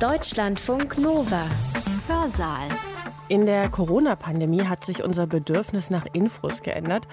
Deutschlandfunk 0.00 0.98
Nova. 0.98 1.46
Hörsaal. 2.08 2.68
In 3.28 3.46
der 3.46 3.68
Corona-Pandemie 3.70 4.64
hat 4.64 4.84
sich 4.84 5.04
unser 5.04 5.28
Bedürfnis 5.28 5.88
nach 5.88 6.04
Infos 6.12 6.62
geändert. 6.62 7.06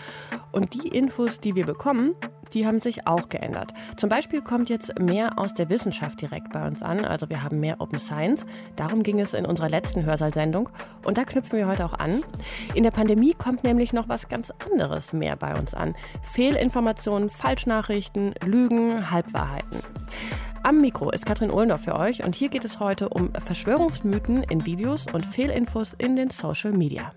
Und 0.51 0.73
die 0.73 0.87
Infos, 0.87 1.39
die 1.39 1.53
wir 1.53 1.65
bekommen, 1.65 2.15
die 2.53 2.65
haben 2.65 2.81
sich 2.81 3.05
auch 3.05 3.29
geändert. 3.29 3.71
Zum 3.97 4.09
Beispiel 4.09 4.41
kommt 4.41 4.69
jetzt 4.69 4.99
mehr 4.99 5.37
aus 5.37 5.53
der 5.53 5.69
Wissenschaft 5.69 6.21
direkt 6.21 6.51
bei 6.51 6.67
uns 6.67 6.81
an. 6.81 7.05
Also 7.05 7.29
wir 7.29 7.43
haben 7.43 7.59
mehr 7.59 7.79
Open 7.79 7.99
Science. 7.99 8.45
Darum 8.75 9.03
ging 9.03 9.19
es 9.19 9.35
in 9.35 9.45
unserer 9.45 9.69
letzten 9.69 10.03
Hörsaalsendung. 10.03 10.69
Und 11.05 11.19
da 11.19 11.23
knüpfen 11.23 11.59
wir 11.59 11.67
heute 11.67 11.85
auch 11.85 11.93
an. 11.93 12.23
In 12.73 12.81
der 12.81 12.91
Pandemie 12.91 13.35
kommt 13.35 13.63
nämlich 13.63 13.93
noch 13.93 14.09
was 14.09 14.27
ganz 14.27 14.51
anderes 14.69 15.13
mehr 15.13 15.35
bei 15.35 15.55
uns 15.57 15.75
an. 15.75 15.95
Fehlinformationen, 16.23 17.29
Falschnachrichten, 17.29 18.33
Lügen, 18.43 19.11
Halbwahrheiten. 19.11 19.79
Am 20.63 20.79
Mikro 20.79 21.09
ist 21.09 21.25
Katrin 21.25 21.49
Ohlendorf 21.49 21.85
für 21.85 21.95
euch 21.95 22.23
und 22.23 22.35
hier 22.35 22.49
geht 22.49 22.65
es 22.65 22.79
heute 22.79 23.09
um 23.09 23.33
Verschwörungsmythen 23.33 24.43
in 24.43 24.63
Videos 24.63 25.07
und 25.11 25.25
Fehlinfos 25.25 25.95
in 25.97 26.15
den 26.15 26.29
Social 26.29 26.71
Media. 26.71 27.13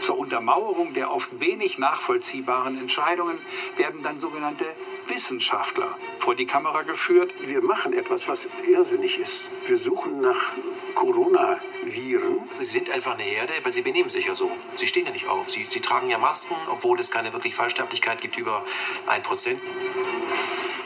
Zur 0.00 0.18
Untermauerung 0.18 0.94
der 0.94 1.12
oft 1.12 1.38
wenig 1.38 1.78
nachvollziehbaren 1.78 2.78
Entscheidungen 2.78 3.38
werden 3.76 4.02
dann 4.02 4.18
sogenannte 4.18 4.64
Wissenschaftler 5.08 5.96
vor 6.18 6.34
die 6.34 6.46
Kamera 6.46 6.82
geführt. 6.82 7.32
Wir 7.40 7.62
machen 7.62 7.92
etwas, 7.92 8.28
was 8.28 8.48
irrsinnig 8.66 9.18
ist. 9.18 9.50
Wir 9.66 9.76
suchen 9.76 10.20
nach 10.20 10.52
Coronaviren. 10.94 12.40
Sie 12.50 12.64
sind 12.64 12.90
einfach 12.90 13.14
eine 13.14 13.22
Herde, 13.22 13.52
weil 13.62 13.72
sie 13.72 13.82
benehmen 13.82 14.10
sich 14.10 14.26
ja 14.26 14.34
so. 14.34 14.50
Sie 14.76 14.86
stehen 14.86 15.06
ja 15.06 15.12
nicht 15.12 15.28
auf. 15.28 15.50
Sie, 15.50 15.64
sie 15.64 15.80
tragen 15.80 16.10
ja 16.10 16.18
Masken, 16.18 16.54
obwohl 16.70 16.98
es 17.00 17.10
keine 17.10 17.32
wirklich 17.32 17.54
Fallsterblichkeit 17.54 18.20
gibt 18.20 18.38
über 18.38 18.64
ein 19.06 19.22
Prozent. 19.22 19.62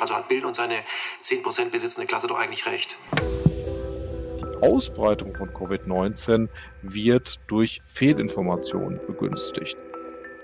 Also 0.00 0.14
hat 0.14 0.28
Bild 0.28 0.44
und 0.44 0.54
seine 0.54 0.76
10% 1.22 1.70
besitzende 1.70 2.06
Klasse 2.06 2.26
doch 2.26 2.38
eigentlich 2.38 2.66
recht. 2.66 2.96
Die 4.40 4.62
Ausbreitung 4.62 5.34
von 5.34 5.50
Covid-19 5.50 6.48
wird 6.82 7.40
durch 7.46 7.82
Fehlinformationen 7.86 9.00
begünstigt. 9.06 9.76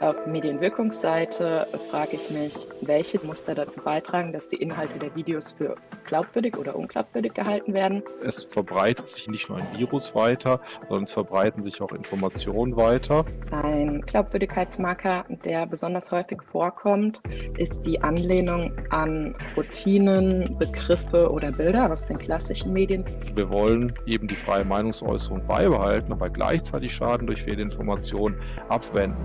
Auf 0.03 0.27
Medienwirkungsseite 0.27 1.69
frage 1.89 2.17
ich 2.17 2.28
mich, 2.31 2.67
welche 2.81 3.25
Muster 3.25 3.55
dazu 3.55 3.81
beitragen, 3.81 4.33
dass 4.33 4.48
die 4.48 4.56
Inhalte 4.56 4.98
der 4.98 5.14
Videos 5.14 5.53
für 5.53 5.77
glaubwürdig 6.05 6.59
oder 6.59 6.75
unglaubwürdig 6.75 7.34
gehalten 7.34 7.72
werden. 7.72 8.03
Es 8.25 8.42
verbreitet 8.42 9.09
sich 9.09 9.28
nicht 9.28 9.48
nur 9.48 9.59
ein 9.59 9.67
Virus 9.77 10.12
weiter, 10.17 10.61
sondern 10.89 11.05
es 11.05 11.12
verbreiten 11.12 11.62
sich 11.62 11.81
auch 11.81 11.92
Informationen 11.92 12.75
weiter. 12.75 13.25
Ein 13.53 14.00
Glaubwürdigkeitsmarker, 14.00 15.25
der 15.44 15.67
besonders 15.67 16.11
häufig 16.11 16.42
vorkommt, 16.42 17.22
ist 17.56 17.87
die 17.87 18.00
Anlehnung 18.03 18.72
an 18.91 19.37
Routinen, 19.56 20.59
Begriffe 20.59 21.31
oder 21.31 21.53
Bilder 21.53 21.92
aus 21.92 22.09
den 22.09 22.19
klassischen 22.19 22.72
Medien. 22.72 23.05
Wir 23.37 23.48
wollen 23.48 23.92
eben 24.06 24.27
die 24.27 24.34
freie 24.34 24.64
Meinungsäußerung 24.64 25.47
beibehalten, 25.47 26.12
aber 26.12 26.28
gleichzeitig 26.28 26.92
Schaden 26.92 27.28
durch 27.28 27.44
Fehlinformationen 27.44 28.37
abwenden. 28.69 29.25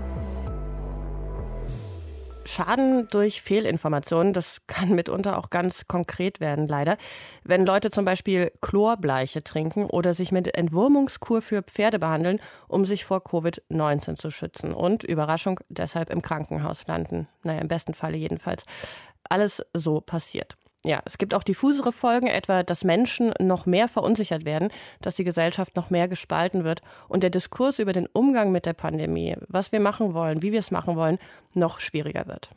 Schaden 2.48 3.08
durch 3.10 3.42
Fehlinformationen, 3.42 4.32
das 4.32 4.62
kann 4.66 4.94
mitunter 4.94 5.38
auch 5.38 5.50
ganz 5.50 5.86
konkret 5.86 6.40
werden, 6.40 6.66
leider. 6.66 6.96
Wenn 7.44 7.66
Leute 7.66 7.90
zum 7.90 8.04
Beispiel 8.04 8.50
Chlorbleiche 8.60 9.44
trinken 9.44 9.84
oder 9.84 10.14
sich 10.14 10.32
mit 10.32 10.56
Entwurmungskur 10.56 11.42
für 11.42 11.62
Pferde 11.62 11.98
behandeln, 11.98 12.40
um 12.66 12.84
sich 12.84 13.04
vor 13.04 13.18
Covid-19 13.18 14.16
zu 14.16 14.30
schützen 14.30 14.72
und, 14.72 15.04
Überraschung, 15.04 15.60
deshalb 15.68 16.10
im 16.10 16.22
Krankenhaus 16.22 16.86
landen. 16.86 17.28
Naja, 17.42 17.60
im 17.60 17.68
besten 17.68 17.94
Falle 17.94 18.16
jedenfalls. 18.16 18.64
Alles 19.28 19.62
so 19.74 20.00
passiert. 20.00 20.56
Ja, 20.84 21.02
es 21.04 21.18
gibt 21.18 21.34
auch 21.34 21.42
diffusere 21.42 21.90
Folgen, 21.90 22.28
etwa, 22.28 22.62
dass 22.62 22.84
Menschen 22.84 23.34
noch 23.40 23.66
mehr 23.66 23.88
verunsichert 23.88 24.44
werden, 24.44 24.70
dass 25.00 25.16
die 25.16 25.24
Gesellschaft 25.24 25.74
noch 25.74 25.90
mehr 25.90 26.06
gespalten 26.06 26.62
wird 26.62 26.82
und 27.08 27.24
der 27.24 27.30
Diskurs 27.30 27.80
über 27.80 27.92
den 27.92 28.06
Umgang 28.06 28.52
mit 28.52 28.64
der 28.64 28.74
Pandemie, 28.74 29.36
was 29.48 29.72
wir 29.72 29.80
machen 29.80 30.14
wollen, 30.14 30.40
wie 30.42 30.52
wir 30.52 30.60
es 30.60 30.70
machen 30.70 30.94
wollen, 30.94 31.18
noch 31.54 31.80
schwieriger 31.80 32.28
wird. 32.28 32.50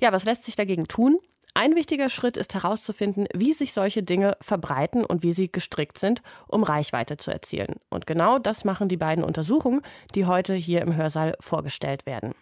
Ja, 0.00 0.10
was 0.10 0.24
lässt 0.24 0.44
sich 0.44 0.56
dagegen 0.56 0.88
tun? 0.88 1.18
Ein 1.52 1.74
wichtiger 1.74 2.08
Schritt 2.08 2.36
ist 2.36 2.54
herauszufinden, 2.54 3.26
wie 3.34 3.52
sich 3.52 3.72
solche 3.72 4.02
Dinge 4.02 4.36
verbreiten 4.40 5.04
und 5.04 5.22
wie 5.22 5.32
sie 5.32 5.50
gestrickt 5.50 5.98
sind, 5.98 6.22
um 6.46 6.62
Reichweite 6.62 7.16
zu 7.16 7.30
erzielen. 7.30 7.74
Und 7.90 8.06
genau 8.06 8.38
das 8.38 8.64
machen 8.64 8.88
die 8.88 8.96
beiden 8.96 9.24
Untersuchungen, 9.24 9.82
die 10.14 10.26
heute 10.26 10.54
hier 10.54 10.80
im 10.80 10.94
Hörsaal 10.96 11.34
vorgestellt 11.40 12.06
werden. 12.06 12.34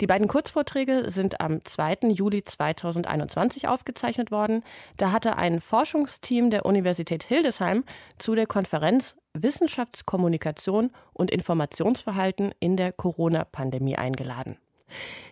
Die 0.00 0.06
beiden 0.06 0.28
Kurzvorträge 0.28 1.10
sind 1.10 1.40
am 1.40 1.64
2. 1.64 2.08
Juli 2.10 2.44
2021 2.44 3.68
aufgezeichnet 3.68 4.30
worden. 4.30 4.62
Da 4.96 5.12
hatte 5.12 5.36
ein 5.36 5.60
Forschungsteam 5.60 6.50
der 6.50 6.66
Universität 6.66 7.24
Hildesheim 7.24 7.84
zu 8.18 8.34
der 8.34 8.46
Konferenz 8.46 9.16
Wissenschaftskommunikation 9.34 10.90
und 11.12 11.30
Informationsverhalten 11.30 12.52
in 12.60 12.76
der 12.76 12.92
Corona-Pandemie 12.92 13.96
eingeladen. 13.96 14.58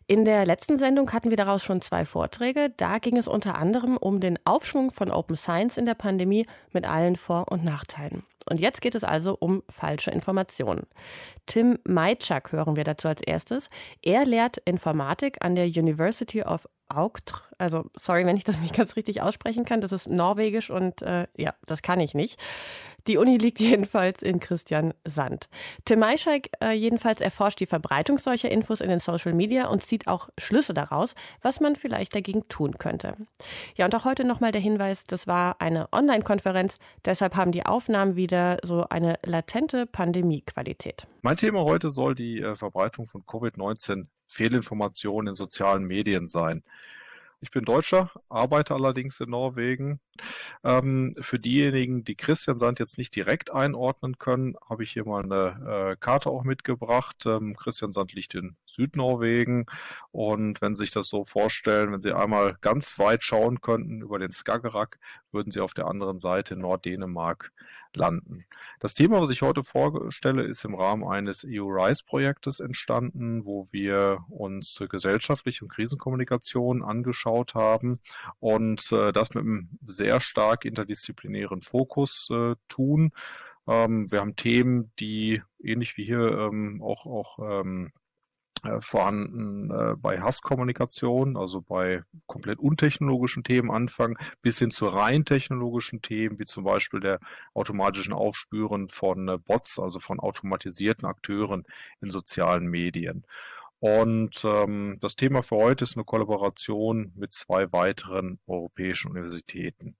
In 0.08 0.24
der 0.24 0.46
letzten 0.46 0.78
Sendung 0.78 1.12
hatten 1.12 1.30
wir 1.30 1.36
daraus 1.36 1.64
schon 1.64 1.82
zwei 1.82 2.04
Vorträge. 2.04 2.72
Da 2.76 2.98
ging 2.98 3.16
es 3.16 3.26
unter 3.26 3.56
anderem 3.56 3.96
um 3.96 4.20
den 4.20 4.38
Aufschwung 4.44 4.92
von 4.92 5.10
Open 5.10 5.34
Science 5.34 5.76
in 5.76 5.84
der 5.84 5.94
Pandemie 5.94 6.46
mit 6.72 6.88
allen 6.88 7.16
Vor- 7.16 7.50
und 7.50 7.64
Nachteilen. 7.64 8.22
Und 8.48 8.60
jetzt 8.60 8.80
geht 8.80 8.94
es 8.94 9.02
also 9.02 9.36
um 9.38 9.64
falsche 9.68 10.12
Informationen. 10.12 10.86
Tim 11.46 11.80
Majczak 11.82 12.52
hören 12.52 12.76
wir 12.76 12.84
dazu 12.84 13.08
als 13.08 13.20
erstes. 13.20 13.68
Er 14.00 14.24
lehrt 14.24 14.58
Informatik 14.58 15.44
an 15.44 15.56
der 15.56 15.66
University 15.66 16.42
of 16.42 16.68
Augt. 16.88 17.34
Also, 17.58 17.86
sorry, 17.96 18.24
wenn 18.26 18.36
ich 18.36 18.44
das 18.44 18.60
nicht 18.60 18.74
ganz 18.76 18.94
richtig 18.94 19.20
aussprechen 19.20 19.64
kann. 19.64 19.80
Das 19.80 19.90
ist 19.90 20.08
norwegisch 20.08 20.70
und 20.70 21.02
äh, 21.02 21.26
ja, 21.36 21.52
das 21.66 21.82
kann 21.82 21.98
ich 21.98 22.14
nicht. 22.14 22.38
Die 23.06 23.18
Uni 23.18 23.36
liegt 23.36 23.58
jedenfalls 23.60 24.22
in 24.22 24.40
Christian 24.40 24.94
Sand. 25.04 25.48
Tim 25.84 26.00
Maischek 26.00 26.50
äh, 26.62 26.72
jedenfalls 26.72 27.20
erforscht 27.20 27.60
die 27.60 27.66
Verbreitung 27.66 28.18
solcher 28.18 28.50
Infos 28.50 28.80
in 28.80 28.88
den 28.88 29.00
Social 29.00 29.32
Media 29.32 29.66
und 29.66 29.82
zieht 29.82 29.95
auch 30.06 30.28
Schlüsse 30.38 30.74
daraus, 30.74 31.14
was 31.42 31.60
man 31.60 31.76
vielleicht 31.76 32.14
dagegen 32.14 32.46
tun 32.48 32.78
könnte. 32.78 33.16
Ja, 33.76 33.86
und 33.86 33.94
auch 33.94 34.04
heute 34.04 34.24
nochmal 34.24 34.52
der 34.52 34.60
Hinweis, 34.60 35.06
das 35.06 35.26
war 35.26 35.60
eine 35.60 35.88
Online-Konferenz, 35.92 36.76
deshalb 37.04 37.36
haben 37.36 37.52
die 37.52 37.64
Aufnahmen 37.64 38.16
wieder 38.16 38.58
so 38.62 38.86
eine 38.88 39.18
latente 39.24 39.86
Pandemie-Qualität. 39.86 41.06
Mein 41.22 41.36
Thema 41.36 41.64
heute 41.64 41.90
soll 41.90 42.14
die 42.14 42.40
äh, 42.40 42.56
Verbreitung 42.56 43.06
von 43.06 43.22
Covid-19 43.24 44.06
Fehlinformationen 44.28 45.28
in 45.28 45.34
sozialen 45.34 45.84
Medien 45.84 46.26
sein. 46.26 46.62
Ich 47.40 47.50
bin 47.50 47.64
Deutscher, 47.66 48.10
arbeite 48.30 48.74
allerdings 48.74 49.20
in 49.20 49.28
Norwegen. 49.28 50.00
Ähm, 50.64 51.14
für 51.20 51.38
diejenigen, 51.38 52.02
die 52.02 52.14
Christian 52.14 52.56
Sand 52.56 52.78
jetzt 52.78 52.96
nicht 52.96 53.14
direkt 53.14 53.52
einordnen 53.52 54.18
können, 54.18 54.56
habe 54.68 54.84
ich 54.84 54.92
hier 54.92 55.04
mal 55.04 55.22
eine 55.22 55.92
äh, 55.92 55.96
Karte 55.96 56.30
auch 56.30 56.44
mitgebracht. 56.44 57.26
Ähm, 57.26 57.54
Christian 57.54 57.92
Sand 57.92 58.14
liegt 58.14 58.34
in 58.34 58.56
Südnorwegen 58.64 59.66
und 60.12 60.62
wenn 60.62 60.74
Sie 60.74 60.84
sich 60.84 60.92
das 60.92 61.08
so 61.08 61.24
vorstellen, 61.24 61.92
wenn 61.92 62.00
Sie 62.00 62.12
einmal 62.14 62.56
ganz 62.62 62.98
weit 62.98 63.22
schauen 63.22 63.60
könnten 63.60 64.00
über 64.00 64.18
den 64.18 64.30
Skagerrak, 64.32 64.98
würden 65.30 65.50
Sie 65.50 65.60
auf 65.60 65.74
der 65.74 65.88
anderen 65.88 66.16
Seite 66.16 66.56
Norddänemark 66.56 67.52
landen. 67.96 68.44
Das 68.78 68.94
Thema, 68.94 69.20
was 69.20 69.30
ich 69.30 69.42
heute 69.42 69.62
vorstelle, 69.62 70.44
ist 70.44 70.64
im 70.64 70.74
Rahmen 70.74 71.04
eines 71.04 71.44
EU-RISE-Projektes 71.48 72.60
entstanden, 72.60 73.44
wo 73.44 73.66
wir 73.72 74.24
uns 74.28 74.82
gesellschaftliche 74.88 75.64
und 75.64 75.72
Krisenkommunikation 75.72 76.82
angeschaut 76.82 77.54
haben 77.54 78.00
und 78.38 78.92
äh, 78.92 79.12
das 79.12 79.34
mit 79.34 79.44
einem 79.44 79.70
sehr 79.86 80.20
stark 80.20 80.64
interdisziplinären 80.64 81.62
Fokus 81.62 82.28
äh, 82.30 82.54
tun. 82.68 83.12
Ähm, 83.66 84.10
wir 84.10 84.20
haben 84.20 84.36
Themen, 84.36 84.92
die 84.98 85.42
ähnlich 85.62 85.96
wie 85.96 86.04
hier 86.04 86.38
ähm, 86.38 86.82
auch, 86.82 87.06
auch 87.06 87.38
ähm, 87.40 87.92
äh, 88.66 88.80
vorhanden 88.80 89.70
äh, 89.70 89.94
bei 89.96 90.20
Hasskommunikation, 90.20 91.36
also 91.36 91.60
bei 91.62 92.02
komplett 92.26 92.58
untechnologischen 92.58 93.42
Themen 93.42 93.70
anfangen, 93.70 94.16
bis 94.42 94.58
hin 94.58 94.70
zu 94.70 94.88
rein 94.88 95.24
technologischen 95.24 96.02
Themen, 96.02 96.38
wie 96.38 96.44
zum 96.44 96.64
Beispiel 96.64 97.00
der 97.00 97.20
automatischen 97.54 98.12
Aufspüren 98.12 98.88
von 98.88 99.28
äh, 99.28 99.38
Bots, 99.38 99.78
also 99.78 100.00
von 100.00 100.20
automatisierten 100.20 101.06
Akteuren 101.06 101.64
in 102.00 102.10
sozialen 102.10 102.66
Medien. 102.66 103.24
Und 103.78 104.42
ähm, 104.44 104.98
das 105.00 105.16
Thema 105.16 105.42
für 105.42 105.56
heute 105.56 105.84
ist 105.84 105.96
eine 105.96 106.04
Kollaboration 106.04 107.12
mit 107.14 107.32
zwei 107.32 107.70
weiteren 107.72 108.40
europäischen 108.46 109.10
Universitäten. 109.10 109.96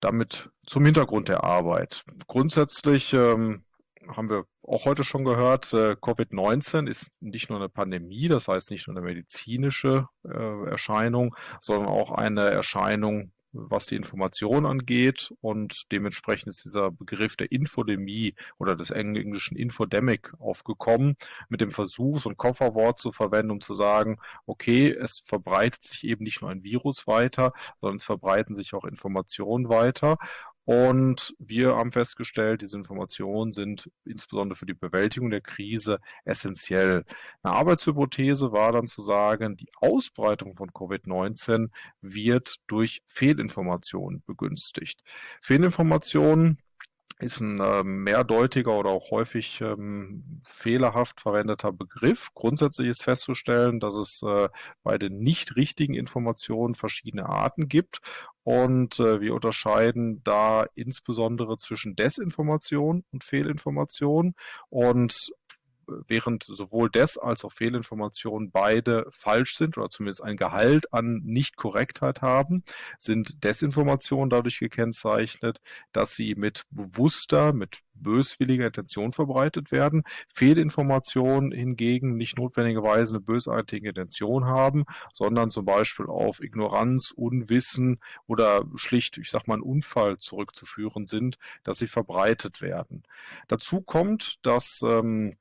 Damit 0.00 0.50
zum 0.66 0.84
Hintergrund 0.84 1.28
der 1.28 1.44
Arbeit. 1.44 2.04
Grundsätzlich 2.26 3.14
ähm, 3.14 3.64
haben 4.08 4.30
wir 4.30 4.44
auch 4.62 4.84
heute 4.84 5.04
schon 5.04 5.24
gehört, 5.24 5.72
äh, 5.72 5.96
Covid-19 6.00 6.88
ist 6.88 7.10
nicht 7.20 7.50
nur 7.50 7.58
eine 7.58 7.68
Pandemie, 7.68 8.28
das 8.28 8.48
heißt 8.48 8.70
nicht 8.70 8.86
nur 8.86 8.96
eine 8.96 9.06
medizinische 9.06 10.08
äh, 10.24 10.70
Erscheinung, 10.70 11.34
sondern 11.60 11.88
auch 11.88 12.10
eine 12.10 12.50
Erscheinung, 12.50 13.32
was 13.54 13.86
die 13.86 13.96
Information 13.96 14.66
angeht. 14.66 15.32
Und 15.40 15.90
dementsprechend 15.92 16.48
ist 16.48 16.64
dieser 16.64 16.90
Begriff 16.90 17.36
der 17.36 17.52
Infodemie 17.52 18.34
oder 18.58 18.76
des 18.76 18.90
englischen 18.90 19.56
Infodemic 19.56 20.32
aufgekommen, 20.38 21.14
mit 21.48 21.60
dem 21.60 21.70
Versuch, 21.70 22.20
so 22.20 22.28
ein 22.28 22.36
Kofferwort 22.36 22.98
zu 22.98 23.12
verwenden, 23.12 23.52
um 23.52 23.60
zu 23.60 23.74
sagen, 23.74 24.18
okay, 24.46 24.90
es 24.90 25.20
verbreitet 25.24 25.84
sich 25.84 26.04
eben 26.04 26.24
nicht 26.24 26.42
nur 26.42 26.50
ein 26.50 26.64
Virus 26.64 27.06
weiter, 27.06 27.52
sondern 27.80 27.96
es 27.96 28.04
verbreiten 28.04 28.54
sich 28.54 28.74
auch 28.74 28.84
Informationen 28.84 29.68
weiter 29.68 30.16
und 30.64 31.34
wir 31.38 31.76
haben 31.76 31.92
festgestellt, 31.92 32.62
diese 32.62 32.78
Informationen 32.78 33.52
sind 33.52 33.90
insbesondere 34.06 34.56
für 34.56 34.64
die 34.64 34.74
Bewältigung 34.74 35.30
der 35.30 35.42
Krise 35.42 35.98
essentiell. 36.24 37.04
Eine 37.42 37.54
Arbeitshypothese 37.54 38.50
war 38.52 38.72
dann 38.72 38.86
zu 38.86 39.02
sagen, 39.02 39.56
die 39.56 39.68
Ausbreitung 39.76 40.56
von 40.56 40.70
Covid-19 40.70 41.68
wird 42.00 42.56
durch 42.66 43.02
Fehlinformationen 43.06 44.22
begünstigt. 44.26 45.02
Fehlinformationen 45.42 46.58
ist 47.18 47.40
ein 47.40 47.60
äh, 47.60 47.84
mehrdeutiger 47.84 48.76
oder 48.76 48.90
auch 48.90 49.10
häufig 49.10 49.60
ähm, 49.60 50.24
fehlerhaft 50.46 51.20
verwendeter 51.20 51.72
Begriff. 51.72 52.30
Grundsätzlich 52.34 52.88
ist 52.88 53.04
festzustellen, 53.04 53.80
dass 53.80 53.94
es 53.94 54.22
äh, 54.22 54.48
bei 54.82 54.98
den 54.98 55.20
nicht 55.20 55.56
richtigen 55.56 55.94
Informationen 55.94 56.74
verschiedene 56.74 57.26
Arten 57.26 57.68
gibt 57.68 58.00
und 58.44 59.00
äh, 59.00 59.22
wir 59.22 59.34
unterscheiden 59.34 60.22
da 60.22 60.66
insbesondere 60.74 61.56
zwischen 61.56 61.96
Desinformation 61.96 63.02
und 63.10 63.24
Fehlinformation. 63.24 64.34
Und 64.68 65.32
während 66.06 66.44
sowohl 66.44 66.90
Des- 66.90 67.18
als 67.18 67.44
auch 67.44 67.52
Fehlinformationen 67.52 68.50
beide 68.50 69.06
falsch 69.10 69.56
sind 69.56 69.76
oder 69.78 69.90
zumindest 69.90 70.22
ein 70.22 70.36
Gehalt 70.36 70.92
an 70.92 71.22
Nichtkorrektheit 71.24 72.22
haben, 72.22 72.62
sind 72.98 73.44
Desinformationen 73.44 74.30
dadurch 74.30 74.58
gekennzeichnet, 74.58 75.60
dass 75.92 76.16
sie 76.16 76.34
mit 76.34 76.64
bewusster, 76.70 77.52
mit 77.52 77.78
böswilliger 77.94 78.66
Intention 78.66 79.12
verbreitet 79.12 79.72
werden. 79.72 80.02
Fehlinformationen 80.28 81.52
hingegen 81.52 82.16
nicht 82.16 82.36
notwendigerweise 82.36 83.16
eine 83.16 83.24
bösartige 83.24 83.90
Intention 83.90 84.46
haben, 84.46 84.84
sondern 85.12 85.50
zum 85.50 85.64
Beispiel 85.64 86.06
auf 86.06 86.42
Ignoranz, 86.42 87.12
Unwissen 87.12 88.00
oder 88.26 88.64
schlicht, 88.74 89.18
ich 89.18 89.30
sag 89.30 89.46
mal, 89.46 89.54
einen 89.54 89.62
Unfall 89.62 90.18
zurückzuführen 90.18 91.06
sind, 91.06 91.38
dass 91.62 91.78
sie 91.78 91.86
verbreitet 91.86 92.60
werden. 92.60 93.02
Dazu 93.48 93.80
kommt, 93.80 94.44
dass 94.44 94.82
ähm, 94.82 95.36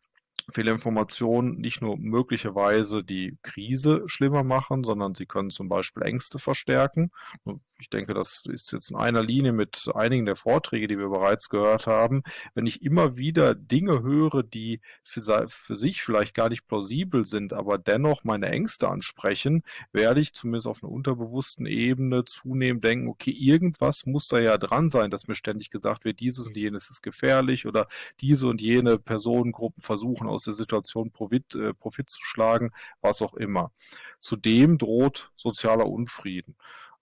Fehlinformationen 0.52 1.60
nicht 1.60 1.82
nur 1.82 1.98
möglicherweise 1.98 3.04
die 3.04 3.38
Krise 3.44 4.04
schlimmer 4.08 4.44
machen, 4.44 4.84
sondern 4.84 5.16
sie 5.16 5.26
können 5.26 5.50
zum 5.50 5.70
Beispiel 5.70 6.04
Ängste 6.04 6.40
verstärken. 6.40 7.12
Ich 7.80 7.90
denke, 7.90 8.14
das 8.14 8.44
ist 8.46 8.72
jetzt 8.72 8.92
in 8.92 8.98
einer 8.98 9.24
Linie 9.24 9.52
mit 9.52 9.90
einigen 9.94 10.26
der 10.26 10.36
Vorträge, 10.36 10.88
die 10.88 10.98
wir 10.98 11.10
bereits 11.10 11.50
gehört 11.50 11.88
haben. 11.88 12.22
Wenn 12.56 12.66
ich 12.66 12.82
immer 12.82 13.18
wieder 13.18 13.56
Dinge 13.56 14.02
höre, 14.04 14.44
die 14.44 14.80
für, 15.04 15.46
für 15.48 15.76
sich 15.76 16.02
vielleicht 16.02 16.34
gar 16.34 16.50
nicht 16.50 16.68
plausibel 16.68 17.26
sind, 17.26 17.54
aber 17.54 17.78
dennoch 17.78 18.24
meine 18.24 18.50
Ängste 18.50 18.88
ansprechen, 18.88 19.64
werde 19.92 20.22
ich 20.22 20.34
zumindest 20.34 20.68
auf 20.68 20.84
einer 20.84 20.92
unterbewussten 20.92 21.66
Ebene 21.66 22.26
zunehmend 22.26 22.84
denken, 22.84 23.08
okay, 23.08 23.32
irgendwas 23.32 24.06
muss 24.06 24.28
da 24.28 24.40
ja 24.40 24.58
dran 24.58 24.90
sein, 24.90 25.10
dass 25.12 25.28
mir 25.28 25.36
ständig 25.36 25.70
gesagt 25.70 26.06
wird, 26.06 26.20
dieses 26.20 26.48
und 26.48 26.56
jenes 26.56 26.90
ist 26.90 27.02
gefährlich 27.02 27.66
oder 27.66 27.88
diese 28.22 28.48
und 28.48 28.62
jene 28.62 28.98
Personengruppen 28.98 29.82
versuchen 29.84 30.28
aus 30.28 30.43
der 30.48 30.54
Situation 30.54 31.12
Profit, 31.12 31.56
äh, 31.56 31.74
Profit 31.74 32.10
zu 32.10 32.20
schlagen, 32.22 32.72
was 33.02 33.22
auch 33.22 33.34
immer. 33.34 33.72
Zudem 34.20 34.78
droht 34.78 35.32
sozialer 35.36 35.88
Unfrieden. 35.88 36.56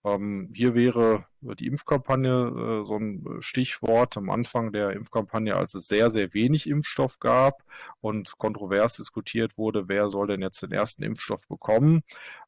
Ähm, 0.04 0.50
hier 0.54 0.74
wäre 0.74 1.26
die 1.58 1.66
Impfkampagne 1.66 2.80
äh, 2.82 2.84
so 2.84 2.96
ein 2.96 3.24
Stichwort 3.40 4.16
am 4.16 4.30
Anfang 4.30 4.72
der 4.72 4.90
Impfkampagne, 4.90 5.56
als 5.56 5.74
es 5.74 5.88
sehr, 5.88 6.10
sehr 6.10 6.34
wenig 6.34 6.68
Impfstoff 6.68 7.18
gab 7.18 7.64
und 8.00 8.38
kontrovers 8.38 8.96
diskutiert 8.96 9.58
wurde, 9.58 9.88
wer 9.88 10.10
soll 10.10 10.28
denn 10.28 10.42
jetzt 10.42 10.62
den 10.62 10.72
ersten 10.72 11.02
Impfstoff 11.02 11.48
bekommen. 11.48 12.02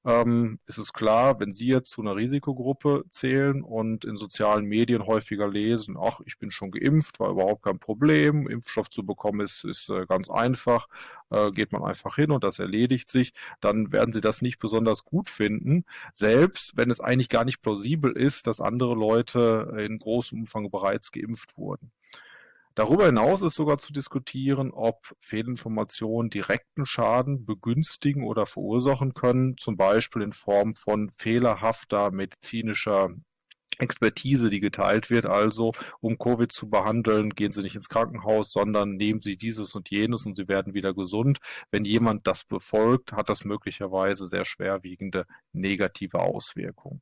Ähm, 0.07 0.59
ist 0.67 0.79
es 0.79 0.93
klar, 0.93 1.41
wenn 1.41 1.53
Sie 1.53 1.69
jetzt 1.69 1.91
zu 1.91 2.03
einer 2.03 2.15
Risikogruppe 2.15 3.05
zählen 3.09 3.63
und 3.63 4.05
in 4.05 4.17
sozialen 4.17 4.67
Medien 4.67 5.07
häufiger 5.07 5.49
lesen, 5.49 5.97
ach, 5.99 6.21
ich 6.27 6.39
bin 6.39 6.51
schon 6.51 6.71
geimpft, 6.71 7.21
war 7.21 7.31
überhaupt 7.31 7.63
kein 7.63 7.79
Problem, 7.79 8.47
Impfstoff 8.47 8.91
zu 8.91 9.07
bekommen 9.07 9.41
ist, 9.41 9.65
ist 9.65 9.89
äh, 9.89 10.05
ganz 10.07 10.29
einfach, 10.29 10.89
äh, 11.31 11.51
geht 11.53 11.73
man 11.73 11.83
einfach 11.83 12.17
hin 12.17 12.31
und 12.33 12.45
das 12.45 12.59
erledigt 12.59 13.09
sich, 13.09 13.33
dann 13.61 13.93
werden 13.93 14.13
Sie 14.13 14.21
das 14.21 14.43
nicht 14.43 14.59
besonders 14.59 15.05
gut 15.05 15.31
finden, 15.31 15.85
selbst 16.15 16.77
wenn 16.77 16.91
es 16.91 17.01
eigentlich 17.01 17.31
gar 17.31 17.45
nicht 17.45 17.63
plausibel 17.63 18.13
ist, 18.13 18.47
dass 18.47 18.61
andere 18.61 18.84
Leute 18.93 19.75
in 19.79 19.99
großem 19.99 20.41
Umfang 20.41 20.71
bereits 20.71 21.11
geimpft 21.11 21.57
wurden. 21.57 21.93
Darüber 22.75 23.07
hinaus 23.07 23.43
ist 23.43 23.55
sogar 23.55 23.79
zu 23.79 23.93
diskutieren, 23.93 24.73
ob 24.73 25.15
Fehlinformationen 25.21 26.29
direkten 26.29 26.87
Schaden 26.87 27.47
begünstigen 27.47 28.25
oder 28.25 28.47
verursachen 28.47 29.15
können, 29.15 29.57
zum 29.59 29.77
Beispiel 29.77 30.23
in 30.23 30.33
Form 30.33 30.75
von 30.75 31.09
fehlerhafter 31.11 32.11
medizinischer 32.11 33.11
Expertise, 33.79 34.51
die 34.51 34.61
geteilt 34.61 35.11
wird. 35.11 35.27
Also, 35.27 35.73
um 36.01 36.19
Covid 36.19 36.51
zu 36.51 36.69
behandeln, 36.69 37.31
gehen 37.31 37.53
Sie 37.53 37.63
nicht 37.63 37.77
ins 37.77 37.89
Krankenhaus, 37.89 38.53
sondern 38.53 38.97
nehmen 38.97 39.21
Sie 39.23 39.37
dieses 39.37 39.75
und 39.75 39.91
jenes 39.91 40.27
und 40.27 40.37
Sie 40.37 40.49
werden 40.49 40.75
wieder 40.75 40.95
gesund. 40.95 41.39
Wenn 41.71 41.85
jemand 41.85 42.27
das 42.27 42.45
befolgt, 42.45 43.13
hat 43.13 43.29
das 43.29 43.45
möglicherweise 43.45 44.27
sehr 44.27 44.45
schwerwiegende 44.45 45.27
negative 45.53 46.21
Auswirkungen. 46.21 47.01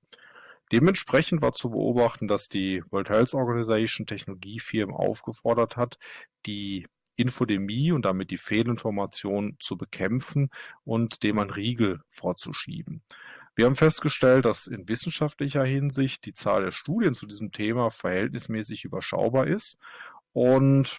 Dementsprechend 0.73 1.43
war 1.43 1.53
zu 1.53 1.71
beobachten, 1.71 2.29
dass 2.29 2.49
die 2.49 2.83
World 2.91 3.11
Health 3.11 3.35
Organization 3.35 4.07
Technologiefirmen 4.07 4.97
aufgefordert 4.97 5.77
hat, 5.77 5.99
die 6.47 6.87
Infodemie 7.15 7.93
und 7.93 8.07
damit 8.07 8.31
die 8.31 8.39
Fehlinformation 8.39 9.57
zu 9.61 9.77
bekämpfen 9.77 10.49
und 10.85 11.23
dem 11.23 11.39
ein 11.39 11.51
Riegel 11.51 12.01
vorzuschieben. 12.09 13.03
Wir 13.55 13.67
haben 13.67 13.77
festgestellt, 13.77 14.47
dass 14.47 14.67
in 14.67 14.89
wissenschaftlicher 14.89 15.63
Hinsicht 15.63 16.25
die 16.25 16.33
Zahl 16.33 16.65
der 16.65 16.73
Studien 16.73 17.13
zu 17.13 17.27
diesem 17.27 17.53
Thema 17.53 17.91
verhältnismäßig 17.91 18.85
überschaubar 18.85 19.47
ist 19.47 19.77
und 20.33 20.97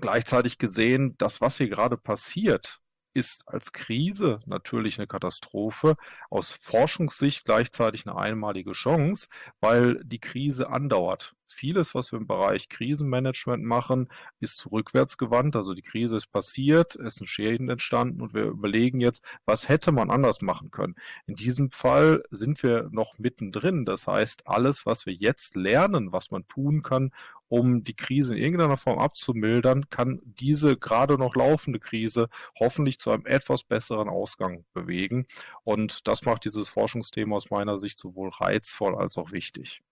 gleichzeitig 0.00 0.58
gesehen, 0.58 1.14
dass 1.18 1.40
was 1.40 1.58
hier 1.58 1.68
gerade 1.68 1.96
passiert, 1.96 2.80
ist 3.14 3.44
als 3.46 3.72
Krise 3.72 4.40
natürlich 4.46 4.98
eine 4.98 5.06
Katastrophe, 5.06 5.96
aus 6.30 6.52
Forschungssicht 6.52 7.44
gleichzeitig 7.44 8.06
eine 8.06 8.16
einmalige 8.16 8.72
Chance, 8.72 9.28
weil 9.60 10.02
die 10.04 10.20
Krise 10.20 10.70
andauert. 10.70 11.32
Vieles, 11.52 11.94
was 11.94 12.12
wir 12.12 12.18
im 12.18 12.26
Bereich 12.26 12.68
Krisenmanagement 12.68 13.64
machen, 13.64 14.08
ist 14.40 14.70
rückwärtsgewandt. 14.70 15.56
Also 15.56 15.74
die 15.74 15.82
Krise 15.82 16.16
ist 16.16 16.28
passiert, 16.28 16.96
es 16.96 17.16
sind 17.16 17.26
Schäden 17.26 17.68
entstanden 17.68 18.20
und 18.20 18.34
wir 18.34 18.44
überlegen 18.44 19.00
jetzt, 19.00 19.24
was 19.46 19.68
hätte 19.68 19.92
man 19.92 20.10
anders 20.10 20.42
machen 20.42 20.70
können. 20.70 20.94
In 21.26 21.34
diesem 21.34 21.70
Fall 21.70 22.22
sind 22.30 22.62
wir 22.62 22.88
noch 22.90 23.18
mittendrin. 23.18 23.84
Das 23.84 24.06
heißt, 24.06 24.46
alles, 24.46 24.86
was 24.86 25.06
wir 25.06 25.14
jetzt 25.14 25.56
lernen, 25.56 26.12
was 26.12 26.30
man 26.30 26.46
tun 26.48 26.82
kann, 26.82 27.10
um 27.48 27.82
die 27.82 27.94
Krise 27.94 28.36
in 28.36 28.42
irgendeiner 28.42 28.76
Form 28.76 28.98
abzumildern, 28.98 29.88
kann 29.90 30.20
diese 30.24 30.76
gerade 30.76 31.16
noch 31.18 31.34
laufende 31.34 31.80
Krise 31.80 32.28
hoffentlich 32.58 32.98
zu 32.98 33.10
einem 33.10 33.26
etwas 33.26 33.64
besseren 33.64 34.08
Ausgang 34.08 34.64
bewegen. 34.74 35.26
Und 35.64 36.06
das 36.06 36.24
macht 36.24 36.44
dieses 36.44 36.68
Forschungsthema 36.68 37.36
aus 37.36 37.50
meiner 37.50 37.78
Sicht 37.78 37.98
sowohl 37.98 38.30
reizvoll 38.30 38.94
als 38.94 39.16
auch 39.18 39.32
wichtig. 39.32 39.82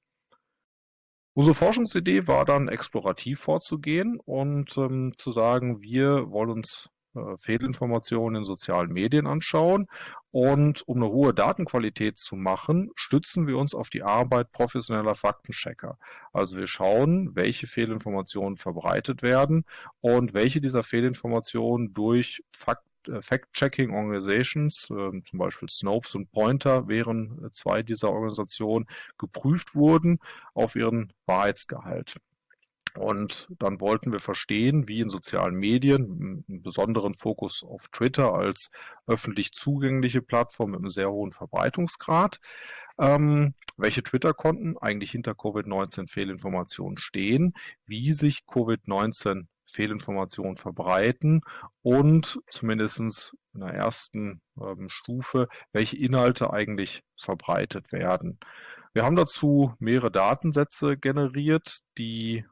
Unsere 1.37 1.55
Forschungsidee 1.55 2.27
war 2.27 2.47
dann 2.47 2.69
explorativ 2.69 3.41
vorzugehen 3.41 4.19
und 4.25 4.75
ähm, 4.79 5.13
zu 5.19 5.31
sagen, 5.31 5.83
wir 5.83 6.31
wollen 6.31 6.49
uns 6.49 6.89
äh, 7.15 7.37
Fehlinformationen 7.37 8.37
in 8.37 8.45
sozialen 8.45 8.91
Medien 8.91 9.27
anschauen. 9.27 9.87
Und 10.31 10.89
um 10.89 10.97
eine 10.97 11.13
hohe 11.13 11.35
Datenqualität 11.35 12.17
zu 12.17 12.37
machen, 12.37 12.91
stützen 12.95 13.47
wir 13.47 13.59
uns 13.59 13.75
auf 13.75 13.91
die 13.91 14.03
Arbeit 14.03 14.51
professioneller 14.51 15.15
Faktenchecker. 15.15 15.99
Also 16.33 16.57
wir 16.57 16.67
schauen, 16.67 17.33
welche 17.35 17.67
Fehlinformationen 17.67 18.57
verbreitet 18.57 19.21
werden 19.21 19.67
und 20.01 20.33
welche 20.33 20.63
dieser 20.63 20.85
Fehlinformationen 20.85 21.93
durch 21.93 22.43
Fakt 22.51 22.87
äh, 22.87 22.96
Fact-Checking 23.21 23.95
Organizations, 23.95 24.91
äh, 24.91 25.23
zum 25.23 25.39
Beispiel 25.39 25.69
Snopes 25.69 26.15
und 26.15 26.31
Pointer 26.33 26.89
wären 26.89 27.45
äh, 27.45 27.51
zwei 27.53 27.83
dieser 27.83 28.11
Organisationen, 28.11 28.87
geprüft 29.19 29.75
wurden 29.75 30.19
auf 30.55 30.77
ihren 30.77 31.13
Wahrheitsgehalt. 31.27 32.17
Und 32.99 33.49
dann 33.59 33.81
wollten 33.81 34.13
wir 34.13 34.21
verstehen, 34.21 34.89
wie 34.89 35.01
in 35.01 35.09
sozialen 35.09 35.55
Medien, 35.55 36.45
einen 36.49 36.63
besonderen 36.63 37.15
Fokus 37.15 37.63
auf 37.63 37.89
Twitter 37.89 38.33
als 38.33 38.71
öffentlich 39.07 39.53
zugängliche 39.53 40.23
Plattform 40.23 40.71
mit 40.71 40.81
einem 40.81 40.91
sehr 40.91 41.11
hohen 41.11 41.33
Verbreitungsgrad, 41.33 42.41
ähm, 42.99 43.55
welche 43.77 44.03
Twitter-Konten 44.03 44.79
eigentlich 44.79 45.11
hinter 45.11 45.35
Covid-19-Fehlinformationen 45.35 46.97
stehen, 46.97 47.53
wie 47.85 48.13
sich 48.13 48.45
Covid-19 48.47 49.47
Fehlinformationen 49.67 50.57
verbreiten 50.57 51.43
und 51.83 52.41
zumindest 52.47 53.01
in 53.01 53.61
der 53.61 53.75
ersten 53.75 54.41
ähm, 54.61 54.89
Stufe, 54.89 55.49
welche 55.73 55.97
Inhalte 55.97 56.53
eigentlich 56.53 57.03
verbreitet 57.17 57.93
werden. 57.93 58.39
Wir 58.93 59.05
haben 59.05 59.17
dazu 59.17 59.75
mehrere 59.79 60.11
Datensätze 60.11 60.97
generiert, 60.97 61.81
die 61.99 62.47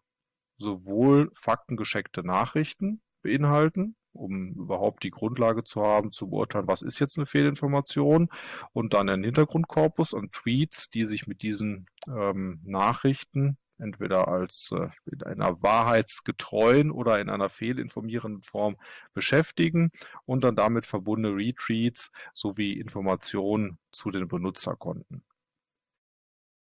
sowohl 0.56 1.30
faktengescheckte 1.35 2.23
Nachrichten 2.23 3.00
beinhalten, 3.23 3.97
um 4.12 4.52
überhaupt 4.52 5.02
die 5.02 5.11
Grundlage 5.11 5.64
zu 5.64 5.83
haben, 5.83 6.12
zu 6.12 6.28
beurteilen, 6.28 6.68
was 6.68 6.83
ist 6.83 7.00
jetzt 7.00 7.16
eine 7.16 7.26
Fehlinformation 7.26 8.28
und 8.73 8.94
dann 8.94 9.09
einen 9.09 9.25
Hintergrundkorpus 9.25 10.14
an 10.14 10.30
Tweets, 10.30 10.90
die 10.90 11.04
sich 11.04 11.26
mit 11.26 11.42
diesen 11.42 11.87
ähm, 12.06 12.61
Nachrichten 12.64 13.56
entweder 13.78 14.28
als 14.28 14.71
äh, 14.73 14.88
in 15.11 15.23
einer 15.23 15.62
wahrheitsgetreuen 15.62 16.90
oder 16.90 17.21
in 17.21 17.28
einer 17.28 17.49
fehlinformierenden 17.49 18.43
Form 18.43 18.76
beschäftigen 19.12 19.90
und 20.26 20.45
dann 20.45 20.57
damit 20.57 20.87
verbundene 20.87 21.37
Retweets 21.37 22.11
sowie 22.33 22.73
Informationen 22.73 23.78
zu 23.93 24.11
den 24.11 24.26
Benutzerkonten. 24.26 25.25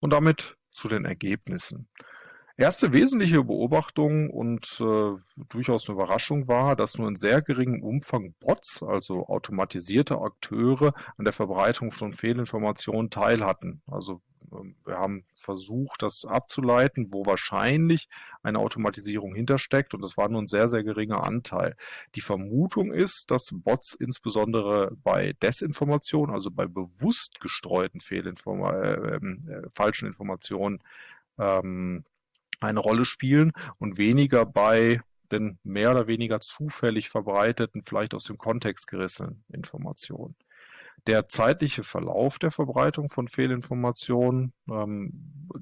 Und 0.00 0.12
damit 0.12 0.56
zu 0.70 0.88
den 0.88 1.04
Ergebnissen. 1.04 1.88
Erste 2.60 2.92
wesentliche 2.92 3.42
Beobachtung 3.42 4.28
und 4.28 4.82
äh, 4.82 5.16
durchaus 5.48 5.88
eine 5.88 5.94
Überraschung 5.94 6.46
war, 6.46 6.76
dass 6.76 6.98
nur 6.98 7.08
in 7.08 7.16
sehr 7.16 7.40
geringem 7.40 7.82
Umfang 7.82 8.34
Bots, 8.38 8.82
also 8.82 9.26
automatisierte 9.28 10.18
Akteure, 10.20 10.92
an 11.16 11.24
der 11.24 11.32
Verbreitung 11.32 11.90
von 11.90 12.12
Fehlinformationen 12.12 13.08
teilhatten. 13.08 13.80
Also 13.86 14.20
wir 14.84 14.96
haben 14.96 15.24
versucht, 15.36 16.02
das 16.02 16.24
abzuleiten, 16.24 17.12
wo 17.12 17.26
wahrscheinlich 17.26 18.08
eine 18.42 18.58
Automatisierung 18.58 19.34
hintersteckt 19.34 19.94
und 19.94 20.02
das 20.02 20.16
war 20.16 20.28
nur 20.28 20.42
ein 20.42 20.46
sehr, 20.46 20.68
sehr 20.68 20.82
geringer 20.82 21.24
Anteil. 21.24 21.76
Die 22.14 22.20
Vermutung 22.20 22.92
ist, 22.92 23.30
dass 23.30 23.50
Bots 23.52 23.94
insbesondere 23.94 24.96
bei 25.02 25.34
Desinformation, 25.42 26.30
also 26.30 26.50
bei 26.50 26.66
bewusst 26.66 27.40
gestreuten 27.40 28.00
Fehlinforma 28.00 28.72
äh, 28.72 29.16
ähm, 29.16 29.40
äh, 29.48 29.68
falschen 29.74 30.06
Informationen, 30.06 30.82
ähm, 31.38 32.04
eine 32.60 32.80
Rolle 32.80 33.04
spielen 33.04 33.52
und 33.78 33.98
weniger 33.98 34.44
bei 34.44 35.00
den 35.32 35.58
mehr 35.62 35.92
oder 35.92 36.06
weniger 36.06 36.40
zufällig 36.40 37.08
verbreiteten, 37.08 37.82
vielleicht 37.84 38.14
aus 38.14 38.24
dem 38.24 38.36
Kontext 38.36 38.88
gerissenen 38.88 39.44
Informationen. 39.52 40.34
Der 41.06 41.28
zeitliche 41.28 41.84
Verlauf 41.84 42.38
der 42.38 42.50
Verbreitung 42.50 43.08
von 43.08 43.26
Fehlinformationen 43.26 44.52
ähm, 44.68 45.12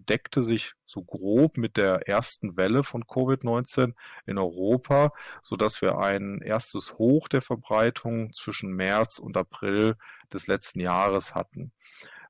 deckte 0.08 0.42
sich 0.42 0.74
so 0.84 1.02
grob 1.02 1.56
mit 1.56 1.76
der 1.76 2.08
ersten 2.08 2.56
Welle 2.56 2.82
von 2.82 3.04
Covid-19 3.04 3.94
in 4.26 4.38
Europa, 4.38 5.12
so 5.42 5.56
dass 5.56 5.80
wir 5.80 5.98
ein 5.98 6.40
erstes 6.40 6.98
Hoch 6.98 7.28
der 7.28 7.42
Verbreitung 7.42 8.32
zwischen 8.32 8.72
März 8.72 9.18
und 9.18 9.36
April 9.36 9.96
des 10.32 10.46
letzten 10.46 10.80
Jahres 10.80 11.34
hatten. 11.34 11.72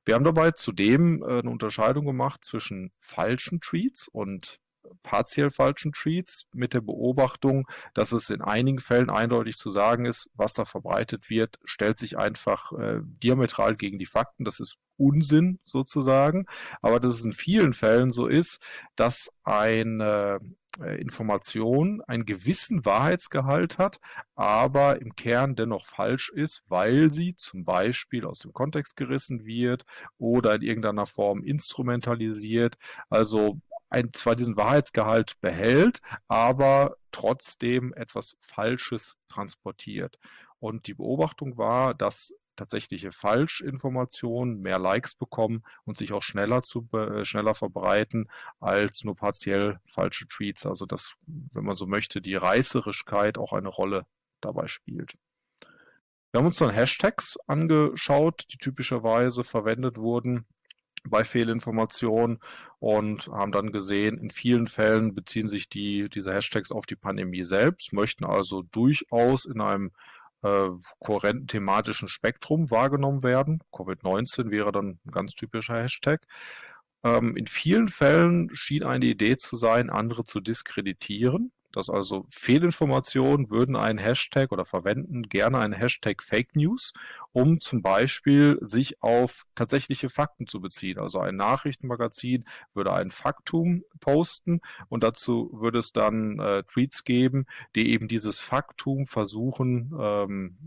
Wir 0.05 0.15
haben 0.15 0.23
dabei 0.23 0.51
zudem 0.51 1.23
äh, 1.23 1.39
eine 1.39 1.49
Unterscheidung 1.49 2.05
gemacht 2.05 2.43
zwischen 2.43 2.91
falschen 2.99 3.59
Tweets 3.59 4.07
und 4.07 4.59
partiell 5.03 5.49
falschen 5.49 5.93
Tweets 5.93 6.47
mit 6.53 6.73
der 6.73 6.81
Beobachtung, 6.81 7.67
dass 7.93 8.11
es 8.11 8.29
in 8.29 8.41
einigen 8.41 8.79
Fällen 8.79 9.09
eindeutig 9.09 9.57
zu 9.57 9.69
sagen 9.69 10.05
ist, 10.05 10.29
was 10.33 10.53
da 10.53 10.65
verbreitet 10.65 11.29
wird, 11.29 11.59
stellt 11.63 11.97
sich 11.97 12.17
einfach 12.17 12.71
äh, 12.73 12.99
diametral 13.03 13.75
gegen 13.75 13.99
die 13.99 14.05
Fakten. 14.05 14.45
Das 14.45 14.59
ist 14.59 14.77
Unsinn 14.97 15.59
sozusagen. 15.65 16.45
Aber 16.81 16.99
dass 16.99 17.13
es 17.13 17.23
in 17.23 17.33
vielen 17.33 17.73
Fällen 17.73 18.11
so 18.11 18.27
ist, 18.27 18.61
dass 18.95 19.29
eine 19.43 20.39
äh, 20.81 21.01
Information 21.01 22.01
einen 22.07 22.25
gewissen 22.25 22.85
Wahrheitsgehalt 22.85 23.77
hat, 23.77 23.99
aber 24.35 25.01
im 25.01 25.15
Kern 25.15 25.55
dennoch 25.55 25.85
falsch 25.85 26.31
ist, 26.33 26.63
weil 26.67 27.11
sie 27.13 27.35
zum 27.35 27.65
Beispiel 27.65 28.25
aus 28.25 28.39
dem 28.39 28.53
Kontext 28.53 28.95
gerissen 28.95 29.45
wird 29.45 29.85
oder 30.17 30.55
in 30.55 30.61
irgendeiner 30.61 31.05
Form 31.05 31.43
instrumentalisiert. 31.43 32.77
Also 33.09 33.59
ein, 33.89 34.13
zwar 34.13 34.35
diesen 34.35 34.57
Wahrheitsgehalt 34.57 35.39
behält, 35.41 35.99
aber 36.27 36.97
trotzdem 37.11 37.93
etwas 37.93 38.35
Falsches 38.39 39.17
transportiert. 39.29 40.17
Und 40.59 40.87
die 40.87 40.93
Beobachtung 40.93 41.57
war, 41.57 41.93
dass 41.93 42.33
tatsächliche 42.55 43.13
Falschinformationen 43.13 44.59
mehr 44.59 44.79
Likes 44.79 45.15
bekommen 45.15 45.63
und 45.85 45.97
sich 45.97 46.11
auch 46.11 46.21
schneller 46.21 46.61
zu 46.61 46.89
äh, 46.91 47.23
schneller 47.23 47.55
verbreiten 47.55 48.29
als 48.59 49.05
nur 49.05 49.15
partiell 49.15 49.79
falsche 49.87 50.27
Tweets. 50.27 50.65
Also 50.65 50.85
dass, 50.85 51.13
wenn 51.25 51.63
man 51.63 51.77
so 51.77 51.87
möchte, 51.87 52.21
die 52.21 52.35
Reißerischkeit 52.35 53.37
auch 53.37 53.53
eine 53.53 53.69
Rolle 53.69 54.05
dabei 54.41 54.67
spielt. 54.67 55.13
Wir 56.31 56.39
haben 56.39 56.47
uns 56.47 56.57
dann 56.57 56.69
Hashtags 56.69 57.37
angeschaut, 57.47 58.45
die 58.51 58.57
typischerweise 58.57 59.43
verwendet 59.45 59.97
wurden 59.97 60.45
bei 61.07 61.23
Fehlinformationen 61.23 62.39
und 62.79 63.27
haben 63.27 63.51
dann 63.51 63.71
gesehen, 63.71 64.17
in 64.17 64.29
vielen 64.29 64.67
Fällen 64.67 65.13
beziehen 65.13 65.47
sich 65.47 65.69
die, 65.69 66.09
diese 66.09 66.33
Hashtags 66.33 66.71
auf 66.71 66.85
die 66.85 66.95
Pandemie 66.95 67.43
selbst, 67.43 67.93
möchten 67.93 68.25
also 68.25 68.63
durchaus 68.71 69.45
in 69.45 69.61
einem 69.61 69.91
äh, 70.41 70.69
kohärenten 70.99 71.47
thematischen 71.47 72.07
Spektrum 72.07 72.71
wahrgenommen 72.71 73.23
werden. 73.23 73.61
Covid-19 73.71 74.51
wäre 74.51 74.71
dann 74.71 74.99
ein 75.05 75.11
ganz 75.11 75.33
typischer 75.33 75.81
Hashtag. 75.81 76.25
Ähm, 77.03 77.35
in 77.35 77.47
vielen 77.47 77.89
Fällen 77.89 78.49
schien 78.53 78.83
eine 78.83 79.05
Idee 79.05 79.37
zu 79.37 79.55
sein, 79.55 79.89
andere 79.89 80.23
zu 80.23 80.39
diskreditieren 80.39 81.51
dass 81.71 81.89
also 81.89 82.25
Fehlinformationen 82.29 83.49
würden 83.49 83.75
einen 83.75 83.99
Hashtag 83.99 84.51
oder 84.51 84.65
verwenden 84.65 85.23
gerne 85.23 85.59
einen 85.59 85.73
Hashtag 85.73 86.23
Fake 86.23 86.55
News, 86.55 86.93
um 87.31 87.59
zum 87.59 87.81
Beispiel 87.81 88.57
sich 88.61 89.01
auf 89.03 89.45
tatsächliche 89.55 90.09
Fakten 90.09 90.47
zu 90.47 90.61
beziehen. 90.61 90.99
Also 90.99 91.19
ein 91.19 91.35
Nachrichtenmagazin 91.35 92.45
würde 92.73 92.93
ein 92.93 93.11
Faktum 93.11 93.83
posten 93.99 94.61
und 94.87 95.03
dazu 95.03 95.49
würde 95.53 95.79
es 95.79 95.91
dann 95.91 96.39
äh, 96.39 96.63
Tweets 96.63 97.03
geben, 97.03 97.45
die 97.75 97.91
eben 97.93 98.07
dieses 98.07 98.39
Faktum 98.39 99.05
versuchen 99.05 99.91
ähm, 99.99 100.57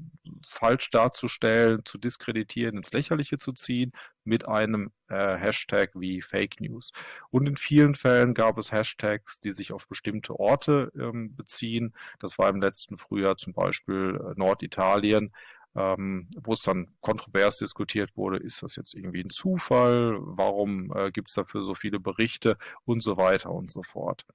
falsch 0.48 0.90
darzustellen, 0.90 1.84
zu 1.84 1.98
diskreditieren, 1.98 2.76
ins 2.76 2.92
Lächerliche 2.92 3.38
zu 3.38 3.52
ziehen 3.52 3.92
mit 4.24 4.46
einem 4.46 4.92
äh, 5.08 5.36
Hashtag 5.36 5.90
wie 5.94 6.22
Fake 6.22 6.60
News. 6.60 6.92
Und 7.30 7.48
in 7.48 7.56
vielen 7.56 7.94
Fällen 7.94 8.34
gab 8.34 8.58
es 8.58 8.72
Hashtags, 8.72 9.40
die 9.40 9.52
sich 9.52 9.72
auf 9.72 9.88
bestimmte 9.88 10.38
Orte 10.38 10.92
ähm, 10.96 11.34
beziehen. 11.34 11.94
Das 12.20 12.38
war 12.38 12.48
im 12.48 12.60
letzten 12.60 12.96
Frühjahr 12.96 13.36
zum 13.36 13.52
Beispiel 13.52 14.20
äh, 14.20 14.38
Norditalien, 14.38 15.32
ähm, 15.74 16.28
wo 16.42 16.52
es 16.52 16.60
dann 16.60 16.88
kontrovers 17.00 17.58
diskutiert 17.58 18.16
wurde, 18.16 18.38
ist 18.38 18.62
das 18.62 18.76
jetzt 18.76 18.94
irgendwie 18.94 19.22
ein 19.22 19.30
Zufall, 19.30 20.18
warum 20.20 20.92
äh, 20.94 21.10
gibt 21.10 21.28
es 21.28 21.34
dafür 21.34 21.62
so 21.62 21.74
viele 21.74 21.98
Berichte 21.98 22.58
und 22.84 23.02
so 23.02 23.16
weiter 23.16 23.50
und 23.50 23.70
so 23.70 23.82
fort. 23.82 24.26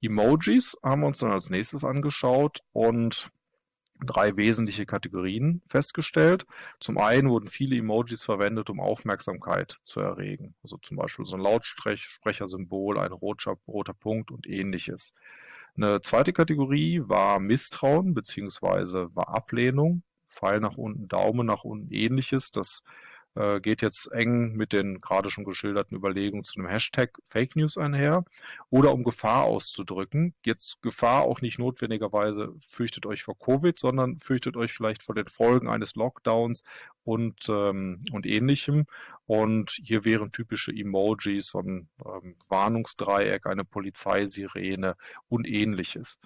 Emojis 0.00 0.76
haben 0.82 1.02
wir 1.02 1.08
uns 1.08 1.18
dann 1.18 1.30
als 1.30 1.50
nächstes 1.50 1.84
angeschaut 1.84 2.60
und 2.72 3.30
drei 4.00 4.36
wesentliche 4.36 4.86
Kategorien 4.86 5.62
festgestellt. 5.68 6.46
Zum 6.78 6.98
einen 6.98 7.28
wurden 7.30 7.48
viele 7.48 7.76
Emojis 7.76 8.22
verwendet, 8.22 8.70
um 8.70 8.80
Aufmerksamkeit 8.80 9.76
zu 9.84 10.00
erregen. 10.00 10.54
Also 10.62 10.76
zum 10.78 10.96
Beispiel 10.96 11.24
so 11.24 11.36
ein 11.36 11.42
Lautsprechersymbol, 11.42 12.98
ein 12.98 13.12
roter, 13.12 13.56
roter 13.66 13.94
Punkt 13.94 14.30
und 14.30 14.46
ähnliches. 14.46 15.14
Eine 15.76 16.00
zweite 16.00 16.32
Kategorie 16.32 17.02
war 17.04 17.38
Misstrauen 17.40 18.14
bzw. 18.14 19.08
war 19.14 19.28
Ablehnung. 19.28 20.02
Pfeil 20.28 20.60
nach 20.60 20.76
unten, 20.76 21.08
Daumen 21.08 21.46
nach 21.46 21.64
unten, 21.64 21.92
ähnliches. 21.92 22.50
Das 22.50 22.82
äh, 23.38 23.60
geht 23.60 23.82
jetzt 23.82 24.10
eng 24.12 24.56
mit 24.56 24.72
den 24.72 24.98
gerade 24.98 25.30
schon 25.30 25.44
geschilderten 25.44 25.96
Überlegungen 25.96 26.44
zu 26.44 26.58
einem 26.58 26.68
Hashtag 26.68 27.18
Fake 27.24 27.54
News 27.56 27.78
einher 27.78 28.24
oder 28.70 28.92
um 28.92 29.04
Gefahr 29.04 29.44
auszudrücken. 29.44 30.34
Jetzt 30.44 30.82
Gefahr 30.82 31.22
auch 31.22 31.40
nicht 31.40 31.58
notwendigerweise 31.58 32.54
fürchtet 32.60 33.06
euch 33.06 33.22
vor 33.22 33.38
Covid, 33.38 33.78
sondern 33.78 34.18
fürchtet 34.18 34.56
euch 34.56 34.72
vielleicht 34.72 35.04
vor 35.04 35.14
den 35.14 35.26
Folgen 35.26 35.68
eines 35.68 35.94
Lockdowns 35.94 36.64
und, 37.04 37.48
ähm, 37.48 38.04
und 38.12 38.26
ähnlichem. 38.26 38.86
Und 39.26 39.70
hier 39.70 40.04
wären 40.04 40.32
typische 40.32 40.72
Emojis, 40.72 41.48
so 41.48 41.60
ein 41.60 41.88
ähm, 42.04 42.36
Warnungsdreieck, 42.48 43.46
eine 43.46 43.64
Polizeisirene 43.64 44.96
und 45.28 45.46
ähnliches. 45.46 46.18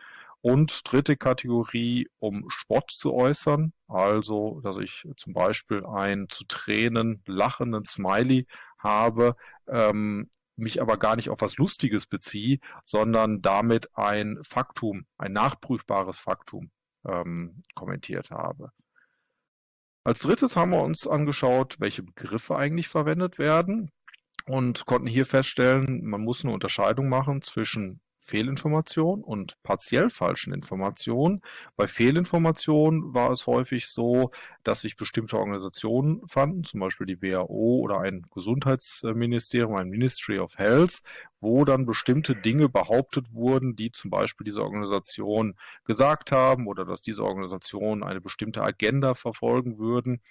Und 0.43 0.83
dritte 0.91 1.17
Kategorie, 1.17 2.09
um 2.19 2.51
Spott 2.51 2.91
zu 2.91 3.15
äußern, 3.15 3.73
also 3.87 4.61
dass 4.63 4.77
ich 4.77 5.09
zum 5.17 5.33
Beispiel 5.33 5.87
einen 5.87 6.29
zu 6.29 6.45
Tränen 6.47 7.23
lachenden 7.27 7.85
Smiley 7.85 8.47
habe, 8.79 9.37
ähm, 9.69 10.29
mich 10.57 10.83
aber 10.83 10.97
gar 10.99 11.17
nicht 11.17 11.31
auf 11.31 11.41
was 11.41 11.57
Lustiges 11.57 12.07
beziehe, 12.07 12.59
sondern 12.85 13.41
damit 13.41 13.97
ein 13.97 14.39
Faktum, 14.43 15.07
ein 15.17 15.33
nachprüfbares 15.33 16.19
Faktum 16.19 16.71
ähm, 17.07 17.63
kommentiert 17.75 18.31
habe. 18.31 18.73
Als 20.05 20.21
drittes 20.21 20.57
haben 20.57 20.73
wir 20.73 20.83
uns 20.83 21.07
angeschaut, 21.07 21.77
welche 21.79 22.03
Begriffe 22.03 22.57
eigentlich 22.57 22.89
verwendet 22.89 23.39
werden 23.39 23.91
und 24.47 24.85
konnten 24.87 25.07
hier 25.07 25.27
feststellen, 25.27 26.05
man 26.05 26.23
muss 26.23 26.45
eine 26.45 26.53
Unterscheidung 26.53 27.09
machen 27.09 27.43
zwischen 27.43 28.01
Fehlinformationen 28.25 29.25
und 29.25 29.61
partiell 29.63 30.09
falschen 30.09 30.53
Informationen. 30.55 31.43
Bei 31.77 31.87
Fehlinformationen 31.87 33.13
war 33.13 33.31
es 33.31 33.47
häufig 33.47 33.89
so, 33.89 34.31
dass 34.63 34.83
sich 34.83 34.97
bestimmte 34.97 35.37
Organisationen 35.37 36.27
fanden, 36.29 36.63
zum 36.63 36.81
Beispiel 36.81 37.07
die 37.07 37.21
WHO 37.21 37.81
oder 37.81 38.01
ein 38.01 38.25
Gesundheitsministerium, 38.33 39.75
ein 39.75 39.89
Ministry 39.89 40.39
of 40.39 40.57
Health, 40.57 41.03
wo 41.43 41.65
dann 41.65 41.85
bestimmte 41.85 42.35
Dinge 42.35 42.69
behauptet 42.69 43.35
wurden, 43.35 43.77
die 43.77 43.93
zum 43.93 44.11
Beispiel 44.11 44.45
diese 44.45 44.63
Organisation 44.63 45.55
gesagt 45.85 46.33
haben 46.33 46.67
oder 46.67 46.85
dass 46.85 47.03
diese 47.03 47.25
Organisation 47.25 48.03
eine 48.03 48.21
bestimmte 48.21 48.63
Agenda 48.63 49.15
verfolgen 49.15 49.79
würden 49.79 50.23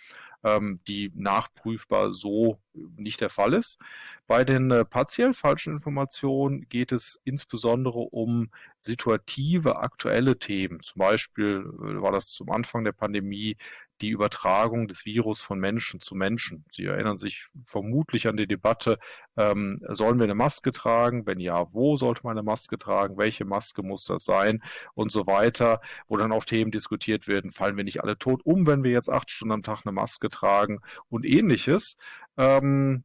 ähm, 0.43 0.79
die 0.87 1.11
nachprüfbar 1.15 2.13
so 2.13 2.59
nicht 2.73 3.21
der 3.21 3.29
Fall 3.29 3.53
ist. 3.53 3.79
Bei 4.27 4.43
den 4.43 4.71
äh, 4.71 4.85
partiell 4.85 5.33
falschen 5.33 5.73
Informationen 5.73 6.67
geht 6.69 6.91
es 6.91 7.19
insbesondere 7.23 7.99
um 7.99 8.49
situative, 8.79 9.77
aktuelle 9.77 10.39
Themen. 10.39 10.81
Zum 10.81 10.99
Beispiel 10.99 11.65
äh, 11.65 12.01
war 12.01 12.11
das 12.11 12.27
zum 12.27 12.49
Anfang 12.51 12.83
der 12.83 12.93
Pandemie 12.93 13.57
die 14.01 14.09
Übertragung 14.09 14.87
des 14.87 15.05
Virus 15.05 15.41
von 15.41 15.59
Menschen 15.59 15.99
zu 15.99 16.15
Menschen. 16.15 16.65
Sie 16.69 16.85
erinnern 16.85 17.15
sich 17.15 17.45
vermutlich 17.65 18.27
an 18.27 18.37
die 18.37 18.47
Debatte, 18.47 18.97
ähm, 19.37 19.77
sollen 19.87 20.17
wir 20.17 20.25
eine 20.25 20.35
Maske 20.35 20.71
tragen? 20.71 21.25
Wenn 21.25 21.39
ja, 21.39 21.73
wo 21.73 21.95
sollte 21.95 22.21
man 22.23 22.37
eine 22.37 22.43
Maske 22.43 22.77
tragen? 22.77 23.17
Welche 23.17 23.45
Maske 23.45 23.83
muss 23.83 24.03
das 24.05 24.25
sein? 24.25 24.61
Und 24.93 25.11
so 25.11 25.27
weiter, 25.27 25.81
wo 26.07 26.17
dann 26.17 26.31
auch 26.31 26.45
Themen 26.45 26.71
diskutiert 26.71 27.27
werden, 27.27 27.51
fallen 27.51 27.77
wir 27.77 27.83
nicht 27.83 28.03
alle 28.03 28.17
tot 28.17 28.41
um, 28.43 28.67
wenn 28.67 28.83
wir 28.83 28.91
jetzt 28.91 29.09
acht 29.09 29.29
Stunden 29.29 29.53
am 29.53 29.63
Tag 29.63 29.81
eine 29.85 29.93
Maske 29.93 30.29
tragen 30.29 30.79
und 31.09 31.25
ähnliches. 31.25 31.97
Ähm, 32.37 33.03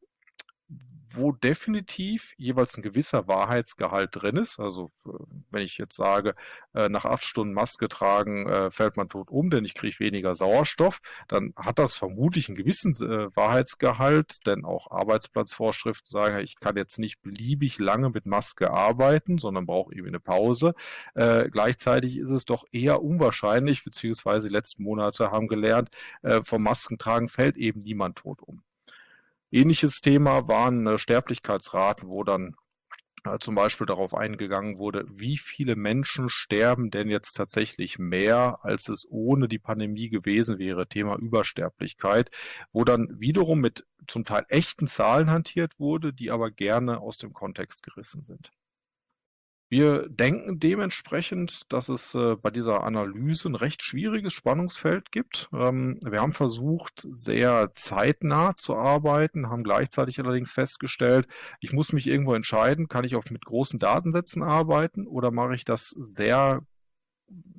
wo 1.08 1.32
definitiv 1.32 2.34
jeweils 2.36 2.76
ein 2.76 2.82
gewisser 2.82 3.28
Wahrheitsgehalt 3.28 4.10
drin 4.12 4.36
ist. 4.36 4.58
Also 4.58 4.90
äh, 5.06 5.10
wenn 5.50 5.62
ich 5.62 5.78
jetzt 5.78 5.96
sage, 5.96 6.34
äh, 6.74 6.88
nach 6.88 7.04
acht 7.04 7.24
Stunden 7.24 7.54
Maske 7.54 7.88
tragen 7.88 8.48
äh, 8.48 8.70
fällt 8.70 8.96
man 8.96 9.08
tot 9.08 9.30
um, 9.30 9.50
denn 9.50 9.64
ich 9.64 9.74
kriege 9.74 10.00
weniger 10.00 10.34
Sauerstoff, 10.34 11.00
dann 11.28 11.52
hat 11.56 11.78
das 11.78 11.94
vermutlich 11.94 12.48
einen 12.48 12.56
gewissen 12.56 12.94
Wahrheitsgehalt, 12.96 14.46
denn 14.46 14.64
auch 14.64 14.90
Arbeitsplatzvorschriften 14.90 16.10
sagen, 16.10 16.38
ich 16.38 16.56
kann 16.56 16.76
jetzt 16.76 16.98
nicht 16.98 17.20
beliebig 17.22 17.78
lange 17.78 18.10
mit 18.10 18.26
Maske 18.26 18.70
arbeiten, 18.70 19.38
sondern 19.38 19.66
brauche 19.66 19.92
irgendwie 19.92 20.10
eine 20.10 20.20
Pause. 20.20 20.74
gleichzeitig 21.14 22.16
ist 22.18 22.30
es 22.30 22.44
doch 22.44 22.64
eher 22.72 23.02
unwahrscheinlich, 23.02 23.84
beziehungsweise 23.84 24.48
die 24.48 24.54
letzten 24.54 24.82
Monate 24.82 25.30
haben 25.30 25.48
gelernt, 25.48 25.90
vom 26.42 26.62
Maskentragen 26.62 27.28
fällt 27.28 27.56
eben 27.56 27.82
niemand 27.82 28.18
tot 28.18 28.42
um. 28.42 28.62
Ähnliches 29.50 30.00
Thema 30.00 30.48
waren 30.48 30.86
äh, 30.86 30.98
Sterblichkeitsraten, 30.98 32.08
wo 32.08 32.24
dann 32.24 32.54
äh, 33.24 33.38
zum 33.38 33.54
Beispiel 33.54 33.86
darauf 33.86 34.14
eingegangen 34.14 34.78
wurde, 34.78 35.04
wie 35.08 35.38
viele 35.38 35.76
Menschen 35.76 36.28
sterben 36.28 36.90
denn 36.90 37.08
jetzt 37.08 37.34
tatsächlich 37.34 37.98
mehr, 37.98 38.58
als 38.62 38.88
es 38.88 39.06
ohne 39.08 39.48
die 39.48 39.58
Pandemie 39.58 40.08
gewesen 40.08 40.58
wäre, 40.58 40.88
Thema 40.88 41.16
Übersterblichkeit, 41.16 42.30
wo 42.72 42.84
dann 42.84 43.08
wiederum 43.18 43.60
mit 43.60 43.86
zum 44.06 44.24
Teil 44.24 44.44
echten 44.48 44.86
Zahlen 44.86 45.30
hantiert 45.30 45.78
wurde, 45.78 46.12
die 46.12 46.30
aber 46.30 46.50
gerne 46.50 47.00
aus 47.00 47.18
dem 47.18 47.32
Kontext 47.32 47.82
gerissen 47.82 48.22
sind. 48.22 48.52
Wir 49.68 50.08
denken 50.08 50.60
dementsprechend, 50.60 51.72
dass 51.72 51.88
es 51.88 52.14
äh, 52.14 52.36
bei 52.36 52.50
dieser 52.50 52.84
Analyse 52.84 53.48
ein 53.48 53.56
recht 53.56 53.82
schwieriges 53.82 54.32
Spannungsfeld 54.32 55.10
gibt. 55.10 55.48
Ähm, 55.52 55.98
wir 56.04 56.20
haben 56.20 56.32
versucht, 56.32 57.08
sehr 57.12 57.72
zeitnah 57.74 58.54
zu 58.54 58.76
arbeiten, 58.76 59.50
haben 59.50 59.64
gleichzeitig 59.64 60.20
allerdings 60.20 60.52
festgestellt, 60.52 61.26
ich 61.60 61.72
muss 61.72 61.92
mich 61.92 62.06
irgendwo 62.06 62.34
entscheiden, 62.34 62.86
kann 62.88 63.04
ich 63.04 63.16
auch 63.16 63.24
mit 63.30 63.44
großen 63.44 63.80
Datensätzen 63.80 64.44
arbeiten 64.44 65.08
oder 65.08 65.32
mache 65.32 65.56
ich 65.56 65.64
das 65.64 65.90
sehr 65.90 66.62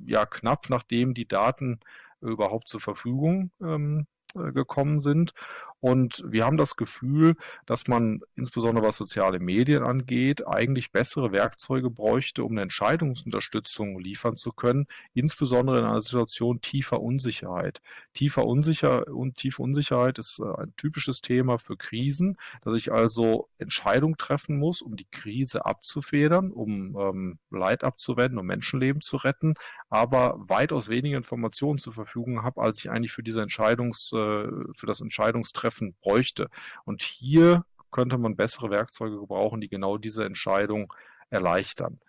ja, 0.06 0.26
knapp, 0.26 0.70
nachdem 0.70 1.14
die 1.14 1.28
Daten 1.28 1.82
überhaupt 2.22 2.70
zur 2.70 2.80
Verfügung 2.80 3.52
ähm, 3.62 4.08
äh, 4.36 4.52
gekommen 4.52 5.00
sind. 5.00 5.34
Und 5.80 6.24
wir 6.28 6.44
haben 6.44 6.58
das 6.58 6.76
Gefühl, 6.76 7.36
dass 7.68 7.88
man 7.88 8.22
insbesondere 8.36 8.86
was 8.86 8.98
soziale 8.98 9.40
Medien 9.40 9.84
angeht, 9.84 10.48
eigentlich 10.48 10.92
bessere 10.92 11.32
Werkzeuge 11.32 11.92
bräuchte, 11.92 12.44
um 12.44 12.54
eine 12.54 12.64
Entscheidungsunterstützung 12.64 14.00
liefern 14.00 14.36
zu 14.36 14.52
können, 14.52 14.88
insbesondere 15.14 15.80
in 15.80 15.86
einer 15.86 16.02
Situation 16.02 16.62
tiefer 16.62 17.02
Unsicherheit. 17.02 17.82
Tiefer 18.14 18.46
Unsicher 18.46 19.08
und 19.08 19.36
tiefe 19.36 19.62
Unsicherheit 19.62 20.18
ist 20.18 20.40
äh, 20.40 20.62
ein 20.62 20.74
typisches 20.78 21.22
Thema 21.22 21.60
für 21.60 21.78
Krisen, 21.78 22.38
dass 22.64 22.76
ich 22.76 22.92
also 22.92 23.48
Entscheidungen 23.60 24.18
treffen 24.18 24.58
muss, 24.58 24.82
um 24.82 24.96
die 24.96 25.08
Krise 25.12 25.66
abzufedern, 25.66 26.52
um 26.52 26.98
ähm, 26.98 27.40
Leid 27.52 27.84
abzuwenden, 27.84 28.40
um 28.40 28.48
Menschenleben 28.48 29.02
zu 29.02 29.18
retten, 29.18 29.54
aber 29.90 30.36
weitaus 30.40 30.90
weniger 30.90 31.18
Informationen 31.18 31.78
zur 31.78 31.94
Verfügung 31.94 32.42
habe, 32.42 32.62
als 32.62 32.80
ich 32.80 32.90
eigentlich 32.90 33.12
für 33.12 33.24
diese 33.24 33.42
Entscheidungs, 33.42 34.12
äh, 34.12 34.48
für 34.74 34.88
das 34.88 35.02
Entscheidungstreffen 35.02 35.67
treffen 35.68 35.96
bräuchte. 36.02 36.48
Und 36.86 37.02
hier 37.04 37.66
könnte 37.92 38.18
man 38.18 38.36
bessere 38.36 38.70
Werkzeuge 38.70 39.20
gebrauchen, 39.20 39.62
die 39.62 39.70
genau 39.70 39.98
diese 39.98 40.26
Entscheidung 40.26 40.94
erleichtern. 41.30 42.00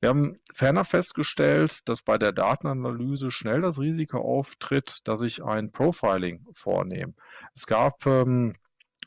Wir 0.00 0.08
haben 0.08 0.40
ferner 0.52 0.84
festgestellt, 0.84 1.88
dass 1.88 2.02
bei 2.02 2.18
der 2.18 2.32
Datenanalyse 2.32 3.30
schnell 3.30 3.60
das 3.60 3.78
Risiko 3.78 4.18
auftritt, 4.18 5.00
dass 5.04 5.22
ich 5.22 5.44
ein 5.44 5.70
Profiling 5.70 6.44
vornehme. 6.52 7.14
Es 7.54 7.66
gab 7.66 8.04
ähm, 8.06 8.54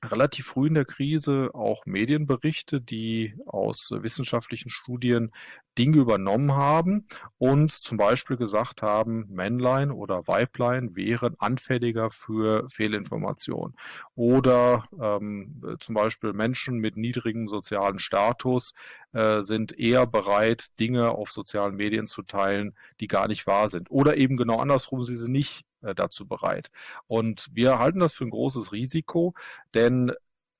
relativ 0.03 0.47
früh 0.47 0.67
in 0.67 0.73
der 0.73 0.85
Krise 0.85 1.49
auch 1.53 1.85
Medienberichte, 1.85 2.81
die 2.81 3.35
aus 3.45 3.91
wissenschaftlichen 3.91 4.69
Studien 4.69 5.31
Dinge 5.77 5.97
übernommen 5.97 6.53
haben 6.53 7.05
und 7.37 7.71
zum 7.71 7.97
Beispiel 7.97 8.37
gesagt 8.37 8.81
haben, 8.81 9.25
Männlein 9.29 9.91
oder 9.91 10.27
Weiblein 10.27 10.95
wären 10.95 11.35
anfälliger 11.39 12.09
für 12.11 12.67
Fehlinformationen. 12.71 13.75
Oder 14.15 14.85
ähm, 15.01 15.77
zum 15.79 15.95
Beispiel 15.95 16.33
Menschen 16.33 16.79
mit 16.79 16.95
niedrigem 16.95 17.47
sozialen 17.47 17.99
Status 17.99 18.73
äh, 19.11 19.41
sind 19.43 19.77
eher 19.77 20.07
bereit, 20.07 20.79
Dinge 20.79 21.11
auf 21.11 21.31
sozialen 21.31 21.75
Medien 21.75 22.07
zu 22.07 22.21
teilen, 22.21 22.73
die 23.01 23.07
gar 23.07 23.27
nicht 23.27 23.45
wahr 23.45 23.67
sind. 23.67 23.91
Oder 23.91 24.15
eben 24.17 24.37
genau 24.37 24.59
andersrum, 24.59 25.03
sie 25.03 25.17
sind 25.17 25.31
nicht 25.33 25.65
dazu 25.93 26.27
bereit. 26.27 26.71
Und 27.07 27.47
wir 27.51 27.77
halten 27.79 27.99
das 27.99 28.13
für 28.13 28.23
ein 28.23 28.31
großes 28.31 28.71
Risiko, 28.71 29.33
denn 29.73 30.11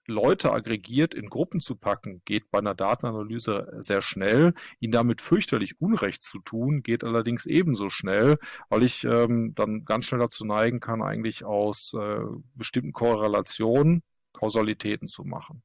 Leute 0.08 0.52
aggregiert 0.52 1.14
in 1.14 1.30
Gruppen 1.30 1.60
zu 1.60 1.76
packen, 1.76 2.22
geht 2.26 2.52
bei 2.52 2.60
einer 2.60 2.76
Datenanalyse 2.76 3.76
sehr 3.80 4.02
schnell. 4.02 4.54
Ihnen 4.80 4.92
damit 4.92 5.22
fürchterlich 5.22 5.82
Unrecht 5.82 6.22
zu 6.22 6.40
tun, 6.40 6.84
geht 6.84 7.04
allerdings 7.04 7.46
ebenso 7.46 7.90
schnell, 7.90 8.38
weil 8.70 8.84
ich 8.84 9.04
ähm, 9.04 9.54
dann 9.56 9.84
ganz 9.86 10.06
schnell 10.06 10.20
dazu 10.20 10.46
neigen 10.46 10.80
kann, 10.80 11.02
eigentlich 11.02 11.44
aus 11.44 11.96
äh, 12.00 12.20
bestimmten 12.54 12.94
Korrelationen 12.94 14.04
Kausalitäten 14.34 15.08
zu 15.08 15.24
machen. 15.24 15.64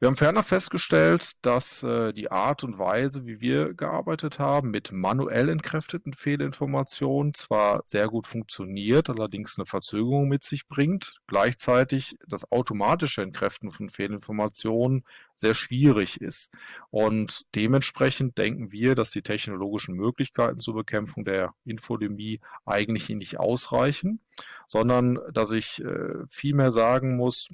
Wir 0.00 0.06
haben 0.06 0.16
ferner 0.16 0.44
festgestellt, 0.44 1.32
dass 1.42 1.82
äh, 1.82 2.12
die 2.12 2.30
Art 2.30 2.62
und 2.62 2.78
Weise, 2.78 3.26
wie 3.26 3.40
wir 3.40 3.74
gearbeitet 3.74 4.38
haben, 4.38 4.70
mit 4.70 4.92
manuell 4.92 5.48
entkräfteten 5.48 6.12
Fehlinformationen 6.12 7.34
zwar 7.34 7.82
sehr 7.84 8.06
gut 8.06 8.28
funktioniert, 8.28 9.10
allerdings 9.10 9.58
eine 9.58 9.66
Verzögerung 9.66 10.28
mit 10.28 10.44
sich 10.44 10.68
bringt, 10.68 11.18
gleichzeitig 11.26 12.16
das 12.28 12.52
automatische 12.52 13.22
Entkräften 13.22 13.72
von 13.72 13.88
Fehlinformationen 13.88 15.02
sehr 15.34 15.56
schwierig 15.56 16.20
ist. 16.20 16.52
Und 16.90 17.42
dementsprechend 17.56 18.38
denken 18.38 18.70
wir, 18.70 18.94
dass 18.94 19.10
die 19.10 19.22
technologischen 19.22 19.96
Möglichkeiten 19.96 20.60
zur 20.60 20.74
Bekämpfung 20.74 21.24
der 21.24 21.54
Infodemie 21.64 22.40
eigentlich 22.64 23.08
nicht 23.08 23.40
ausreichen, 23.40 24.20
sondern 24.68 25.18
dass 25.32 25.50
ich 25.50 25.82
äh, 25.82 26.24
vielmehr 26.30 26.70
sagen 26.70 27.16
muss, 27.16 27.48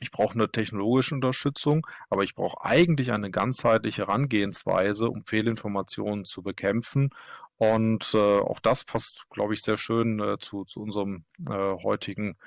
ich 0.00 0.10
brauche 0.10 0.34
eine 0.34 0.50
technologische 0.50 1.14
Unterstützung, 1.14 1.86
aber 2.08 2.24
ich 2.24 2.34
brauche 2.34 2.64
eigentlich 2.64 3.12
eine 3.12 3.30
ganzheitliche 3.30 4.02
Herangehensweise, 4.06 5.08
um 5.08 5.24
Fehlinformationen 5.24 6.24
zu 6.24 6.42
bekämpfen. 6.42 7.10
Und 7.58 8.14
äh, 8.14 8.38
auch 8.40 8.60
das 8.60 8.84
passt, 8.84 9.26
glaube 9.30 9.52
ich, 9.52 9.62
sehr 9.62 9.76
schön 9.76 10.18
äh, 10.18 10.38
zu, 10.38 10.64
zu 10.64 10.80
unserem 10.80 11.24
äh, 11.48 11.52
heutigen 11.52 12.38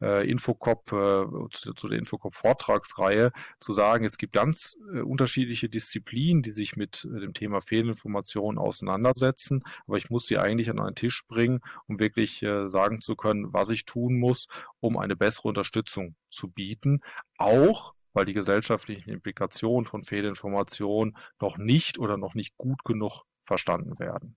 äh, 0.00 0.28
Infocop, 0.28 0.92
äh, 0.92 1.48
zu, 1.50 1.74
zu, 1.74 1.88
der 1.88 1.98
Infocop-Vortragsreihe, 1.98 3.32
zu 3.60 3.72
sagen, 3.72 4.04
es 4.04 4.18
gibt 4.18 4.32
ganz 4.32 4.76
äh, 4.92 5.00
unterschiedliche 5.00 5.68
Disziplinen, 5.68 6.42
die 6.42 6.50
sich 6.52 6.76
mit 6.76 7.04
äh, 7.04 7.20
dem 7.20 7.34
Thema 7.34 7.60
Fehlinformationen 7.60 8.58
auseinandersetzen, 8.58 9.62
aber 9.86 9.96
ich 9.96 10.10
muss 10.10 10.26
sie 10.26 10.38
eigentlich 10.38 10.70
an 10.70 10.80
einen 10.80 10.96
Tisch 10.96 11.26
bringen, 11.26 11.60
um 11.86 11.98
wirklich 11.98 12.42
äh, 12.42 12.68
sagen 12.68 13.00
zu 13.00 13.16
können, 13.16 13.52
was 13.52 13.70
ich 13.70 13.84
tun 13.84 14.18
muss, 14.18 14.48
um 14.80 14.96
eine 14.96 15.16
bessere 15.16 15.48
Unterstützung 15.48 16.14
zu 16.30 16.50
bieten, 16.50 17.00
auch 17.38 17.94
weil 18.12 18.24
die 18.24 18.32
gesellschaftlichen 18.32 19.10
Implikationen 19.10 19.86
von 19.86 20.02
Fehlinformationen 20.04 21.16
noch 21.40 21.58
nicht 21.58 21.98
oder 21.98 22.16
noch 22.16 22.34
nicht 22.34 22.56
gut 22.56 22.84
genug 22.84 23.22
verstanden 23.44 23.98
werden. 23.98 24.36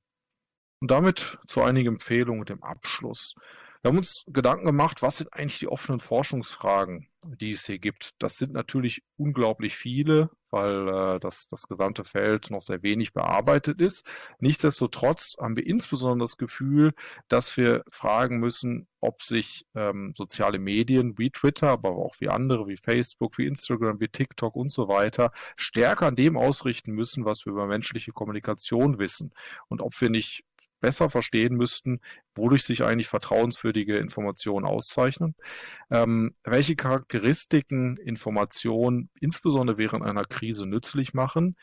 Und 0.79 0.91
damit 0.91 1.39
zu 1.47 1.63
einigen 1.63 1.93
Empfehlungen 1.93 2.41
und 2.41 2.49
dem 2.49 2.63
Abschluss. 2.63 3.35
Wir 3.83 3.89
haben 3.89 3.97
uns 3.97 4.23
Gedanken 4.27 4.65
gemacht, 4.65 5.01
was 5.01 5.17
sind 5.17 5.33
eigentlich 5.33 5.59
die 5.59 5.67
offenen 5.67 5.99
Forschungsfragen, 5.99 7.09
die 7.25 7.51
es 7.51 7.65
hier 7.65 7.79
gibt. 7.79 8.11
Das 8.17 8.37
sind 8.37 8.53
natürlich 8.53 9.03
unglaublich 9.17 9.75
viele, 9.75 10.29
weil 10.51 10.87
äh, 10.87 11.19
das, 11.19 11.47
das 11.49 11.67
gesamte 11.67 12.05
Feld 12.05 12.49
noch 12.49 12.61
sehr 12.61 12.81
wenig 12.81 13.11
bearbeitet 13.11 13.81
ist. 13.81 14.05
Nichtsdestotrotz 14.39 15.35
haben 15.37 15.57
wir 15.57 15.67
insbesondere 15.67 16.19
das 16.23 16.37
Gefühl, 16.37 16.93
dass 17.27 17.57
wir 17.57 17.83
fragen 17.91 18.39
müssen, 18.39 18.87
ob 19.01 19.21
sich 19.21 19.65
ähm, 19.75 20.13
soziale 20.15 20.59
Medien 20.59 21.17
wie 21.17 21.29
Twitter, 21.31 21.67
aber 21.67 21.89
auch 21.89 22.15
wie 22.19 22.29
andere, 22.29 22.69
wie 22.69 22.77
Facebook, 22.77 23.37
wie 23.37 23.47
Instagram, 23.47 23.99
wie 23.99 24.07
TikTok 24.07 24.55
und 24.55 24.71
so 24.71 24.87
weiter, 24.87 25.33
stärker 25.57 26.07
an 26.07 26.15
dem 26.15 26.37
ausrichten 26.37 26.93
müssen, 26.93 27.25
was 27.25 27.45
wir 27.45 27.51
über 27.51 27.67
menschliche 27.67 28.13
Kommunikation 28.13 28.97
wissen. 28.97 29.33
Und 29.67 29.81
ob 29.81 29.99
wir 29.99 30.09
nicht 30.09 30.45
besser 30.83 31.09
verstehen 31.09 31.55
müssten, 31.55 32.01
wodurch 32.35 32.63
sich 32.63 32.83
eigentlich 32.83 33.07
vertrauenswürdige 33.07 33.95
Informationen 33.95 34.65
auszeichnen, 34.65 35.33
ähm, 35.89 36.33
welche 36.43 36.75
Charakteristiken 36.75 37.95
Informationen 37.95 39.09
insbesondere 39.21 39.77
während 39.77 40.03
einer 40.03 40.25
Krise 40.25 40.65
nützlich 40.65 41.13
machen, 41.13 41.55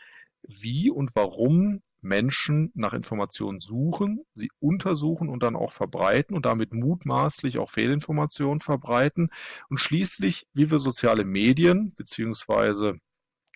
wie 0.43 0.91
und 0.91 1.11
warum 1.13 1.83
Menschen 2.01 2.73
nach 2.75 2.95
Informationen 2.95 3.61
suchen, 3.61 4.25
sie 4.33 4.51
untersuchen 4.59 5.29
und 5.29 5.43
dann 5.43 5.55
auch 5.55 5.73
verbreiten 5.73 6.35
und 6.35 6.47
damit 6.47 6.73
mutmaßlich 6.73 7.59
auch 7.59 7.69
Fehlinformationen 7.69 8.61
verbreiten? 8.61 9.29
Und 9.69 9.81
schließlich, 9.81 10.47
wie 10.55 10.71
wir 10.71 10.79
soziale 10.79 11.25
Medien 11.25 11.95
beziehungsweise 11.95 12.99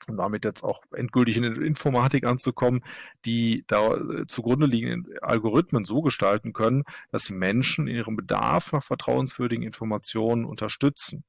und 0.08 0.16
damit 0.16 0.44
jetzt 0.44 0.62
auch 0.62 0.82
endgültig 0.92 1.36
in 1.36 1.42
die 1.42 1.66
Informatik 1.66 2.26
anzukommen, 2.26 2.82
die 3.24 3.64
da 3.66 3.94
äh, 3.94 4.26
zugrunde 4.26 4.66
liegenden 4.66 5.18
Algorithmen 5.20 5.84
so 5.84 6.02
gestalten 6.02 6.52
können, 6.52 6.84
dass 7.10 7.24
sie 7.24 7.34
Menschen 7.34 7.86
in 7.86 7.96
ihrem 7.96 8.16
Bedarf 8.16 8.72
nach 8.72 8.84
vertrauenswürdigen 8.84 9.64
Informationen 9.64 10.44
unterstützen. 10.44 11.24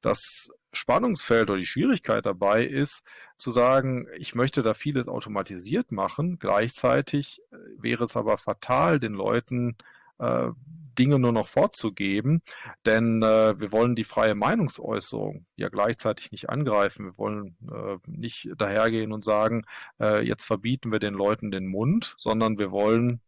Das 0.00 0.50
Spannungsfeld 0.72 1.50
oder 1.50 1.58
die 1.58 1.66
Schwierigkeit 1.66 2.26
dabei 2.26 2.64
ist, 2.64 3.04
zu 3.38 3.50
sagen, 3.50 4.06
ich 4.18 4.34
möchte 4.34 4.62
da 4.62 4.74
vieles 4.74 5.08
automatisiert 5.08 5.92
machen. 5.92 6.38
Gleichzeitig 6.38 7.40
äh, 7.50 7.56
wäre 7.78 8.04
es 8.04 8.16
aber 8.16 8.36
fatal, 8.38 9.00
den 9.00 9.14
Leuten 9.14 9.76
äh, 10.18 10.50
Dinge 10.94 11.18
nur 11.18 11.32
noch 11.32 11.48
vorzugeben, 11.48 12.42
denn 12.86 13.22
äh, 13.22 13.58
wir 13.58 13.72
wollen 13.72 13.94
die 13.94 14.04
freie 14.04 14.34
Meinungsäußerung 14.34 15.46
ja 15.56 15.68
gleichzeitig 15.68 16.32
nicht 16.32 16.50
angreifen. 16.50 17.06
Wir 17.06 17.18
wollen 17.18 17.56
äh, 17.70 17.98
nicht 18.06 18.48
dahergehen 18.56 19.12
und 19.12 19.24
sagen, 19.24 19.64
äh, 20.00 20.26
jetzt 20.26 20.44
verbieten 20.44 20.92
wir 20.92 20.98
den 20.98 21.14
Leuten 21.14 21.50
den 21.50 21.66
Mund, 21.66 22.14
sondern 22.16 22.58
wir 22.58 22.70
wollen 22.70 23.20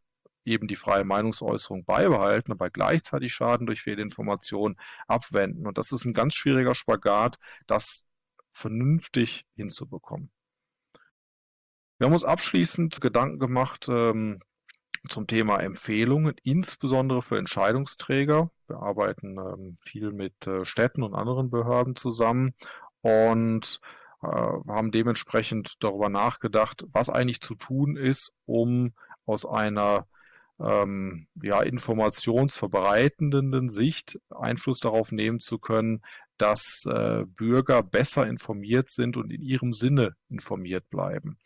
eben 0.45 0.69
die 0.69 0.77
freie 0.77 1.05
Meinungsäußerung 1.05 1.85
beibehalten, 1.85 2.53
aber 2.53 2.71
gleichzeitig 2.71 3.33
Schaden 3.33 3.67
durch 3.67 3.83
Fehlinformation 3.83 4.77
abwenden. 5.09 5.67
Und 5.67 5.77
das 5.77 5.93
ist 5.93 6.05
ein 6.05 6.15
ganz 6.15 6.35
schwieriger 6.35 6.75
Spagat, 6.75 7.37
das 7.67 8.05
vernünftig 8.53 9.45
hinzubekommen. 9.55 10.31
Wir 11.99 12.07
haben 12.07 12.15
uns 12.15 12.25
abschließend 12.25 13.01
Gedanken 13.01 13.39
gemacht, 13.39 13.89
ähm, 13.89 14.41
zum 15.09 15.27
Thema 15.27 15.59
Empfehlungen, 15.59 16.35
insbesondere 16.43 17.23
für 17.23 17.39
Entscheidungsträger. 17.39 18.51
Wir 18.67 18.77
arbeiten 18.77 19.39
ähm, 19.39 19.77
viel 19.81 20.13
mit 20.13 20.47
äh, 20.47 20.65
Städten 20.65 21.03
und 21.03 21.15
anderen 21.15 21.51
Behörden 21.51 21.97
zusammen 21.97 22.55
und 23.01 23.81
äh, 24.23 24.27
haben 24.27 24.91
dementsprechend 24.91 25.77
darüber 25.81 26.09
nachgedacht, 26.09 26.85
was 26.93 27.11
eigentlich 27.11 27.41
zu 27.41 27.55
tun 27.55 27.97
ist, 27.97 28.33
um 28.47 28.93
aus 29.25 29.47
einer 29.47 30.07
ähm, 30.59 31.27
ja, 31.43 31.63
informationsverbreitenden 31.63 33.69
Sicht 33.69 34.19
Einfluss 34.31 34.81
darauf 34.81 35.13
nehmen 35.13 35.39
zu 35.39 35.59
können, 35.59 36.03
dass 36.39 36.85
äh, 36.87 37.25
Bürger 37.27 37.83
besser 37.83 38.27
informiert 38.27 38.91
sind 38.91 39.17
und 39.17 39.33
in 39.33 39.43
ihrem 39.43 39.73
Sinne 39.73 40.17
informiert 40.29 40.89
bleiben. 40.91 41.39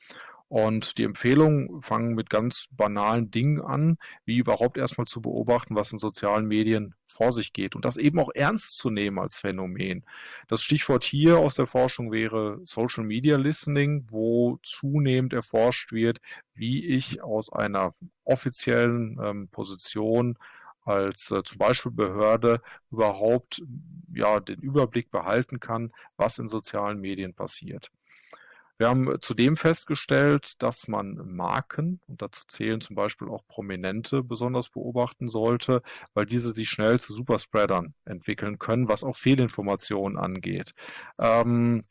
Und 0.50 0.98
die 0.98 1.04
Empfehlungen 1.04 1.80
fangen 1.80 2.16
mit 2.16 2.28
ganz 2.28 2.66
banalen 2.72 3.30
Dingen 3.30 3.60
an, 3.60 3.98
wie 4.24 4.38
überhaupt 4.38 4.78
erstmal 4.78 5.06
zu 5.06 5.22
beobachten, 5.22 5.76
was 5.76 5.92
in 5.92 6.00
sozialen 6.00 6.44
Medien 6.48 6.96
vor 7.06 7.30
sich 7.30 7.52
geht 7.52 7.76
und 7.76 7.84
das 7.84 7.96
eben 7.96 8.18
auch 8.18 8.30
ernst 8.34 8.76
zu 8.76 8.90
nehmen 8.90 9.20
als 9.20 9.38
Phänomen. 9.38 10.04
Das 10.48 10.60
Stichwort 10.60 11.04
hier 11.04 11.38
aus 11.38 11.54
der 11.54 11.66
Forschung 11.66 12.10
wäre 12.10 12.58
Social 12.64 13.04
Media 13.04 13.36
Listening, 13.36 14.08
wo 14.10 14.58
zunehmend 14.64 15.34
erforscht 15.34 15.92
wird, 15.92 16.18
wie 16.56 16.84
ich 16.84 17.22
aus 17.22 17.52
einer 17.52 17.94
offiziellen 18.24 19.20
ähm, 19.22 19.48
Position 19.52 20.36
als 20.82 21.30
äh, 21.30 21.44
zum 21.44 21.58
Beispiel 21.58 21.92
Behörde 21.92 22.60
überhaupt 22.90 23.62
ja 24.12 24.40
den 24.40 24.58
Überblick 24.58 25.12
behalten 25.12 25.60
kann, 25.60 25.92
was 26.16 26.40
in 26.40 26.48
sozialen 26.48 27.00
Medien 27.00 27.34
passiert. 27.34 27.92
Wir 28.80 28.88
haben 28.88 29.20
zudem 29.20 29.56
festgestellt, 29.56 30.54
dass 30.62 30.88
man 30.88 31.20
Marken, 31.36 32.00
und 32.06 32.22
dazu 32.22 32.44
zählen 32.48 32.80
zum 32.80 32.96
Beispiel 32.96 33.28
auch 33.28 33.46
Prominente, 33.46 34.22
besonders 34.22 34.70
beobachten 34.70 35.28
sollte, 35.28 35.82
weil 36.14 36.24
diese 36.24 36.50
sich 36.52 36.70
schnell 36.70 36.98
zu 36.98 37.12
Superspreadern 37.12 37.92
entwickeln 38.06 38.58
können, 38.58 38.88
was 38.88 39.04
auch 39.04 39.16
Fehlinformationen 39.18 40.16
angeht. 40.16 40.72
Ähm, 41.18 41.84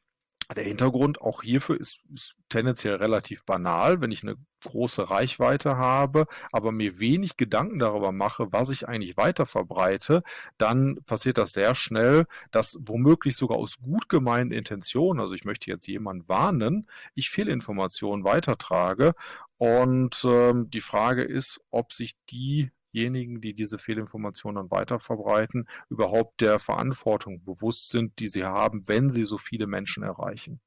der 0.55 0.63
Hintergrund 0.63 1.21
auch 1.21 1.43
hierfür 1.43 1.79
ist, 1.79 2.03
ist, 2.13 2.35
tendenziell 2.49 2.95
relativ 2.95 3.45
banal, 3.45 4.01
wenn 4.01 4.12
ich 4.12 4.23
eine 4.23 4.35
große 4.63 5.09
Reichweite 5.09 5.77
habe, 5.77 6.25
aber 6.51 6.71
mir 6.71 6.97
wenig 6.99 7.38
Gedanken 7.38 7.79
darüber 7.79 8.12
mache, 8.12 8.51
was 8.51 8.71
ich 8.71 8.88
eigentlich 8.88 9.15
weiter 9.15 9.45
verbreite, 9.45 10.23
dann 10.57 10.99
passiert 11.05 11.38
das 11.38 11.53
sehr 11.53 11.75
schnell, 11.75 12.25
dass 12.51 12.79
womöglich 12.81 13.35
sogar 13.38 13.57
aus 13.57 13.77
gut 13.79 14.09
gemeinten 14.09 14.53
Intentionen, 14.53 15.19
also 15.21 15.35
ich 15.35 15.45
möchte 15.45 15.69
jetzt 15.69 15.88
jemanden 15.88 16.27
warnen, 16.27 16.88
ich 17.13 17.29
Fehlinformationen 17.29 18.25
weitertrage. 18.25 19.13
Und 19.57 20.23
ähm, 20.25 20.69
die 20.71 20.81
Frage 20.81 21.23
ist, 21.23 21.62
ob 21.69 21.93
sich 21.93 22.15
die 22.29 22.71
diejenigen, 22.93 23.41
die 23.41 23.54
diese 23.54 23.78
Fehlinformationen 23.78 24.63
dann 24.63 24.71
weiterverbreiten, 24.71 25.67
überhaupt 25.89 26.41
der 26.41 26.60
Verantwortung 26.60 27.43
bewusst 27.43 27.89
sind, 27.89 28.19
die 28.19 28.30
sie 28.30 28.45
haben, 28.45 28.88
wenn 28.88 29.10
sie 29.10 29.23
so 29.23 29.38
viele 29.38 29.67
Menschen 29.67 30.04
erreichen. 30.04 30.60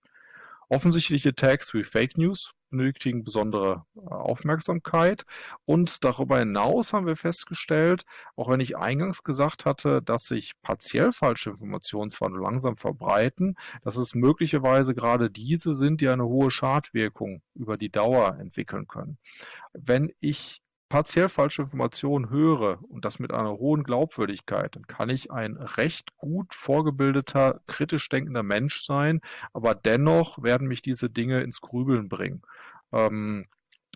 Offensichtliche 0.68 1.34
Tags 1.34 1.74
wie 1.74 1.84
Fake 1.84 2.16
News 2.16 2.54
benötigen 2.72 3.22
besondere 3.22 3.84
äh, 3.94 4.00
Aufmerksamkeit. 4.08 5.24
Und 5.64 6.02
darüber 6.02 6.40
hinaus 6.40 6.92
haben 6.92 7.06
wir 7.06 7.14
festgestellt, 7.14 8.04
auch 8.34 8.48
wenn 8.50 8.60
ich 8.60 8.76
eingangs 8.76 9.22
gesagt 9.22 9.64
hatte, 9.64 10.02
dass 10.02 10.24
sich 10.24 10.52
partiell 10.62 11.12
falsche 11.12 11.50
Informationen 11.50 12.10
zwar 12.10 12.30
nur 12.30 12.42
langsam 12.42 12.74
verbreiten, 12.74 13.56
dass 13.82 13.96
es 13.96 14.14
möglicherweise 14.14 14.94
gerade 14.94 15.30
diese 15.30 15.74
sind, 15.74 16.00
die 16.00 16.08
eine 16.08 16.24
hohe 16.24 16.50
Schadwirkung 16.50 17.42
über 17.54 17.76
die 17.76 17.90
Dauer 17.90 18.38
entwickeln 18.40 18.88
können. 18.88 19.18
Wenn 19.74 20.10
ich 20.20 20.61
partiell 20.92 21.30
falsche 21.30 21.62
Informationen 21.62 22.28
höre 22.28 22.78
und 22.90 23.06
das 23.06 23.18
mit 23.18 23.32
einer 23.32 23.52
hohen 23.52 23.82
Glaubwürdigkeit, 23.82 24.76
dann 24.76 24.86
kann 24.86 25.08
ich 25.08 25.30
ein 25.30 25.56
recht 25.56 26.18
gut 26.18 26.52
vorgebildeter, 26.52 27.62
kritisch 27.66 28.10
denkender 28.10 28.42
Mensch 28.42 28.82
sein, 28.82 29.22
aber 29.54 29.74
dennoch 29.74 30.42
werden 30.42 30.68
mich 30.68 30.82
diese 30.82 31.08
Dinge 31.08 31.40
ins 31.40 31.62
Grübeln 31.62 32.10
bringen. 32.10 32.42
Ähm, 32.92 33.46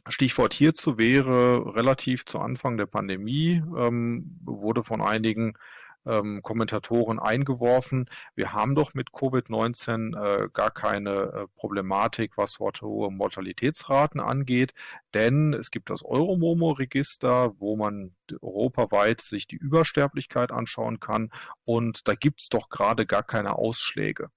Stichwort 0.09 0.55
hierzu 0.55 0.97
wäre 0.97 1.77
relativ 1.77 2.25
zu 2.25 2.39
Anfang 2.39 2.79
der 2.79 2.87
Pandemie, 2.87 3.63
ähm, 3.77 4.39
wurde 4.43 4.83
von 4.83 5.03
einigen 5.03 5.53
ähm, 6.07 6.43
Kommentatoren 6.43 7.19
eingeworfen. 7.19 8.09
Wir 8.35 8.53
haben 8.53 8.75
doch 8.75 8.95
mit 8.95 9.11
Covid-19 9.11 10.17
äh, 10.17 10.49
gar 10.53 10.71
keine 10.71 11.11
äh, 11.11 11.47
Problematik, 11.57 12.37
was 12.37 12.59
hohe 12.59 13.11
Mortalitätsraten 13.11 14.21
angeht, 14.21 14.75
denn 15.15 15.53
es 15.53 15.71
gibt 15.71 15.91
das 15.91 16.05
Euromomo-Register, 16.05 17.55
wo 17.59 17.77
man 17.77 18.15
europaweit 18.41 19.21
sich 19.21 19.47
die 19.47 19.57
Übersterblichkeit 19.57 20.53
anschauen 20.53 21.01
kann 21.01 21.31
und 21.65 22.09
da 22.09 22.15
gibt 22.15 22.41
es 22.41 22.49
doch 22.49 22.69
gerade 22.69 23.07
gar 23.07 23.23
keine 23.23 23.57
Ausschläge. 23.57 24.31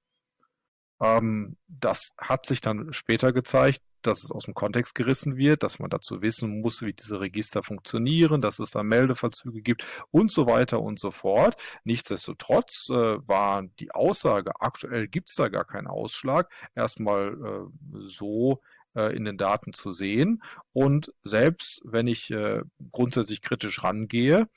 Ähm, 1.02 1.58
das 1.68 2.14
hat 2.18 2.46
sich 2.46 2.62
dann 2.62 2.94
später 2.94 3.34
gezeigt, 3.34 3.82
dass 4.02 4.24
es 4.24 4.32
aus 4.32 4.46
dem 4.46 4.54
Kontext 4.54 4.96
gerissen 4.96 5.38
wird, 5.38 5.64
dass 5.64 5.80
man 5.80 5.90
dazu 5.90 6.22
wissen 6.22 6.62
muss, 6.62 6.82
wie 6.82 6.94
diese 6.94 7.20
Register 7.20 7.64
funktionieren, 7.64 8.42
dass 8.42 8.60
es 8.60 8.72
da 8.72 8.84
Meldeverzüge 8.84 9.62
gibt 9.62 9.86
und 10.12 10.32
so 10.32 10.46
weiter 10.46 10.82
und 10.82 11.00
so 11.00 11.12
fort. 11.12 11.62
Nichtsdestotrotz 11.84 12.90
äh, 12.90 12.96
war 13.28 13.64
die 13.80 13.92
Aussage, 13.92 14.52
aktuell 14.60 15.08
gibt 15.08 15.30
es 15.30 15.36
da 15.36 15.50
gar 15.50 15.66
keinen 15.66 15.88
Ausschlag, 15.88 16.50
erstmal 16.76 17.34
äh, 17.34 18.00
so 18.00 18.62
äh, 18.96 19.16
in 19.16 19.26
den 19.26 19.38
Daten 19.38 19.74
zu 19.74 19.92
sehen. 19.92 20.42
Und 20.74 21.14
selbst 21.24 21.82
wenn 21.84 22.08
ich 22.08 22.32
äh, 22.32 22.62
grundsätzlich 22.92 23.42
kritisch 23.42 23.84
rangehe, 23.84 24.48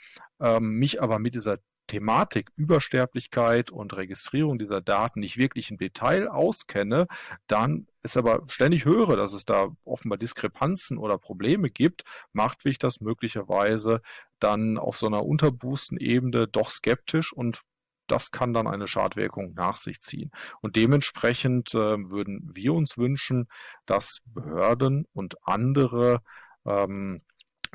ähm, 0.41 0.79
mich 0.79 1.03
aber 1.03 1.19
mit 1.19 1.35
dieser 1.35 1.59
Thematik 1.93 2.51
Übersterblichkeit 2.57 3.71
und 3.71 3.95
Registrierung 3.95 4.59
dieser 4.59 4.81
Daten 4.81 5.21
nicht 5.21 5.37
wirklich 5.37 5.71
im 5.71 5.77
Detail 5.77 6.27
auskenne, 6.27 7.07
dann 7.49 7.87
es 8.03 8.17
aber 8.17 8.45
ständig 8.47 8.87
höre, 8.87 9.15
dass 9.15 9.35
es 9.35 9.45
da 9.45 9.69
offenbar 9.85 10.17
Diskrepanzen 10.17 10.97
oder 10.97 11.19
Probleme 11.19 11.69
gibt, 11.69 12.05
macht 12.33 12.65
mich 12.65 12.79
das 12.79 13.03
möglicherweise 13.03 14.01
dann 14.39 14.79
auf 14.79 14.97
so 14.97 15.07
einer 15.07 15.23
unterboosten 15.27 15.99
Ebene 15.99 16.49
doch 16.49 16.71
skeptisch 16.71 17.31
und 17.35 17.61
das 18.07 18.31
kann 18.31 18.55
dann 18.55 18.67
eine 18.67 18.89
Schadwirkung 18.89 19.53
nach 19.53 19.77
sich 19.77 20.01
ziehen. 20.01 20.31
Und 20.63 20.77
dementsprechend 20.77 21.75
äh, 21.75 21.99
würden 22.11 22.53
wir 22.55 22.73
uns 22.73 22.97
wünschen, 22.97 23.49
dass 23.85 24.23
Behörden 24.25 25.07
und 25.13 25.37
andere 25.47 26.23
ähm, 26.65 27.21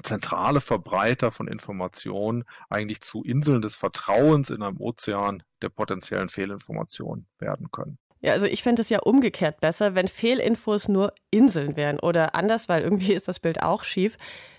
zentrale 0.03 0.61
Verbreiter 0.61 1.31
von 1.31 1.47
Informationen 1.47 2.43
eigentlich 2.69 3.01
zu 3.01 3.23
Inseln 3.23 3.61
des 3.61 3.75
Vertrauens 3.75 4.49
in 4.49 4.61
einem 4.61 4.79
Ozean 4.79 5.43
der 5.61 5.69
potenziellen 5.69 6.29
Fehlinformationen 6.29 7.27
werden 7.39 7.71
können. 7.71 7.97
Ja, 8.19 8.33
also 8.33 8.45
ich 8.47 8.63
fände 8.63 8.81
es 8.81 8.89
ja 8.89 8.99
umgekehrt 8.99 9.59
besser, 9.59 9.95
wenn 9.95 10.07
Fehlinfos 10.07 10.87
nur 10.87 11.13
Inseln 11.29 11.75
wären 11.75 11.99
oder 11.99 12.35
anders, 12.35 12.67
weil 12.67 12.81
irgendwie 12.81 13.13
ist 13.13 13.27
das 13.27 13.39
Bild 13.39 13.61
auch 13.61 13.83
schief. 13.83 14.17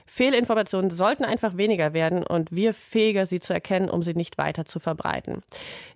Fehlinformationen 0.09 0.91
sollten 0.91 1.25
einfach 1.25 1.57
weniger 1.57 1.93
werden 1.93 2.27
und 2.27 2.51
wir 2.51 2.73
fähiger, 2.73 3.27
sie 3.27 3.41
zu 3.41 3.53
erkennen, 3.53 3.91
um 3.91 4.03
sie 4.03 4.15
nicht 4.15 4.39
weiter 4.39 4.65
zu 4.65 4.81
verbreiten. 4.81 5.43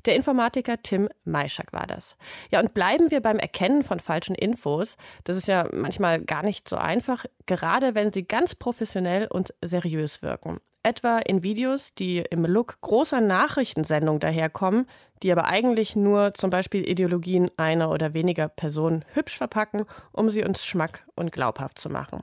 Der 0.04 0.14
Informatiker 0.14 0.80
Tim 0.82 1.08
Maischak 1.24 1.72
war 1.72 1.86
das. 1.86 2.16
Ja, 2.50 2.60
und 2.60 2.74
bleiben 2.74 3.10
wir 3.10 3.22
beim 3.22 3.38
Erkennen 3.38 3.82
von 3.82 4.00
falschen 4.00 4.34
Infos. 4.34 4.96
Das 5.24 5.36
ist 5.36 5.48
ja 5.48 5.66
manchmal 5.72 6.20
gar 6.22 6.42
nicht 6.42 6.68
so 6.68 6.76
einfach, 6.76 7.24
gerade 7.46 7.94
wenn 7.94 8.12
sie 8.12 8.24
ganz 8.24 8.54
professionell 8.54 9.26
und 9.26 9.54
seriös 9.62 10.22
wirken. 10.22 10.60
Etwa 10.84 11.18
in 11.18 11.42
Videos, 11.42 11.94
die 11.94 12.18
im 12.18 12.44
Look 12.44 12.80
großer 12.80 13.20
Nachrichtensendungen 13.20 14.20
daherkommen, 14.20 14.86
die 15.22 15.30
aber 15.30 15.46
eigentlich 15.46 15.96
nur 15.96 16.34
zum 16.34 16.50
Beispiel 16.50 16.88
Ideologien 16.88 17.50
einer 17.56 17.90
oder 17.90 18.14
weniger 18.14 18.48
Personen 18.48 19.04
hübsch 19.14 19.38
verpacken, 19.38 19.84
um 20.10 20.28
sie 20.28 20.44
uns 20.44 20.64
schmack 20.64 21.06
und 21.14 21.32
glaubhaft 21.32 21.78
zu 21.78 21.88
machen. 21.88 22.22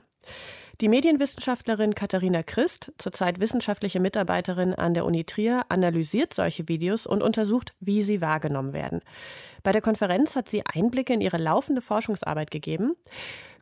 Die 0.80 0.88
Medienwissenschaftlerin 0.88 1.94
Katharina 1.94 2.42
Christ, 2.42 2.92
zurzeit 2.96 3.38
wissenschaftliche 3.38 4.00
Mitarbeiterin 4.00 4.74
an 4.74 4.94
der 4.94 5.04
Uni 5.04 5.24
Trier, 5.24 5.66
analysiert 5.68 6.32
solche 6.32 6.68
Videos 6.68 7.06
und 7.06 7.22
untersucht, 7.22 7.74
wie 7.80 8.02
sie 8.02 8.22
wahrgenommen 8.22 8.72
werden. 8.72 9.02
Bei 9.62 9.72
der 9.72 9.82
Konferenz 9.82 10.36
hat 10.36 10.48
sie 10.48 10.64
Einblicke 10.64 11.12
in 11.12 11.20
ihre 11.20 11.36
laufende 11.36 11.82
Forschungsarbeit 11.82 12.50
gegeben. 12.50 12.94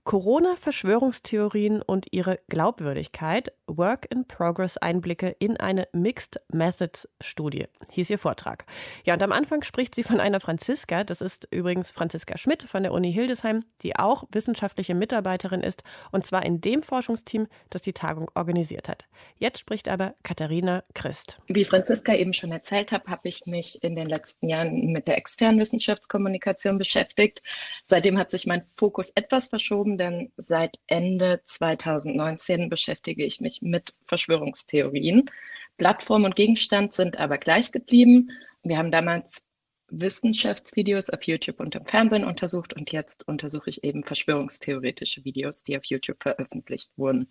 Corona-Verschwörungstheorien 0.04 1.82
und 1.82 2.06
ihre 2.10 2.38
Glaubwürdigkeit, 2.48 3.52
Work-in-Progress-Einblicke 3.66 5.36
in 5.38 5.56
eine 5.56 5.88
Mixed 5.92 6.40
Methods-Studie, 6.50 7.66
hieß 7.90 8.10
ihr 8.10 8.18
Vortrag. 8.18 8.64
Ja, 9.04 9.14
und 9.14 9.22
am 9.22 9.32
Anfang 9.32 9.62
spricht 9.62 9.94
sie 9.94 10.02
von 10.02 10.20
einer 10.20 10.40
Franziska, 10.40 11.04
das 11.04 11.20
ist 11.20 11.48
übrigens 11.50 11.90
Franziska 11.90 12.38
Schmidt 12.38 12.62
von 12.62 12.82
der 12.82 12.92
Uni 12.92 13.12
Hildesheim, 13.12 13.64
die 13.82 13.96
auch 13.96 14.24
wissenschaftliche 14.32 14.94
Mitarbeiterin 14.94 15.60
ist, 15.60 15.82
und 16.10 16.24
zwar 16.24 16.44
in 16.44 16.60
dem 16.60 16.82
Forschungsteam, 16.82 17.46
das 17.70 17.82
die 17.82 17.92
Tagung 17.92 18.30
organisiert 18.34 18.88
hat. 18.88 19.06
Jetzt 19.38 19.58
spricht 19.58 19.88
aber 19.88 20.14
Katharina 20.22 20.82
Christ. 20.94 21.38
Wie 21.48 21.64
Franziska 21.64 22.14
eben 22.14 22.32
schon 22.32 22.52
erzählt 22.52 22.92
hat, 22.92 23.06
habe 23.06 23.28
ich 23.28 23.46
mich 23.46 23.82
in 23.82 23.96
den 23.96 24.08
letzten 24.08 24.48
Jahren 24.48 24.92
mit 24.92 25.08
der 25.08 25.18
externen 25.18 25.60
Wissenschaftskommunikation 25.60 26.78
beschäftigt. 26.78 27.42
Seitdem 27.84 28.18
hat 28.18 28.30
sich 28.30 28.46
mein 28.46 28.64
Fokus 28.74 29.10
etwas 29.10 29.46
verschoben 29.46 29.87
denn 29.96 30.32
seit 30.36 30.78
Ende 30.86 31.40
2019 31.44 32.68
beschäftige 32.68 33.24
ich 33.24 33.40
mich 33.40 33.62
mit 33.62 33.94
Verschwörungstheorien. 34.06 35.30
Plattform 35.78 36.24
und 36.24 36.36
Gegenstand 36.36 36.92
sind 36.92 37.18
aber 37.18 37.38
gleich 37.38 37.72
geblieben. 37.72 38.30
Wir 38.62 38.76
haben 38.76 38.90
damals 38.90 39.42
Wissenschaftsvideos 39.90 41.08
auf 41.10 41.22
YouTube 41.22 41.60
und 41.60 41.74
im 41.74 41.86
Fernsehen 41.86 42.24
untersucht 42.24 42.74
und 42.74 42.92
jetzt 42.92 43.26
untersuche 43.26 43.70
ich 43.70 43.84
eben 43.84 44.04
verschwörungstheoretische 44.04 45.24
Videos, 45.24 45.64
die 45.64 45.78
auf 45.78 45.84
YouTube 45.84 46.22
veröffentlicht 46.22 46.90
wurden. 46.96 47.28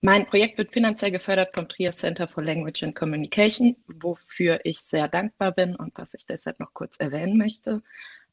Mein 0.00 0.26
Projekt 0.26 0.58
wird 0.58 0.72
finanziell 0.72 1.10
gefördert 1.10 1.52
vom 1.54 1.68
Trier 1.68 1.90
Center 1.90 2.28
for 2.28 2.44
Language 2.44 2.84
and 2.84 2.94
Communication, 2.94 3.76
wofür 3.88 4.60
ich 4.62 4.78
sehr 4.78 5.08
dankbar 5.08 5.50
bin 5.50 5.74
und 5.74 5.92
was 5.96 6.14
ich 6.14 6.24
deshalb 6.24 6.60
noch 6.60 6.72
kurz 6.72 7.00
erwähnen 7.00 7.36
möchte. 7.36 7.82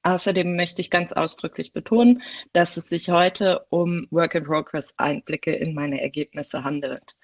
Außerdem 0.06 0.56
möchte 0.56 0.82
ich 0.82 0.91
ganz 0.91 1.13
ausdrücklich 1.13 1.74
betonen, 1.74 2.22
dass 2.54 2.78
es 2.78 2.89
sich 2.89 3.10
heute 3.10 3.65
um 3.70 4.06
Work-in-Progress-Einblicke 4.12 5.52
in 5.52 5.74
meine 5.74 6.00
Ergebnisse 6.00 6.63
handelt 6.63 7.15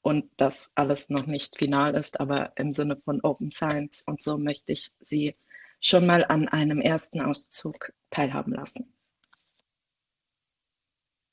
und 0.00 0.30
das 0.38 0.72
alles 0.74 1.10
noch 1.10 1.26
nicht 1.26 1.58
final 1.58 1.94
ist, 1.94 2.18
aber 2.18 2.52
im 2.56 2.72
Sinne 2.72 2.96
von 2.96 3.20
Open 3.20 3.50
Science 3.50 4.00
und 4.06 4.22
so 4.22 4.38
möchte 4.38 4.72
ich 4.72 4.94
Sie 5.00 5.36
schon 5.80 6.06
mal 6.06 6.24
an 6.24 6.48
einem 6.48 6.80
ersten 6.80 7.20
Auszug 7.20 7.92
teilhaben 8.08 8.54
lassen. 8.54 8.90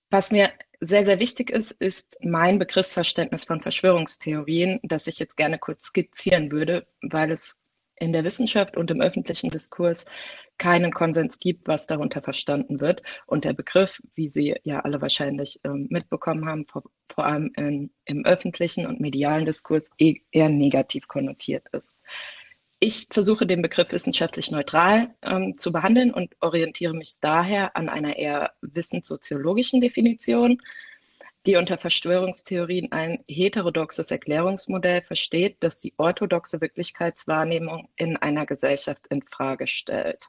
Was 0.10 0.32
mir 0.32 0.52
sehr, 0.82 1.06
sehr 1.06 1.20
wichtig 1.20 1.52
ist, 1.52 1.72
ist 1.72 2.17
mein 2.22 2.60
Begriffsverständnis 2.60 3.46
von 3.46 3.62
Verschwörungstheorien, 3.62 4.82
das 4.84 5.08
ich 5.08 5.20
jetzt 5.20 5.38
gerne 5.38 5.58
kurz 5.58 5.86
skizzieren 5.86 6.52
würde, 6.52 6.86
weil 7.02 7.32
es 7.32 7.62
in 7.99 8.13
der 8.13 8.23
Wissenschaft 8.23 8.77
und 8.77 8.91
im 8.91 9.01
öffentlichen 9.01 9.49
Diskurs 9.49 10.05
keinen 10.57 10.91
Konsens 10.91 11.39
gibt, 11.39 11.67
was 11.67 11.88
darunter 11.88 12.21
verstanden 12.21 12.79
wird. 12.79 13.01
Und 13.25 13.43
der 13.45 13.53
Begriff, 13.53 14.01
wie 14.15 14.27
Sie 14.27 14.55
ja 14.63 14.79
alle 14.79 15.01
wahrscheinlich 15.01 15.60
ähm, 15.63 15.88
mitbekommen 15.89 16.47
haben, 16.47 16.65
vor, 16.65 16.83
vor 17.13 17.25
allem 17.25 17.51
in, 17.55 17.91
im 18.05 18.25
öffentlichen 18.25 18.86
und 18.86 18.99
medialen 18.99 19.45
Diskurs 19.45 19.91
e, 19.97 20.15
eher 20.31 20.49
negativ 20.49 21.07
konnotiert 21.07 21.67
ist. 21.73 21.99
Ich 22.79 23.07
versuche 23.10 23.47
den 23.47 23.63
Begriff 23.63 23.91
wissenschaftlich 23.91 24.51
neutral 24.51 25.15
ähm, 25.23 25.57
zu 25.57 25.71
behandeln 25.71 26.13
und 26.13 26.36
orientiere 26.41 26.93
mich 26.93 27.15
daher 27.19 27.75
an 27.75 27.89
einer 27.89 28.17
eher 28.17 28.51
wissenssoziologischen 28.62 29.81
Definition, 29.81 30.60
die 31.47 31.55
unter 31.55 31.77
Verschwörungstheorien 31.77 32.91
ein 32.91 33.23
heterodoxes 33.29 34.12
Erklärungsmodell 34.12 35.01
versteht, 35.01 35.57
das 35.62 35.79
die 35.79 35.93
orthodoxe 35.97 36.60
Wirklichkeitswahrnehmung 36.60 37.88
in 37.95 38.17
einer 38.17 38.45
Gesellschaft 38.45 39.07
in 39.07 39.21
Frage 39.21 39.65
stellt. 39.65 40.27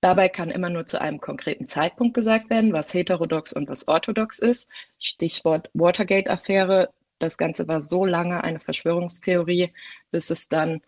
Dabei 0.00 0.28
kann 0.28 0.50
immer 0.50 0.68
nur 0.68 0.84
zu 0.84 1.00
einem 1.00 1.20
konkreten 1.20 1.68
Zeitpunkt 1.68 2.14
gesagt 2.14 2.50
werden, 2.50 2.72
was 2.72 2.92
heterodox 2.92 3.52
und 3.52 3.68
was 3.68 3.86
orthodox 3.86 4.40
ist. 4.40 4.68
Stichwort 4.98 5.70
Watergate-Affäre. 5.74 6.92
Das 7.20 7.38
Ganze 7.38 7.68
war 7.68 7.80
so 7.80 8.04
lange 8.04 8.42
eine 8.42 8.58
Verschwörungstheorie, 8.58 9.72
bis 10.10 10.30
es 10.30 10.48
dann 10.48 10.82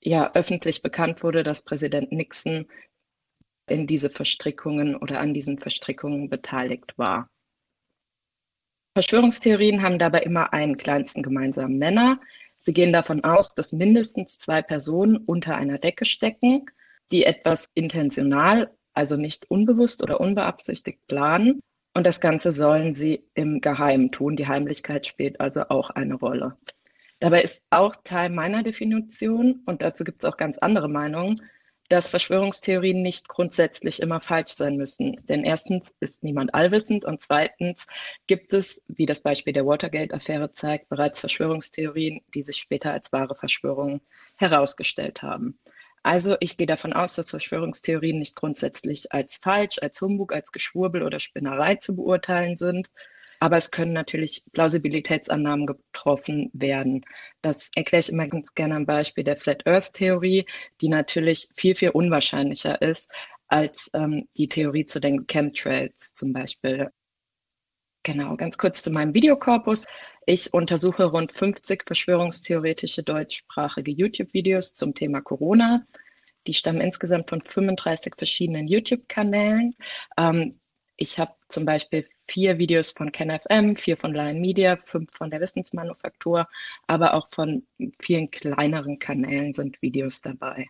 ja 0.00 0.30
öffentlich 0.32 0.80
bekannt 0.80 1.22
wurde, 1.22 1.42
dass 1.42 1.64
Präsident 1.64 2.12
Nixon 2.12 2.66
in 3.68 3.86
diese 3.86 4.08
Verstrickungen 4.08 4.96
oder 4.96 5.20
an 5.20 5.34
diesen 5.34 5.58
Verstrickungen 5.58 6.30
beteiligt 6.30 6.96
war. 6.96 7.28
Verschwörungstheorien 8.96 9.82
haben 9.82 9.98
dabei 9.98 10.20
immer 10.20 10.54
einen 10.54 10.78
kleinsten 10.78 11.22
gemeinsamen 11.22 11.76
Nenner. 11.76 12.18
Sie 12.56 12.72
gehen 12.72 12.94
davon 12.94 13.24
aus, 13.24 13.54
dass 13.54 13.74
mindestens 13.74 14.38
zwei 14.38 14.62
Personen 14.62 15.18
unter 15.18 15.54
einer 15.54 15.76
Decke 15.76 16.06
stecken, 16.06 16.64
die 17.12 17.26
etwas 17.26 17.66
intentional, 17.74 18.70
also 18.94 19.18
nicht 19.18 19.50
unbewusst 19.50 20.02
oder 20.02 20.18
unbeabsichtigt 20.18 21.06
planen. 21.08 21.60
Und 21.92 22.06
das 22.06 22.22
Ganze 22.22 22.52
sollen 22.52 22.94
sie 22.94 23.28
im 23.34 23.60
Geheimen 23.60 24.12
tun. 24.12 24.34
Die 24.34 24.46
Heimlichkeit 24.48 25.06
spielt 25.06 25.42
also 25.42 25.68
auch 25.68 25.90
eine 25.90 26.14
Rolle. 26.14 26.56
Dabei 27.20 27.42
ist 27.42 27.66
auch 27.68 27.96
Teil 28.02 28.30
meiner 28.30 28.62
Definition, 28.62 29.60
und 29.66 29.82
dazu 29.82 30.04
gibt 30.04 30.24
es 30.24 30.30
auch 30.30 30.38
ganz 30.38 30.56
andere 30.56 30.88
Meinungen, 30.88 31.36
dass 31.88 32.10
Verschwörungstheorien 32.10 33.02
nicht 33.02 33.28
grundsätzlich 33.28 34.00
immer 34.00 34.20
falsch 34.20 34.52
sein 34.52 34.76
müssen. 34.76 35.16
Denn 35.28 35.44
erstens 35.44 35.94
ist 36.00 36.24
niemand 36.24 36.54
allwissend 36.54 37.04
und 37.04 37.20
zweitens 37.20 37.86
gibt 38.26 38.54
es, 38.54 38.82
wie 38.88 39.06
das 39.06 39.20
Beispiel 39.20 39.52
der 39.52 39.66
Watergate-Affäre 39.66 40.52
zeigt, 40.52 40.88
bereits 40.88 41.20
Verschwörungstheorien, 41.20 42.22
die 42.34 42.42
sich 42.42 42.56
später 42.56 42.92
als 42.92 43.12
wahre 43.12 43.34
Verschwörungen 43.34 44.00
herausgestellt 44.36 45.22
haben. 45.22 45.58
Also 46.02 46.36
ich 46.38 46.56
gehe 46.56 46.68
davon 46.68 46.92
aus, 46.92 47.16
dass 47.16 47.30
Verschwörungstheorien 47.30 48.18
nicht 48.18 48.36
grundsätzlich 48.36 49.12
als 49.12 49.38
falsch, 49.38 49.78
als 49.82 50.00
Humbug, 50.00 50.32
als 50.32 50.52
Geschwurbel 50.52 51.02
oder 51.02 51.18
Spinnerei 51.18 51.74
zu 51.74 51.96
beurteilen 51.96 52.56
sind, 52.56 52.90
aber 53.40 53.56
es 53.56 53.70
können 53.70 53.92
natürlich 53.92 54.44
Plausibilitätsannahmen 54.52 55.66
getroffen 55.66 56.50
werden. 56.52 57.04
Das 57.42 57.70
erkläre 57.74 58.00
ich 58.00 58.08
immer 58.10 58.26
ganz 58.28 58.54
gerne 58.54 58.76
am 58.76 58.86
Beispiel 58.86 59.24
der 59.24 59.36
Flat 59.36 59.66
Earth 59.66 59.94
Theorie, 59.94 60.46
die 60.80 60.88
natürlich 60.88 61.48
viel, 61.54 61.74
viel 61.74 61.90
unwahrscheinlicher 61.90 62.80
ist 62.82 63.10
als 63.48 63.90
ähm, 63.94 64.28
die 64.36 64.48
Theorie 64.48 64.84
zu 64.84 65.00
den 65.00 65.26
Chemtrails 65.26 66.14
zum 66.14 66.32
Beispiel. 66.32 66.90
Genau, 68.02 68.36
ganz 68.36 68.56
kurz 68.56 68.82
zu 68.82 68.90
meinem 68.90 69.14
Videokorpus. 69.14 69.84
Ich 70.26 70.54
untersuche 70.54 71.04
rund 71.06 71.32
50 71.32 71.82
verschwörungstheoretische 71.86 73.02
deutschsprachige 73.02 73.90
YouTube-Videos 73.90 74.74
zum 74.74 74.94
Thema 74.94 75.20
Corona. 75.20 75.84
Die 76.46 76.54
stammen 76.54 76.80
insgesamt 76.80 77.28
von 77.28 77.42
35 77.42 78.14
verschiedenen 78.16 78.68
YouTube-Kanälen. 78.68 79.72
Ähm, 80.16 80.60
ich 80.96 81.18
habe 81.18 81.34
zum 81.48 81.64
Beispiel 81.64 82.08
vier 82.28 82.58
Videos 82.58 82.92
von 82.92 83.12
KenFM, 83.12 83.76
vier 83.76 83.96
von 83.96 84.12
Lion 84.12 84.40
Media, 84.40 84.76
fünf 84.84 85.12
von 85.12 85.30
der 85.30 85.40
Wissensmanufaktur, 85.40 86.48
aber 86.86 87.14
auch 87.14 87.28
von 87.30 87.66
vielen 88.00 88.30
kleineren 88.30 88.98
Kanälen 88.98 89.52
sind 89.52 89.80
Videos 89.82 90.20
dabei. 90.22 90.68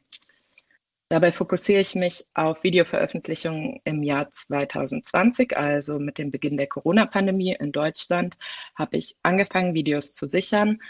Dabei 1.09 1.31
fokussiere 1.31 1.81
ich 1.81 1.95
mich 1.95 2.25
auf 2.35 2.65
Videoveröffentlichungen 2.65 3.81
im 3.85 4.03
Jahr 4.03 4.29
2020, 4.29 5.57
also 5.57 6.01
mit 6.01 6.19
dem 6.19 6.33
Beginn 6.33 6.57
der 6.57 6.67
Corona-Pandemie 6.67 7.57
in 7.61 7.71
Deutschland, 7.71 8.37
habe 8.75 8.97
ich 8.97 9.15
angefangen, 9.23 9.75
Videos 9.75 10.17
zu 10.17 10.27
sichern, 10.27 10.81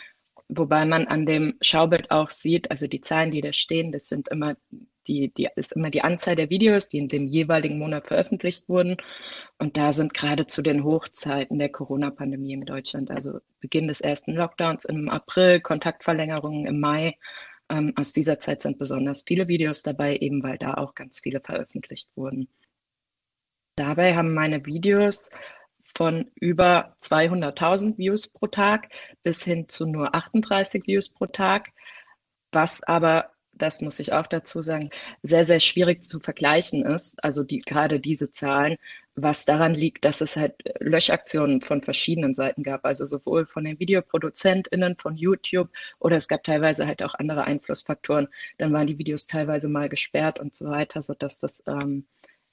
wobei 0.49 0.87
man 0.87 1.07
an 1.07 1.27
dem 1.27 1.59
Schaubild 1.61 2.11
auch 2.11 2.31
sieht, 2.31 2.71
also 2.71 2.87
die 2.87 3.03
Zahlen, 3.03 3.31
die 3.31 3.43
da 3.43 3.53
stehen, 3.53 3.93
das 3.93 4.09
sind 4.09 4.29
immer 4.29 4.57
die, 5.09 5.33
die 5.33 5.49
ist 5.57 5.73
immer 5.73 5.91
die 5.91 6.03
Anzahl 6.03 6.37
der 6.37 6.51
Videos, 6.51 6.89
die 6.89 6.99
in 6.99 7.09
dem 7.09 7.27
jeweiligen 7.27 7.79
Monat 7.79 8.07
veröffentlicht 8.07 8.69
wurden. 8.69 8.97
Und 9.59 9.77
da 9.77 9.93
sind 9.93 10.15
gerade 10.15 10.47
zu 10.47 10.63
den 10.63 10.85
Hochzeiten 10.85 11.59
der 11.59 11.71
Corona-Pandemie 11.71 12.53
in 12.53 12.65
Deutschland, 12.65 13.11
also 13.11 13.41
Beginn 13.61 13.89
des 13.89 14.01
ersten 14.01 14.33
Lockdowns 14.35 14.85
im 14.85 15.09
April, 15.09 15.61
Kontaktverlängerungen 15.61 16.67
im 16.67 16.81
Mai, 16.81 17.17
ähm, 17.69 17.93
aus 17.97 18.13
dieser 18.13 18.39
Zeit 18.39 18.63
sind 18.63 18.79
besonders 18.79 19.25
viele 19.27 19.49
Videos 19.49 19.83
dabei, 19.83 20.17
eben 20.19 20.43
weil 20.43 20.59
da 20.59 20.75
auch 20.75 20.95
ganz 20.95 21.21
viele 21.21 21.41
veröffentlicht 21.41 22.11
wurden. 22.17 22.49
Dabei 23.77 24.15
haben 24.15 24.33
meine 24.35 24.65
Videos 24.65 25.31
von 25.97 26.31
über 26.35 26.97
200.000 27.01 27.99
Views 27.99 28.29
pro 28.29 28.47
Tag 28.47 28.89
bis 29.23 29.45
hin 29.45 29.69
zu 29.69 29.87
nur 29.87 30.15
38 30.15 30.87
Views 30.87 31.09
pro 31.13 31.27
Tag, 31.27 31.73
was 32.53 32.83
aber 32.85 33.31
das 33.59 33.81
muss 33.81 33.99
ich 33.99 34.13
auch 34.13 34.27
dazu 34.27 34.63
sagen, 34.63 34.91
sehr, 35.23 35.45
sehr 35.45 35.61
schwierig 35.61 36.03
zu 36.03 36.21
vergleichen 36.21 36.85
ist, 36.85 37.23
also 37.25 37.43
die, 37.43 37.61
gerade 37.61 38.01
diese 38.01 38.31
Zahlen, 38.31 38.77
was 39.17 39.47
daran 39.47 39.75
liegt, 39.75 40.05
dass 40.05 40.21
es 40.21 40.37
halt 40.37 40.55
Löschaktionen 40.79 41.63
von 41.63 41.83
verschiedenen 41.83 42.35
Seiten 42.35 42.63
gab, 42.63 42.85
also 42.85 43.07
sowohl 43.07 43.47
von 43.47 43.65
den 43.65 43.81
VideoproduzentInnen 43.81 44.97
von 44.97 45.17
YouTube 45.17 45.71
oder 45.99 46.17
es 46.17 46.29
gab 46.29 46.45
teilweise 46.45 46.87
halt 46.87 47.03
auch 47.03 47.15
andere 47.15 47.45
Einflussfaktoren. 47.45 48.29
Dann 48.59 48.73
waren 48.75 48.87
die 48.87 48.99
Videos 48.99 49.27
teilweise 49.27 49.69
mal 49.69 49.89
gesperrt 49.89 50.39
und 50.39 50.55
so 50.55 50.67
weiter, 50.67 51.01
sodass 51.01 51.39
das 51.39 51.63
ähm, 51.67 52.07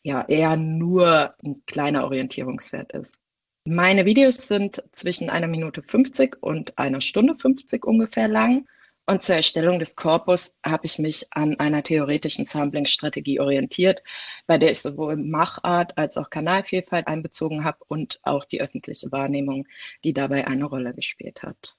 ja 0.04 0.26
eher 0.28 0.56
nur 0.56 1.36
ein 1.44 1.64
kleiner 1.66 2.06
Orientierungswert 2.06 2.94
ist. 2.94 3.24
Meine 3.66 4.06
Videos 4.06 4.48
sind 4.48 4.84
zwischen 4.92 5.30
einer 5.30 5.48
Minute 5.48 5.82
50 5.82 6.38
und 6.42 6.78
einer 6.78 7.02
Stunde 7.02 7.36
50 7.36 7.86
ungefähr 7.86 8.28
lang. 8.28 8.68
Und 9.06 9.22
zur 9.22 9.36
Erstellung 9.36 9.80
des 9.80 9.98
Korpus 9.98 10.58
habe 10.66 10.86
ich 10.86 10.98
mich 10.98 11.28
an 11.32 11.60
einer 11.60 11.84
theoretischen 11.84 12.46
Sampling-Strategie 12.46 13.42
orientiert, 13.42 14.02
bei 14.48 14.58
der 14.58 14.72
ich 14.72 14.80
sowohl 14.82 15.18
Machart 15.18 15.98
als 15.98 16.16
auch 16.16 16.30
Kanalvielfalt 16.30 17.08
einbezogen 17.08 17.66
habe 17.66 17.80
und 17.90 18.20
auch 18.24 18.46
die 18.46 18.62
öffentliche 18.62 19.12
Wahrnehmung, 19.12 19.68
die 20.06 20.14
dabei 20.14 20.48
eine 20.48 20.66
Rolle 20.66 20.94
gespielt 20.94 21.44
hat. 21.44 21.76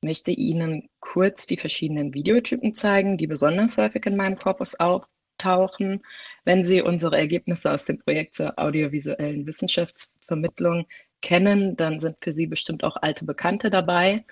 Ich 0.00 0.06
möchte 0.06 0.30
Ihnen 0.30 0.88
kurz 1.00 1.48
die 1.48 1.56
verschiedenen 1.56 2.14
Videotypen 2.14 2.74
zeigen, 2.74 3.18
die 3.18 3.26
besonders 3.26 3.76
häufig 3.76 4.06
in 4.06 4.14
meinem 4.14 4.38
Korpus 4.38 4.76
auftauchen. 4.78 6.04
Wenn 6.44 6.62
Sie 6.62 6.80
unsere 6.80 7.18
Ergebnisse 7.18 7.72
aus 7.72 7.86
dem 7.86 7.98
Projekt 7.98 8.36
zur 8.36 8.56
audiovisuellen 8.56 9.44
Wissenschaftsvermittlung 9.48 10.86
kennen, 11.22 11.76
dann 11.76 11.98
sind 11.98 12.18
für 12.20 12.32
Sie 12.32 12.46
bestimmt 12.46 12.84
auch 12.84 12.96
alte 13.02 13.24
Bekannte 13.24 13.70
dabei. 13.70 14.24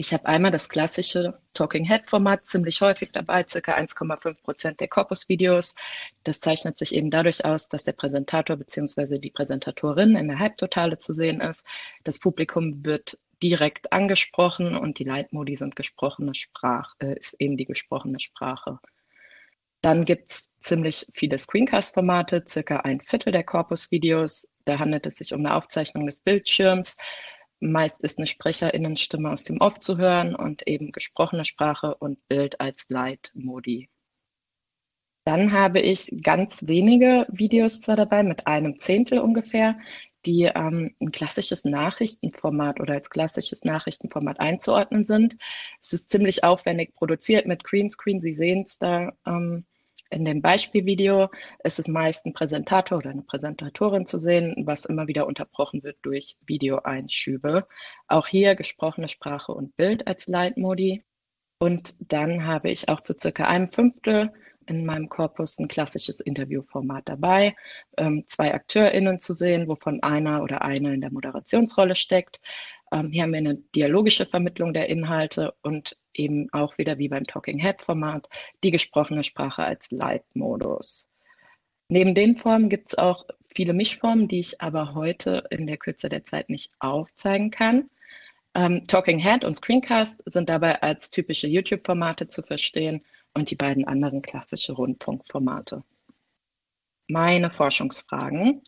Ich 0.00 0.12
habe 0.12 0.26
einmal 0.26 0.52
das 0.52 0.68
klassische 0.68 1.40
Talking 1.54 1.84
Head 1.84 2.08
Format 2.08 2.46
ziemlich 2.46 2.80
häufig 2.80 3.10
dabei, 3.10 3.44
circa 3.48 3.74
1,5 3.74 4.40
Prozent 4.44 4.78
der 4.78 4.86
Corpus-Videos. 4.86 5.74
Das 6.22 6.40
zeichnet 6.40 6.78
sich 6.78 6.94
eben 6.94 7.10
dadurch 7.10 7.44
aus, 7.44 7.68
dass 7.68 7.82
der 7.82 7.94
Präsentator 7.94 8.56
bzw. 8.56 9.18
die 9.18 9.32
Präsentatorin 9.32 10.14
in 10.14 10.28
der 10.28 10.38
Halbtotale 10.38 11.00
zu 11.00 11.12
sehen 11.12 11.40
ist. 11.40 11.66
Das 12.04 12.20
Publikum 12.20 12.84
wird 12.84 13.18
direkt 13.42 13.92
angesprochen 13.92 14.76
und 14.76 15.00
die 15.00 15.04
Leitmodi 15.04 15.56
sind 15.56 15.74
gesprochene 15.74 16.36
Sprache, 16.36 16.94
äh, 17.00 17.18
ist 17.18 17.34
eben 17.40 17.56
die 17.56 17.64
gesprochene 17.64 18.20
Sprache. 18.20 18.78
Dann 19.80 20.04
gibt 20.04 20.30
es 20.30 20.52
ziemlich 20.60 21.08
viele 21.12 21.38
Screencast-Formate, 21.38 22.44
circa 22.46 22.76
ein 22.76 23.00
Viertel 23.00 23.32
der 23.32 23.42
Corpus-Videos. 23.42 24.48
Da 24.64 24.78
handelt 24.78 25.06
es 25.06 25.16
sich 25.16 25.34
um 25.34 25.44
eine 25.44 25.56
Aufzeichnung 25.56 26.06
des 26.06 26.20
Bildschirms. 26.20 26.96
Meist 27.60 28.02
ist 28.02 28.18
eine 28.18 28.26
Sprecherinnenstimme 28.26 29.30
aus 29.30 29.44
dem 29.44 29.60
Off 29.60 29.80
zu 29.80 29.98
hören 29.98 30.34
und 30.34 30.66
eben 30.66 30.92
gesprochene 30.92 31.44
Sprache 31.44 31.94
und 31.94 32.26
Bild 32.28 32.60
als 32.60 32.88
Leitmodi. 32.88 33.88
Dann 35.24 35.52
habe 35.52 35.80
ich 35.80 36.22
ganz 36.22 36.66
wenige 36.68 37.26
Videos 37.28 37.82
zwar 37.82 37.96
dabei, 37.96 38.22
mit 38.22 38.46
einem 38.46 38.78
Zehntel 38.78 39.18
ungefähr, 39.18 39.78
die 40.24 40.44
ähm, 40.44 40.94
ein 41.00 41.12
klassisches 41.12 41.64
Nachrichtenformat 41.64 42.80
oder 42.80 42.94
als 42.94 43.10
klassisches 43.10 43.64
Nachrichtenformat 43.64 44.40
einzuordnen 44.40 45.04
sind. 45.04 45.36
Es 45.82 45.92
ist 45.92 46.10
ziemlich 46.10 46.44
aufwendig 46.44 46.94
produziert 46.94 47.46
mit 47.46 47.64
Greenscreen. 47.64 48.20
Sie 48.20 48.32
sehen 48.32 48.62
es 48.66 48.78
da 48.78 49.12
ähm, 49.26 49.66
in 50.10 50.24
dem 50.24 50.42
Beispielvideo 50.42 51.28
ist 51.64 51.78
es 51.78 51.88
meist 51.88 52.26
ein 52.26 52.32
Präsentator 52.32 52.98
oder 52.98 53.10
eine 53.10 53.22
Präsentatorin 53.22 54.06
zu 54.06 54.18
sehen, 54.18 54.54
was 54.66 54.84
immer 54.84 55.06
wieder 55.06 55.26
unterbrochen 55.26 55.82
wird 55.82 55.98
durch 56.02 56.36
Videoeinschübe. 56.46 57.66
Auch 58.06 58.26
hier 58.26 58.54
gesprochene 58.54 59.08
Sprache 59.08 59.52
und 59.52 59.76
Bild 59.76 60.06
als 60.06 60.26
Leitmodi. 60.26 61.02
Und 61.60 61.94
dann 62.00 62.46
habe 62.46 62.70
ich 62.70 62.88
auch 62.88 63.00
zu 63.00 63.14
circa 63.18 63.46
einem 63.46 63.68
Fünftel 63.68 64.32
in 64.68 64.84
meinem 64.84 65.08
Korpus 65.08 65.58
ein 65.58 65.68
klassisches 65.68 66.20
Interviewformat 66.20 67.08
dabei, 67.08 67.56
ähm, 67.96 68.24
zwei 68.26 68.52
AkteurInnen 68.54 69.18
zu 69.18 69.32
sehen, 69.32 69.66
wovon 69.66 70.02
einer 70.02 70.42
oder 70.42 70.62
eine 70.62 70.94
in 70.94 71.00
der 71.00 71.12
Moderationsrolle 71.12 71.94
steckt. 71.94 72.40
Ähm, 72.92 73.10
hier 73.10 73.22
haben 73.22 73.32
wir 73.32 73.38
eine 73.38 73.56
dialogische 73.74 74.26
Vermittlung 74.26 74.72
der 74.72 74.88
Inhalte 74.88 75.54
und 75.62 75.96
eben 76.14 76.48
auch 76.52 76.78
wieder 76.78 76.98
wie 76.98 77.08
beim 77.08 77.24
Talking 77.24 77.58
Head 77.58 77.82
Format 77.82 78.28
die 78.64 78.70
gesprochene 78.70 79.24
Sprache 79.24 79.62
als 79.64 79.90
Leitmodus. 79.90 81.10
Neben 81.88 82.14
den 82.14 82.36
Formen 82.36 82.68
gibt 82.68 82.88
es 82.88 82.98
auch 82.98 83.26
viele 83.54 83.72
Mischformen, 83.72 84.28
die 84.28 84.40
ich 84.40 84.60
aber 84.60 84.94
heute 84.94 85.44
in 85.50 85.66
der 85.66 85.78
Kürze 85.78 86.08
der 86.08 86.24
Zeit 86.24 86.50
nicht 86.50 86.72
aufzeigen 86.80 87.50
kann. 87.50 87.90
Ähm, 88.54 88.84
Talking 88.86 89.18
Head 89.18 89.44
und 89.44 89.56
Screencast 89.56 90.22
sind 90.26 90.48
dabei 90.48 90.82
als 90.82 91.10
typische 91.10 91.46
YouTube-Formate 91.46 92.28
zu 92.28 92.42
verstehen 92.42 93.04
und 93.34 93.50
die 93.50 93.56
beiden 93.56 93.86
anderen 93.86 94.22
klassische 94.22 94.72
Rundfunkformate. 94.72 95.82
Meine 97.06 97.50
Forschungsfragen 97.50 98.62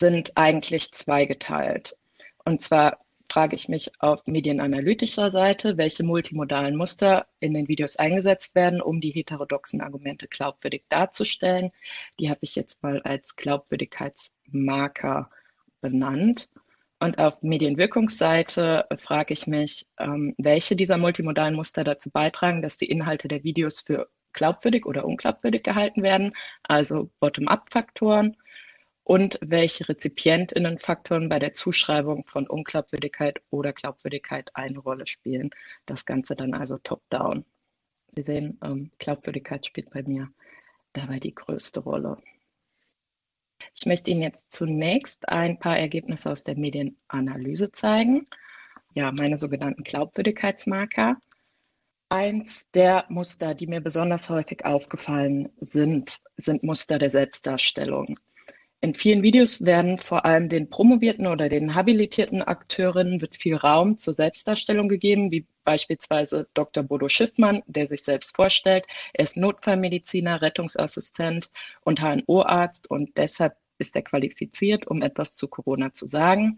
sind 0.00 0.36
eigentlich 0.36 0.92
zweigeteilt. 0.92 1.96
Und 2.44 2.62
zwar 2.62 2.98
frage 3.30 3.54
ich 3.54 3.68
mich 3.68 3.92
auf 4.00 4.26
medienanalytischer 4.26 5.30
Seite, 5.30 5.76
welche 5.76 6.02
multimodalen 6.02 6.76
Muster 6.76 7.26
in 7.38 7.54
den 7.54 7.68
Videos 7.68 7.96
eingesetzt 7.96 8.56
werden, 8.56 8.82
um 8.82 9.00
die 9.00 9.10
heterodoxen 9.10 9.80
Argumente 9.80 10.26
glaubwürdig 10.26 10.84
darzustellen. 10.88 11.70
Die 12.18 12.28
habe 12.28 12.40
ich 12.42 12.56
jetzt 12.56 12.82
mal 12.82 13.00
als 13.02 13.36
Glaubwürdigkeitsmarker 13.36 15.30
benannt. 15.80 16.48
Und 16.98 17.18
auf 17.18 17.40
Medienwirkungsseite 17.40 18.86
frage 18.98 19.32
ich 19.32 19.46
mich, 19.46 19.86
ähm, 19.98 20.34
welche 20.36 20.76
dieser 20.76 20.98
multimodalen 20.98 21.54
Muster 21.54 21.84
dazu 21.84 22.10
beitragen, 22.10 22.60
dass 22.60 22.78
die 22.78 22.90
Inhalte 22.90 23.28
der 23.28 23.44
Videos 23.44 23.80
für 23.80 24.08
glaubwürdig 24.32 24.86
oder 24.86 25.04
unglaubwürdig 25.06 25.62
gehalten 25.62 26.02
werden, 26.02 26.32
also 26.64 27.10
Bottom-up-Faktoren 27.20 28.36
und 29.10 29.40
welche 29.42 29.88
Rezipientinnenfaktoren 29.88 31.28
bei 31.28 31.40
der 31.40 31.52
Zuschreibung 31.52 32.24
von 32.26 32.46
Unglaubwürdigkeit 32.46 33.42
oder 33.50 33.72
Glaubwürdigkeit 33.72 34.52
eine 34.54 34.78
Rolle 34.78 35.08
spielen. 35.08 35.50
Das 35.84 36.06
Ganze 36.06 36.36
dann 36.36 36.54
also 36.54 36.78
top-down. 36.78 37.44
Sie 38.14 38.22
sehen, 38.22 38.60
ähm, 38.62 38.92
Glaubwürdigkeit 39.00 39.66
spielt 39.66 39.90
bei 39.90 40.04
mir 40.04 40.30
dabei 40.92 41.18
die 41.18 41.34
größte 41.34 41.80
Rolle. 41.80 42.18
Ich 43.74 43.84
möchte 43.84 44.12
Ihnen 44.12 44.22
jetzt 44.22 44.52
zunächst 44.52 45.28
ein 45.28 45.58
paar 45.58 45.76
Ergebnisse 45.76 46.30
aus 46.30 46.44
der 46.44 46.56
Medienanalyse 46.56 47.72
zeigen. 47.72 48.28
Ja, 48.94 49.10
meine 49.10 49.36
sogenannten 49.36 49.82
Glaubwürdigkeitsmarker. 49.82 51.16
Eins 52.10 52.70
der 52.70 53.06
Muster, 53.08 53.56
die 53.56 53.66
mir 53.66 53.80
besonders 53.80 54.30
häufig 54.30 54.64
aufgefallen 54.64 55.48
sind, 55.58 56.20
sind 56.36 56.62
Muster 56.62 57.00
der 57.00 57.10
Selbstdarstellung. 57.10 58.14
In 58.82 58.94
vielen 58.94 59.22
Videos 59.22 59.66
werden 59.66 59.98
vor 59.98 60.24
allem 60.24 60.48
den 60.48 60.70
promovierten 60.70 61.26
oder 61.26 61.50
den 61.50 61.74
habilitierten 61.74 62.40
Akteurinnen 62.40 63.20
wird 63.20 63.36
viel 63.36 63.56
Raum 63.56 63.98
zur 63.98 64.14
Selbstdarstellung 64.14 64.88
gegeben, 64.88 65.30
wie 65.30 65.46
beispielsweise 65.64 66.48
Dr. 66.54 66.82
Bodo 66.82 67.08
Schiffmann, 67.08 67.62
der 67.66 67.86
sich 67.86 68.02
selbst 68.02 68.34
vorstellt. 68.34 68.86
Er 69.12 69.24
ist 69.24 69.36
Notfallmediziner, 69.36 70.40
Rettungsassistent 70.40 71.50
und 71.82 72.00
HNO-Arzt 72.00 72.90
und 72.90 73.18
deshalb 73.18 73.54
ist 73.78 73.96
er 73.96 74.02
qualifiziert, 74.02 74.86
um 74.86 75.02
etwas 75.02 75.36
zu 75.36 75.48
Corona 75.48 75.92
zu 75.92 76.06
sagen. 76.06 76.56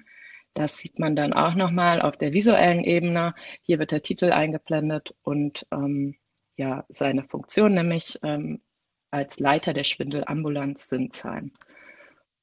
Das 0.54 0.78
sieht 0.78 1.00
man 1.00 1.16
dann 1.16 1.32
auch 1.32 1.56
nochmal 1.56 2.00
auf 2.00 2.16
der 2.16 2.32
visuellen 2.32 2.84
Ebene. 2.84 3.34
Hier 3.62 3.80
wird 3.80 3.90
der 3.90 4.02
Titel 4.02 4.30
eingeblendet 4.30 5.12
und 5.22 5.66
ähm, 5.72 6.14
ja, 6.56 6.84
seine 6.88 7.24
Funktion, 7.24 7.74
nämlich 7.74 8.18
ähm, 8.22 8.60
als 9.10 9.40
Leiter 9.40 9.72
der 9.72 9.84
Schwindelambulanz 9.84 10.88
Sinsheim. 10.88 11.50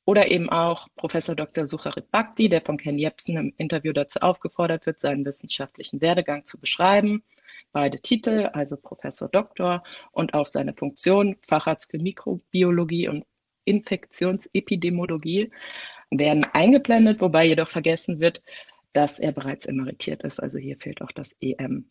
Oder 0.09 0.31
eben 0.31 0.49
auch 0.49 0.87
Professor 0.95 1.35
Dr. 1.35 1.67
Sucharit 1.67 2.09
Bhakti, 2.09 2.49
der 2.49 2.61
von 2.61 2.77
Ken 2.77 2.97
Jebsen 2.97 3.37
im 3.37 3.53
Interview 3.57 3.93
dazu 3.93 4.21
aufgefordert 4.21 4.87
wird, 4.87 4.99
seinen 4.99 5.23
wissenschaftlichen 5.23 6.01
Werdegang 6.01 6.45
zu 6.45 6.59
beschreiben. 6.59 7.21
Beide 7.73 7.99
Titel, 7.99 8.49
also 8.53 8.75
Professor 8.75 9.29
Doktor 9.29 9.83
und 10.11 10.33
auch 10.33 10.47
seine 10.47 10.73
Funktion, 10.73 11.35
Facharzt 11.47 11.91
für 11.91 11.99
Mikrobiologie 11.99 13.07
und 13.07 13.23
Infektionsepidemiologie, 13.65 15.51
werden 16.09 16.43
eingeblendet, 16.53 17.21
wobei 17.21 17.45
jedoch 17.45 17.69
vergessen 17.69 18.19
wird, 18.19 18.41
dass 18.93 19.19
er 19.19 19.31
bereits 19.31 19.67
emeritiert 19.67 20.23
ist. 20.23 20.39
Also 20.39 20.57
hier 20.57 20.77
fehlt 20.77 21.03
auch 21.03 21.11
das 21.11 21.37
EM. 21.39 21.87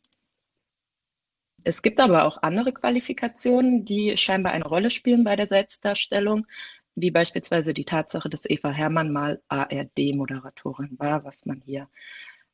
Es 1.64 1.82
gibt 1.82 2.00
aber 2.00 2.24
auch 2.24 2.42
andere 2.42 2.72
Qualifikationen, 2.72 3.84
die 3.84 4.16
scheinbar 4.16 4.52
eine 4.52 4.64
Rolle 4.64 4.90
spielen 4.90 5.22
bei 5.22 5.36
der 5.36 5.46
Selbstdarstellung, 5.46 6.46
wie 7.00 7.10
beispielsweise 7.10 7.74
die 7.74 7.84
Tatsache, 7.84 8.28
dass 8.28 8.48
Eva 8.48 8.70
Hermann 8.70 9.12
mal 9.12 9.40
ARD-Moderatorin 9.48 10.98
war, 10.98 11.24
was 11.24 11.46
man 11.46 11.60
hier 11.60 11.88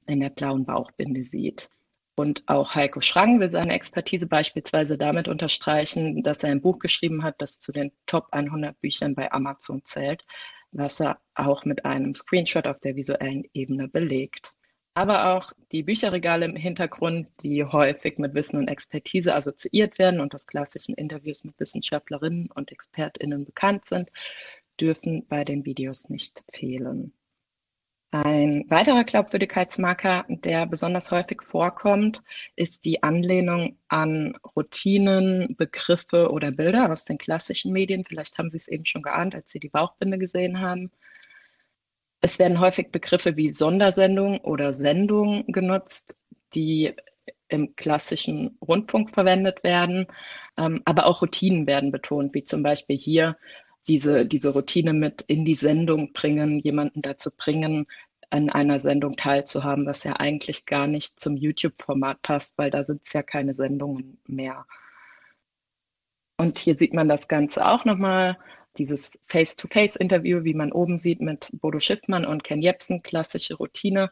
in 0.07 0.21
der 0.21 0.31
blauen 0.31 0.65
Bauchbinde 0.65 1.25
sieht. 1.25 1.71
Und 2.17 2.45
auch 2.47 2.75
Heiko 2.75 3.01
Schrang 3.01 3.41
will 3.41 3.49
seine 3.49 3.73
Expertise 3.73 4.29
beispielsweise 4.29 4.97
damit 4.97 5.27
unterstreichen, 5.27 6.23
dass 6.23 6.45
er 6.45 6.51
ein 6.51 6.61
Buch 6.61 6.79
geschrieben 6.79 7.25
hat, 7.25 7.41
das 7.41 7.59
zu 7.59 7.73
den 7.73 7.91
Top 8.07 8.29
100 8.31 8.81
Büchern 8.81 9.15
bei 9.17 9.33
Amazon 9.33 9.85
zählt, 9.85 10.23
was 10.71 11.01
er 11.01 11.19
auch 11.35 11.65
mit 11.65 11.85
einem 11.85 12.15
Screenshot 12.15 12.67
auf 12.67 12.79
der 12.79 12.95
visuellen 12.95 13.45
Ebene 13.53 13.89
belegt. 13.89 14.55
Aber 14.95 15.35
auch 15.35 15.53
die 15.73 15.83
Bücherregale 15.83 16.45
im 16.47 16.55
Hintergrund, 16.55 17.27
die 17.43 17.65
häufig 17.65 18.19
mit 18.19 18.35
Wissen 18.35 18.59
und 18.59 18.69
Expertise 18.69 19.35
assoziiert 19.35 19.99
werden 19.99 20.21
und 20.21 20.35
aus 20.35 20.47
klassischen 20.47 20.95
Interviews 20.95 21.43
mit 21.43 21.59
Wissenschaftlerinnen 21.59 22.49
und 22.55 22.71
Expertinnen 22.71 23.45
bekannt 23.45 23.85
sind, 23.85 24.11
dürfen 24.81 25.27
bei 25.27 25.45
den 25.45 25.65
Videos 25.65 26.09
nicht 26.09 26.45
fehlen. 26.53 27.13
Ein 28.13 28.67
weiterer 28.69 29.03
Glaubwürdigkeitsmarker, 29.03 30.25
der 30.29 30.67
besonders 30.67 31.11
häufig 31.11 31.43
vorkommt, 31.43 32.23
ist 32.55 32.85
die 32.85 33.03
Anlehnung 33.03 33.77
an 33.89 34.39
Routinen, 34.55 35.57
Begriffe 35.57 36.31
oder 36.31 36.53
Bilder 36.53 36.93
aus 36.93 37.05
den 37.05 37.19
klassischen 37.19 37.73
Medien. 37.73 38.05
Vielleicht 38.05 38.39
haben 38.39 38.51
Sie 38.51 38.57
es 38.57 38.69
eben 38.69 38.85
schon 38.85 39.03
geahnt, 39.03 39.35
als 39.35 39.51
Sie 39.51 39.59
die 39.59 39.69
Bauchbinde 39.69 40.19
gesehen 40.19 40.61
haben. 40.61 40.93
Es 42.25 42.39
werden 42.39 42.59
häufig 42.59 42.91
Begriffe 42.91 43.37
wie 43.37 43.51
Sondersendung 43.51 44.39
oder 44.39 44.73
Sendung 44.73 45.45
genutzt, 45.49 46.17
die 46.55 46.95
im 47.49 47.77
klassischen 47.77 48.57
Rundfunk 48.67 49.11
verwendet 49.11 49.63
werden. 49.63 50.07
Ähm, 50.57 50.81
aber 50.87 51.05
auch 51.05 51.21
Routinen 51.21 51.67
werden 51.67 51.93
betont, 51.93 52.33
wie 52.33 52.43
zum 52.43 52.63
Beispiel 52.63 52.97
hier 52.97 53.37
diese, 53.89 54.25
diese 54.25 54.55
Routine 54.55 54.95
mit 54.95 55.21
in 55.27 55.45
die 55.45 55.55
Sendung 55.55 56.15
bringen, 56.15 56.61
jemanden 56.61 57.03
dazu 57.03 57.29
bringen, 57.37 57.87
an 58.31 58.49
einer 58.49 58.79
Sendung 58.79 59.19
teilzuhaben, 59.19 59.85
was 59.85 60.03
ja 60.05 60.15
eigentlich 60.15 60.65
gar 60.65 60.87
nicht 60.87 61.21
zum 61.21 61.37
YouTube-Format 61.37 62.23
passt, 62.23 62.57
weil 62.57 62.71
da 62.71 62.85
sind 62.85 63.03
es 63.05 63.13
ja 63.13 63.23
keine 63.23 63.53
Sendungen 63.53 64.19
mehr. 64.27 64.65
Und 66.39 66.59
hier 66.59 66.75
sieht 66.75 66.95
man 66.95 67.07
das 67.07 67.29
Ganze 67.29 67.67
auch 67.67 67.85
nochmal, 67.85 68.39
dieses 68.79 69.21
Face-to-Face-Interview, 69.27 70.45
wie 70.45 70.55
man 70.55 70.73
oben 70.73 70.99
sieht 70.99 71.21
mit 71.21 71.51
Bodo 71.53 71.79
Schiffmann 71.79 72.25
und 72.25 72.45
Ken 72.45 72.63
Jebsen, 72.63 73.03
klassische 73.03 73.55
Routine 73.55 74.11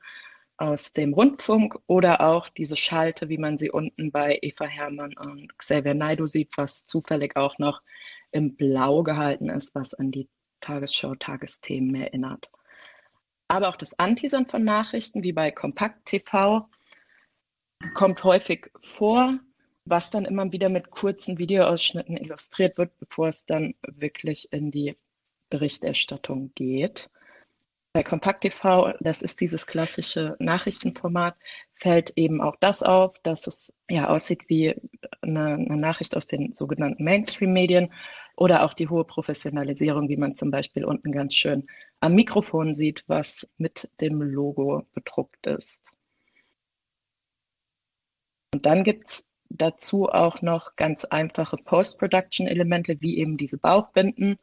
aus 0.56 0.92
dem 0.92 1.12
Rundfunk 1.12 1.78
oder 1.86 2.20
auch 2.20 2.48
diese 2.48 2.76
Schalte, 2.76 3.28
wie 3.28 3.38
man 3.38 3.56
sie 3.58 3.70
unten 3.70 4.12
bei 4.12 4.38
Eva 4.42 4.66
Hermann 4.66 5.16
und 5.16 5.58
Xavier 5.58 5.94
Naidu 5.94 6.26
sieht, 6.26 6.50
was 6.56 6.86
zufällig 6.86 7.36
auch 7.36 7.58
noch 7.58 7.82
im 8.30 8.54
Blau 8.54 9.02
gehalten 9.02 9.48
ist, 9.48 9.74
was 9.74 9.94
an 9.94 10.10
die 10.10 10.28
Tagesschau-Tagesthemen 10.60 11.94
erinnert. 11.94 12.50
Aber 13.48 13.68
auch 13.68 13.76
das 13.76 13.98
Anteasern 13.98 14.46
von 14.46 14.64
Nachrichten, 14.64 15.22
wie 15.22 15.32
bei 15.32 15.50
Kompakt 15.50 16.06
TV, 16.06 16.68
kommt 17.94 18.22
häufig 18.24 18.70
vor, 18.78 19.38
was 19.84 20.10
dann 20.10 20.24
immer 20.24 20.50
wieder 20.52 20.68
mit 20.68 20.90
kurzen 20.90 21.38
Videoausschnitten 21.38 22.16
illustriert 22.16 22.78
wird, 22.78 22.96
bevor 22.98 23.28
es 23.28 23.46
dann 23.46 23.74
wirklich 23.86 24.52
in 24.52 24.70
die 24.70 24.96
Berichterstattung 25.50 26.52
geht. 26.54 27.10
Bei 27.94 28.02
Kompakt 28.02 28.40
TV, 28.40 28.94
das 29.00 29.20
ist 29.20 29.42
dieses 29.42 29.66
klassische 29.66 30.34
Nachrichtenformat, 30.38 31.36
fällt 31.74 32.12
eben 32.16 32.40
auch 32.40 32.56
das 32.56 32.82
auf, 32.82 33.18
dass 33.22 33.46
es 33.46 33.74
ja 33.90 34.08
aussieht 34.08 34.48
wie 34.48 34.74
eine, 35.20 35.54
eine 35.54 35.76
Nachricht 35.76 36.16
aus 36.16 36.26
den 36.26 36.54
sogenannten 36.54 37.04
Mainstream-Medien 37.04 37.92
oder 38.34 38.62
auch 38.62 38.72
die 38.72 38.88
hohe 38.88 39.04
Professionalisierung, 39.04 40.08
wie 40.08 40.16
man 40.16 40.34
zum 40.34 40.50
Beispiel 40.50 40.86
unten 40.86 41.12
ganz 41.12 41.34
schön 41.34 41.66
am 42.00 42.14
Mikrofon 42.14 42.74
sieht, 42.74 43.04
was 43.08 43.50
mit 43.58 43.90
dem 44.00 44.22
Logo 44.22 44.86
bedruckt 44.94 45.46
ist. 45.46 45.84
Und 48.54 48.64
dann 48.64 48.84
gibt 48.84 49.08
es 49.08 49.31
dazu 49.56 50.08
auch 50.08 50.42
noch 50.42 50.76
ganz 50.76 51.04
einfache 51.04 51.56
Post-Production-Elemente, 51.56 53.00
wie 53.00 53.18
eben 53.18 53.36
diese 53.36 53.58
Bauchbinden 53.58 54.38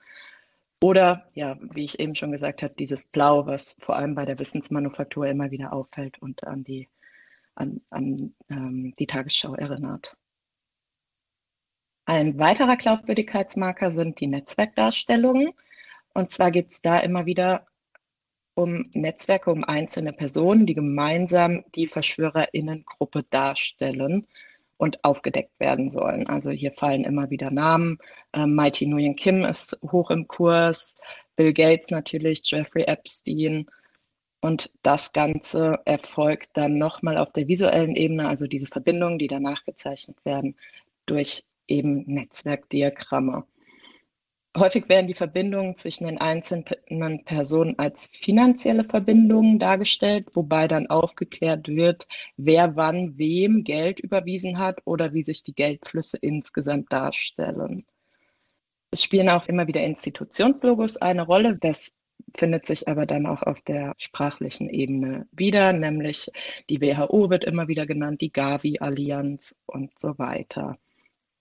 oder, 0.81 1.25
ja, 1.33 1.57
wie 1.59 1.83
ich 1.83 1.99
eben 1.99 2.15
schon 2.15 2.31
gesagt 2.31 2.63
habe, 2.63 2.73
dieses 2.77 3.05
Blau, 3.05 3.45
was 3.45 3.79
vor 3.81 3.95
allem 3.95 4.15
bei 4.15 4.25
der 4.25 4.39
Wissensmanufaktur 4.39 5.27
immer 5.27 5.51
wieder 5.51 5.73
auffällt 5.73 6.21
und 6.21 6.45
an 6.47 6.63
die, 6.63 6.87
an, 7.55 7.81
an 7.89 8.33
ähm, 8.49 8.93
die 8.97 9.07
Tagesschau 9.07 9.55
erinnert. 9.55 10.15
Ein 12.05 12.39
weiterer 12.39 12.77
Glaubwürdigkeitsmarker 12.77 13.91
sind 13.91 14.19
die 14.19 14.27
Netzwerkdarstellungen. 14.27 15.51
Und 16.13 16.31
zwar 16.31 16.49
geht 16.49 16.71
es 16.71 16.81
da 16.81 16.99
immer 16.99 17.25
wieder 17.25 17.67
um 18.55 18.83
Netzwerke, 18.93 19.51
um 19.51 19.63
einzelne 19.63 20.13
Personen, 20.13 20.65
die 20.65 20.73
gemeinsam 20.73 21.63
die 21.75 21.87
Verschwörerinnengruppe 21.87 23.23
darstellen 23.29 24.27
und 24.79 25.03
aufgedeckt 25.03 25.59
werden 25.59 25.89
sollen. 25.89 26.27
Also 26.27 26.51
hier 26.51 26.71
fallen 26.71 27.03
immer 27.03 27.29
wieder 27.29 27.51
Namen. 27.51 27.99
Ähm, 28.33 28.55
Mighty 28.55 28.87
Nguyen 28.87 29.17
Kim 29.17 29.43
ist 29.43 29.77
hoch 29.91 30.09
im 30.09 30.27
Kurs, 30.27 30.97
Bill 31.35 31.53
Gates 31.53 31.91
natürlich, 31.91 32.41
Jeffrey 32.45 32.83
Epstein. 32.83 33.67
Und 34.41 34.71
das 34.81 35.11
Ganze 35.11 35.79
erfolgt 35.83 36.51
dann 36.53 36.77
nochmal 36.77 37.17
auf 37.17 37.33
der 37.33 37.49
visuellen 37.49 37.97
Ebene, 37.97 38.29
also 38.29 38.47
diese 38.47 38.67
Verbindungen, 38.67 39.19
die 39.19 39.27
danach 39.27 39.65
gezeichnet 39.65 40.17
werden, 40.23 40.55
durch 41.05 41.43
eben 41.67 42.05
Netzwerkdiagramme. 42.07 43.43
Häufig 44.59 44.89
werden 44.89 45.07
die 45.07 45.13
Verbindungen 45.13 45.77
zwischen 45.77 46.05
den 46.05 46.17
einzelnen 46.17 47.23
Personen 47.23 47.79
als 47.79 48.07
finanzielle 48.07 48.83
Verbindungen 48.83 49.57
dargestellt, 49.57 50.25
wobei 50.33 50.67
dann 50.67 50.87
aufgeklärt 50.87 51.69
wird, 51.69 52.07
wer 52.35 52.75
wann 52.75 53.17
wem 53.17 53.63
Geld 53.63 54.01
überwiesen 54.01 54.57
hat 54.57 54.81
oder 54.83 55.13
wie 55.13 55.23
sich 55.23 55.45
die 55.45 55.53
Geldflüsse 55.53 56.17
insgesamt 56.17 56.91
darstellen. 56.91 57.81
Es 58.91 59.01
spielen 59.01 59.29
auch 59.29 59.47
immer 59.47 59.67
wieder 59.67 59.81
Institutionslogos 59.81 60.97
eine 60.97 61.25
Rolle. 61.25 61.57
Das 61.57 61.95
findet 62.35 62.65
sich 62.65 62.85
aber 62.89 63.05
dann 63.05 63.27
auch 63.27 63.43
auf 63.43 63.61
der 63.61 63.93
sprachlichen 63.97 64.69
Ebene 64.69 65.25
wieder, 65.31 65.71
nämlich 65.71 66.29
die 66.69 66.81
WHO 66.81 67.29
wird 67.29 67.45
immer 67.45 67.69
wieder 67.69 67.85
genannt, 67.85 68.19
die 68.19 68.33
Gavi-Allianz 68.33 69.55
und 69.67 69.97
so 69.97 70.19
weiter. 70.19 70.77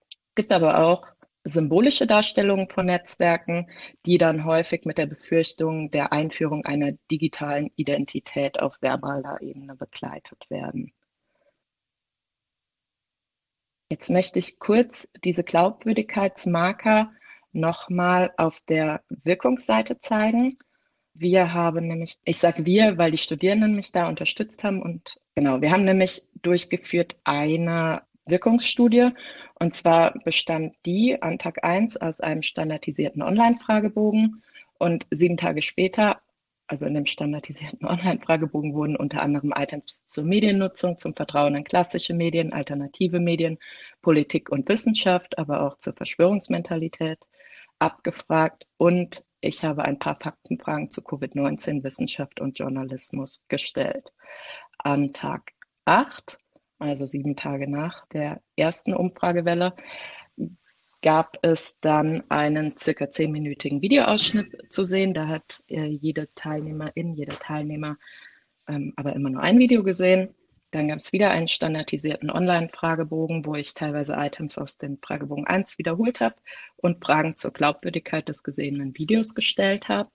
Es 0.09 0.35
gibt 0.37 0.53
aber 0.53 0.85
auch 0.85 1.18
symbolische 1.45 2.07
Darstellungen 2.07 2.69
von 2.69 2.87
Netzwerken, 2.87 3.71
die 4.07 4.19
dann 4.19 4.45
häufig 4.45 4.85
mit 4.85 4.99
der 4.99 5.07
Befürchtung 5.07 5.91
der 5.91 6.13
Einführung 6.13 6.65
einer 6.65 6.93
digitalen 7.11 7.71
Identität 7.77 8.61
auf 8.61 8.77
verbaler 8.81 9.41
Ebene 9.41 9.77
begleitet 9.77 10.45
werden. 10.51 10.93
Jetzt 13.91 14.11
möchte 14.11 14.39
ich 14.39 14.59
kurz 14.59 15.11
diese 15.25 15.45
Glaubwürdigkeitsmarker 15.45 17.11
nochmal 17.53 18.33
auf 18.37 18.61
der 18.69 19.03
Wirkungsseite 19.09 19.99
zeigen. 19.99 20.51
Wir 21.15 21.55
haben 21.55 21.89
nämlich, 21.89 22.19
ich 22.25 22.39
sage 22.39 22.67
wir, 22.67 22.99
weil 22.99 23.11
die 23.11 23.19
Studierenden 23.19 23.75
mich 23.75 23.91
da 23.91 24.09
unterstützt 24.09 24.63
haben 24.63 24.83
und 24.83 25.19
genau, 25.35 25.63
wir 25.63 25.71
haben 25.71 25.85
nämlich 25.85 26.29
durchgeführt 26.43 27.17
eine 27.25 28.03
Wirkungsstudie. 28.27 29.11
Und 29.61 29.75
zwar 29.75 30.15
bestand 30.25 30.75
die 30.87 31.21
an 31.21 31.39
Tag 31.39 31.65
1 31.65 31.97
aus 31.97 32.21
einem 32.21 32.43
standardisierten 32.43 33.23
Online-Fragebogen 33.23 34.43
und 34.79 35.07
sieben 35.11 35.37
Tage 35.37 35.63
später, 35.63 36.21
also 36.69 36.87
in 36.87 36.95
dem 36.95 37.07
standardisierten 37.07 37.85
Online-Fragebogen, 37.87 38.75
wurden 38.75 38.97
unter 38.97 39.23
anderem 39.23 39.53
Items 39.57 40.07
zur 40.07 40.25
Mediennutzung, 40.25 40.99
zum 40.99 41.15
Vertrauen 41.15 41.57
in 41.57 41.65
klassische 41.65 42.15
Medien, 42.15 42.53
alternative 42.53 43.19
Medien, 43.19 43.59
Politik 44.01 44.51
und 44.51 44.69
Wissenschaft, 44.69 45.39
aber 45.39 45.63
auch 45.63 45.79
zur 45.79 45.95
Verschwörungsmentalität 45.95 47.19
abgefragt. 47.81 48.67
Und 48.77 49.25
ich 49.41 49.65
habe 49.65 49.85
ein 49.85 49.99
paar 49.99 50.19
Faktenfragen 50.21 50.91
zu 50.91 51.01
Covid-19, 51.01 51.83
Wissenschaft 51.83 52.41
und 52.41 52.59
Journalismus 52.59 53.43
gestellt. 53.49 54.13
An 54.79 55.13
Tag 55.13 55.53
8 55.85 56.39
also 56.79 57.07
sieben 57.07 57.37
Tage 57.37 57.71
nach 57.71 58.07
der 58.09 58.41
ersten 58.57 58.95
Umfragewelle, 58.95 59.75
gab 61.03 61.39
es 61.43 61.79
dann 61.81 62.25
einen 62.29 62.77
circa 62.77 63.09
zehnminütigen 63.11 63.83
Videoausschnitt 63.83 64.73
zu 64.73 64.85
sehen. 64.85 65.15
Da 65.15 65.29
hat 65.29 65.63
äh, 65.69 65.85
jede 65.85 66.29
Teilnehmerin, 66.35 67.15
jeder 67.15 67.39
Teilnehmer 67.39 67.97
ähm, 68.69 68.93
aber 68.97 69.15
immer 69.15 69.31
nur 69.31 69.43
ein 69.43 69.59
Video 69.59 69.83
gesehen. 69.83 70.35
Dann 70.71 70.89
gab 70.89 70.99
es 70.99 71.13
wieder 71.13 71.31
einen 71.31 71.49
standardisierten 71.49 72.31
Online-Fragebogen, 72.31 73.47
wo 73.47 73.55
ich 73.55 73.73
teilweise 73.73 74.15
Items 74.15 74.59
aus 74.59 74.77
dem 74.77 74.99
Fragebogen 74.99 75.47
1 75.47 75.79
wiederholt 75.79 76.21
habe 76.21 76.37
und 76.77 77.03
Fragen 77.03 77.37
zur 77.37 77.53
Glaubwürdigkeit 77.53 78.29
des 78.29 78.43
gesehenen 78.43 78.97
Videos 78.99 79.35
gestellt 79.35 79.89
habe. 79.89 80.11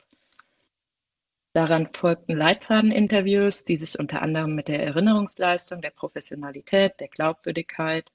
Daran 1.53 1.87
folgten 1.93 2.35
Leitfadeninterviews, 2.35 3.63
die 3.63 3.77
sich 3.77 3.99
unter 3.99 4.23
anderem 4.23 4.55
mit 4.55 4.67
der 4.67 4.81
Erinnerungsleistung, 4.81 5.81
der 5.81 5.91
Professionalität, 5.91 6.99
der 6.99 7.09
Glaubwürdigkeit 7.09 8.11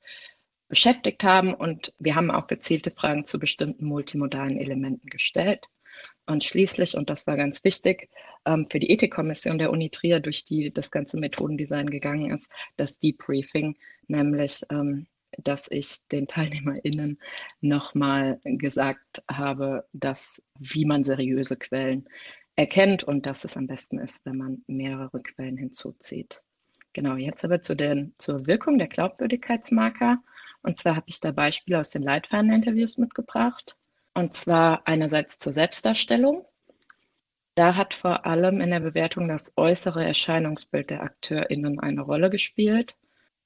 beschäftigt 0.69 1.23
haben 1.23 1.55
und 1.55 1.95
wir 2.01 2.17
haben 2.17 2.33
auch 2.33 2.49
gezielte 2.49 2.91
Fragen 2.91 3.25
zu 3.25 3.39
bestimmten 3.39 3.87
multimodalen 3.87 4.59
Elementen 4.59 5.09
gestellt. 5.09 5.67
Und 6.27 6.43
schließlich, 6.43 6.97
und 6.97 7.11
das 7.11 7.29
war 7.29 7.37
ganz 7.37 7.63
wichtig, 7.63 8.11
ähm, 8.45 8.67
für 8.71 8.81
die 8.81 8.91
Ethikkommission 8.91 9.59
der 9.59 9.71
Uni 9.71 9.89
Trier, 9.89 10.19
durch 10.21 10.45
die 10.45 10.73
das 10.73 10.91
ganze 10.91 11.17
Methodendesign 11.19 11.89
gegangen 11.91 12.33
ist, 12.33 12.51
das 12.77 12.99
Debriefing, 12.99 13.77
nämlich, 14.09 14.63
ähm, 14.71 15.07
dass 15.39 15.71
ich 15.71 16.07
den 16.11 16.27
TeilnehmerInnen 16.27 17.19
nochmal 17.61 18.41
gesagt 18.45 19.23
habe, 19.31 19.87
dass, 19.93 20.43
wie 20.59 20.85
man 20.85 21.05
seriöse 21.05 21.57
Quellen 21.57 22.09
erkennt 22.59 23.05
und 23.05 23.25
dass 23.25 23.45
es 23.45 23.57
am 23.57 23.69
besten 23.69 24.01
ist, 24.01 24.27
wenn 24.27 24.37
man 24.37 24.65
mehrere 24.67 25.23
Quellen 25.23 25.57
hinzuzieht. 25.57 26.43
Genau, 26.93 27.15
jetzt 27.15 27.45
aber 27.45 27.61
zu 27.61 27.77
den, 27.77 28.15
zur 28.19 28.49
Wirkung 28.49 28.79
der 28.79 28.89
Glaubwürdigkeitsmarker. 28.89 30.19
Und 30.63 30.77
zwar 30.77 30.97
habe 30.97 31.07
ich 31.09 31.21
da 31.21 31.31
Beispiele 31.31 31.79
aus 31.79 31.91
den 31.91 32.03
Leitfadeninterviews 32.03 32.99
mitgebracht. 32.99 33.77
Und 34.13 34.35
zwar 34.35 34.89
einerseits 34.89 35.39
zur 35.39 35.53
Selbstdarstellung. 35.53 36.45
Da 37.55 37.77
hat 37.77 37.95
vor 37.95 38.27
allem 38.27 38.61
in 38.61 38.71
der 38.71 38.81
Bewertung 38.81 39.29
das 39.29 39.53
äußere 39.57 40.05
Erscheinungsbild 40.05 40.91
der 40.91 41.05
AkteurInnen 41.05 41.79
eine 41.79 42.01
Rolle 42.01 42.29
gespielt. 42.29 42.97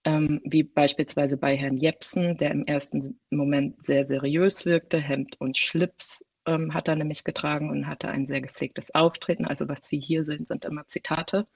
Ähm, 0.04 0.40
wie 0.44 0.62
beispielsweise 0.62 1.36
bei 1.36 1.54
Herrn 1.54 1.76
Jepsen, 1.76 2.38
der 2.38 2.50
im 2.50 2.64
ersten 2.64 3.20
Moment 3.28 3.84
sehr 3.84 4.06
seriös 4.06 4.64
wirkte. 4.64 4.98
Hemd 4.98 5.38
und 5.38 5.58
Schlips 5.58 6.24
ähm, 6.46 6.74
hat 6.74 6.88
er 6.88 6.96
nämlich 6.96 7.24
getragen 7.24 7.70
und 7.70 7.86
hatte 7.86 8.08
ein 8.08 8.26
sehr 8.26 8.40
gepflegtes 8.40 8.94
Auftreten. 8.94 9.46
Also 9.46 9.68
was 9.68 9.86
Sie 9.86 10.00
hier 10.00 10.24
sehen, 10.24 10.46
sind 10.46 10.64
immer 10.64 10.86
Zitate 10.86 11.46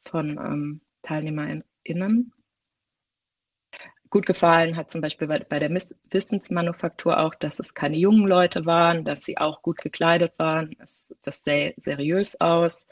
von 0.00 0.38
ähm, 0.38 0.80
TeilnehmerInnen. 1.02 2.32
Gut 4.10 4.26
gefallen 4.26 4.76
hat 4.76 4.90
zum 4.90 5.02
Beispiel 5.02 5.28
bei, 5.28 5.38
bei 5.38 5.60
der 5.60 5.70
Wissensmanufaktur 5.70 7.20
auch, 7.20 7.34
dass 7.36 7.60
es 7.60 7.74
keine 7.74 7.96
jungen 7.96 8.26
Leute 8.26 8.66
waren, 8.66 9.04
dass 9.04 9.22
sie 9.22 9.38
auch 9.38 9.62
gut 9.62 9.78
gekleidet 9.78 10.32
waren. 10.36 10.74
Es, 10.80 11.14
das 11.22 11.44
sah 11.44 11.70
seriös 11.76 12.40
aus. 12.40 12.88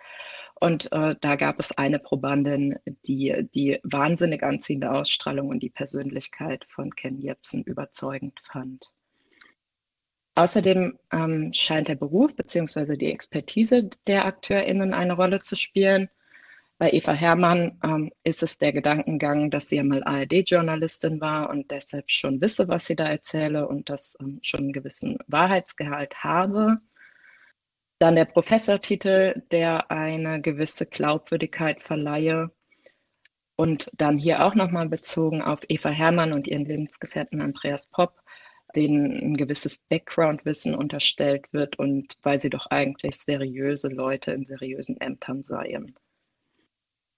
Und 0.61 0.91
äh, 0.93 1.17
da 1.21 1.37
gab 1.37 1.59
es 1.59 1.77
eine 1.77 1.99
Probandin, 1.99 2.79
die 3.07 3.49
die 3.55 3.81
wahnsinnig 3.83 4.43
anziehende 4.43 4.93
Ausstrahlung 4.93 5.49
und 5.49 5.61
die 5.61 5.71
Persönlichkeit 5.71 6.65
von 6.69 6.95
Ken 6.95 7.21
Jebsen 7.21 7.65
überzeugend 7.65 8.41
fand. 8.41 8.91
Außerdem 10.39 10.97
ähm, 11.11 11.53
scheint 11.53 11.89
der 11.89 11.97
Beruf 11.97 12.33
bzw. 12.37 12.97
die 12.97 13.11
Expertise 13.11 13.91
der 14.07 14.25
AkteurInnen 14.25 14.95
eine 14.95 15.15
Rolle 15.15 15.41
zu 15.41 15.57
spielen. 15.57 16.09
Bei 16.79 16.93
Eva 16.93 17.13
Herrmann 17.13 17.81
ähm, 17.83 18.13
ist 18.23 18.45
es 18.45 18.57
der 18.57 18.73
Gedankengang, 18.73 19.51
dass 19.51 19.69
sie 19.69 19.79
ja 19.79 19.83
mal 19.83 20.05
ARD-Journalistin 20.05 21.21
war 21.21 21.51
und 21.51 21.73
deshalb 21.73 22.09
schon 22.09 22.41
wisse, 22.41 22.69
was 22.69 22.87
sie 22.87 22.95
da 22.95 23.09
erzähle 23.09 23.67
und 23.67 23.91
das 23.91 24.17
ähm, 24.21 24.39
schon 24.43 24.61
einen 24.61 24.73
gewissen 24.73 25.19
Wahrheitsgehalt 25.27 26.23
habe. 26.23 26.79
Dann 27.99 28.15
der 28.15 28.27
Professortitel, 28.27 29.43
der 29.51 29.91
eine 29.91 30.41
gewisse 30.41 30.87
Glaubwürdigkeit 30.87 31.83
verleihe. 31.83 32.53
Und 33.57 33.91
dann 33.95 34.19
hier 34.19 34.45
auch 34.45 34.55
nochmal 34.55 34.89
bezogen 34.89 35.43
auf 35.43 35.63
Eva 35.69 35.89
Herrmann 35.89 36.33
und 36.33 36.47
ihren 36.47 36.65
Lebensgefährten 36.65 37.41
Andreas 37.41 37.91
Popp, 37.91 38.23
denen 38.75 39.17
ein 39.19 39.37
gewisses 39.37 39.79
Background-Wissen 39.79 40.75
unterstellt 40.75 41.53
wird 41.53 41.79
und 41.79 42.17
weil 42.23 42.39
sie 42.39 42.51
doch 42.51 42.67
eigentlich 42.67 43.17
seriöse 43.17 43.89
Leute 43.89 44.33
in 44.33 44.45
seriösen 44.45 45.01
Ämtern 45.01 45.43
seien. 45.43 45.95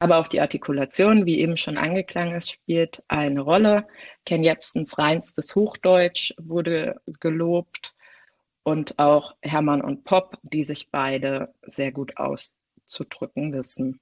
Aber 0.03 0.19
auch 0.19 0.29
die 0.29 0.41
Artikulation, 0.41 1.27
wie 1.27 1.41
eben 1.41 1.59
schon 1.59 1.77
angeklangen 1.77 2.35
ist, 2.35 2.51
spielt 2.51 3.03
eine 3.09 3.43
Rolle. 3.43 3.87
Ken 4.25 4.43
Jebsens 4.43 4.97
reinstes 4.97 5.55
Hochdeutsch 5.55 6.33
wurde 6.39 7.01
gelobt 7.21 7.95
und 8.63 8.99
auch 8.99 9.37
Hermann 9.43 9.83
und 9.83 10.05
Pop, 10.05 10.39
die 10.43 10.65
sich 10.65 10.91
beide 10.91 11.55
sehr 11.63 11.93
gut 11.93 12.17
auszudrücken 12.17 13.53
wissen. 13.53 14.01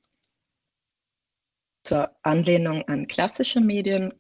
Zur 1.82 2.14
Anlehnung 2.22 2.82
an 2.86 3.08
klassische 3.08 3.60
Medien 3.60 4.14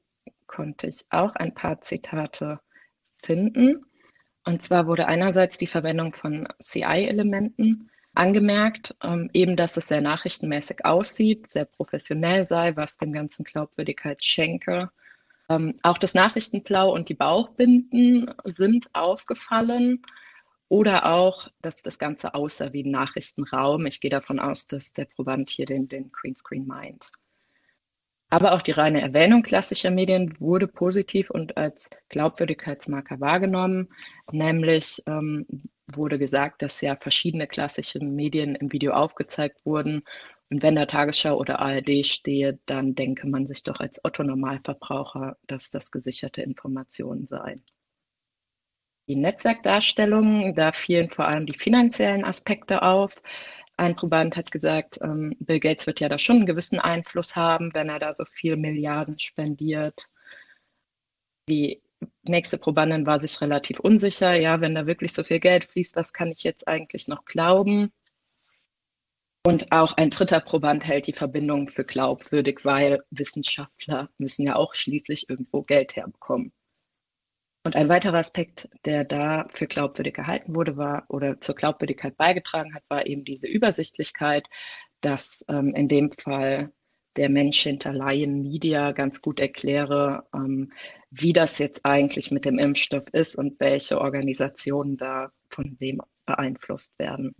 konnte 0.46 0.88
ich 0.88 1.06
auch 1.10 1.36
ein 1.36 1.54
paar 1.54 1.80
Zitate 1.80 2.60
finden. 3.24 3.84
Und 4.44 4.62
zwar 4.62 4.86
wurde 4.86 5.06
einerseits 5.06 5.58
die 5.58 5.66
Verwendung 5.66 6.14
von 6.14 6.48
CI-Elementen 6.60 7.90
angemerkt, 8.14 8.96
ähm, 9.02 9.30
eben, 9.32 9.56
dass 9.56 9.76
es 9.76 9.88
sehr 9.88 10.00
nachrichtenmäßig 10.00 10.84
aussieht, 10.84 11.50
sehr 11.50 11.66
professionell 11.66 12.44
sei, 12.44 12.74
was 12.76 12.98
dem 12.98 13.12
Ganzen 13.12 13.44
Glaubwürdigkeit 13.44 14.24
schenke. 14.24 14.90
Ähm, 15.48 15.74
auch 15.82 15.98
das 15.98 16.14
Nachrichtenblau 16.14 16.92
und 16.92 17.08
die 17.08 17.14
Bauchbinden 17.14 18.34
sind 18.44 18.88
aufgefallen 18.92 20.02
oder 20.68 21.06
auch, 21.06 21.48
dass 21.62 21.82
das 21.82 21.98
Ganze 21.98 22.34
aussah 22.34 22.72
wie 22.72 22.84
ein 22.84 22.90
Nachrichtenraum. 22.90 23.86
Ich 23.86 24.00
gehe 24.00 24.10
davon 24.10 24.38
aus, 24.38 24.66
dass 24.66 24.92
der 24.92 25.06
Proband 25.06 25.50
hier 25.50 25.66
den, 25.66 25.88
den 25.88 26.10
Greenscreen 26.12 26.66
meint. 26.66 27.10
Aber 28.30 28.52
auch 28.52 28.60
die 28.60 28.72
reine 28.72 29.00
Erwähnung 29.00 29.42
klassischer 29.42 29.90
Medien 29.90 30.38
wurde 30.38 30.68
positiv 30.68 31.30
und 31.30 31.56
als 31.56 31.88
Glaubwürdigkeitsmarker 32.10 33.20
wahrgenommen, 33.20 33.88
nämlich 34.30 35.02
ähm, 35.06 35.46
wurde 35.86 36.18
gesagt, 36.18 36.60
dass 36.60 36.82
ja 36.82 36.96
verschiedene 36.96 37.46
klassische 37.46 38.00
Medien 38.00 38.54
im 38.54 38.70
Video 38.70 38.92
aufgezeigt 38.92 39.64
wurden. 39.64 40.02
Und 40.50 40.62
wenn 40.62 40.76
da 40.76 40.84
Tagesschau 40.84 41.38
oder 41.38 41.60
ARD 41.60 42.04
stehe, 42.04 42.58
dann 42.66 42.94
denke 42.94 43.26
man 43.26 43.46
sich 43.46 43.62
doch 43.62 43.80
als 43.80 44.04
Otto-Normalverbraucher, 44.04 45.36
dass 45.46 45.70
das 45.70 45.90
gesicherte 45.90 46.42
Informationen 46.42 47.26
seien. 47.26 47.62
Die 49.08 49.16
Netzwerkdarstellung, 49.16 50.54
da 50.54 50.72
fielen 50.72 51.08
vor 51.08 51.26
allem 51.26 51.46
die 51.46 51.58
finanziellen 51.58 52.24
Aspekte 52.24 52.82
auf. 52.82 53.22
Ein 53.78 53.94
Proband 53.94 54.36
hat 54.36 54.50
gesagt, 54.50 54.98
ähm, 55.02 55.36
Bill 55.38 55.60
Gates 55.60 55.86
wird 55.86 56.00
ja 56.00 56.08
da 56.08 56.18
schon 56.18 56.38
einen 56.38 56.46
gewissen 56.46 56.80
Einfluss 56.80 57.36
haben, 57.36 57.72
wenn 57.74 57.88
er 57.88 58.00
da 58.00 58.12
so 58.12 58.24
viele 58.24 58.56
Milliarden 58.56 59.20
spendiert. 59.20 60.08
Die 61.48 61.80
nächste 62.24 62.58
Probandin 62.58 63.06
war 63.06 63.20
sich 63.20 63.40
relativ 63.40 63.78
unsicher. 63.78 64.34
Ja, 64.34 64.60
wenn 64.60 64.74
da 64.74 64.86
wirklich 64.86 65.12
so 65.12 65.22
viel 65.22 65.38
Geld 65.38 65.64
fließt, 65.64 65.94
was 65.94 66.12
kann 66.12 66.32
ich 66.32 66.42
jetzt 66.42 66.66
eigentlich 66.66 67.06
noch 67.06 67.24
glauben? 67.24 67.92
Und 69.46 69.70
auch 69.70 69.92
ein 69.96 70.10
dritter 70.10 70.40
Proband 70.40 70.84
hält 70.84 71.06
die 71.06 71.12
Verbindung 71.12 71.68
für 71.68 71.84
glaubwürdig, 71.84 72.64
weil 72.64 73.04
Wissenschaftler 73.10 74.10
müssen 74.18 74.42
ja 74.42 74.56
auch 74.56 74.74
schließlich 74.74 75.30
irgendwo 75.30 75.62
Geld 75.62 75.94
herbekommen. 75.94 76.52
Und 77.64 77.76
ein 77.76 77.88
weiterer 77.88 78.18
Aspekt, 78.18 78.68
der 78.84 79.04
da 79.04 79.46
für 79.52 79.66
glaubwürdig 79.66 80.14
gehalten 80.14 80.54
wurde, 80.54 80.76
war 80.76 81.04
oder 81.08 81.40
zur 81.40 81.54
Glaubwürdigkeit 81.54 82.16
beigetragen 82.16 82.74
hat, 82.74 82.84
war 82.88 83.06
eben 83.06 83.24
diese 83.24 83.46
Übersichtlichkeit, 83.46 84.48
dass 85.00 85.44
ähm, 85.48 85.74
in 85.74 85.88
dem 85.88 86.12
Fall 86.12 86.72
der 87.16 87.28
Mensch 87.28 87.60
hinter 87.62 87.92
Lion 87.92 88.42
Media 88.42 88.92
ganz 88.92 89.20
gut 89.20 89.40
erkläre, 89.40 90.26
ähm, 90.32 90.72
wie 91.10 91.32
das 91.32 91.58
jetzt 91.58 91.84
eigentlich 91.84 92.30
mit 92.30 92.44
dem 92.44 92.58
Impfstoff 92.58 93.04
ist 93.12 93.36
und 93.36 93.58
welche 93.60 94.00
Organisationen 94.00 94.96
da 94.96 95.32
von 95.50 95.76
wem 95.80 96.00
beeinflusst 96.26 96.98
werden. 96.98 97.34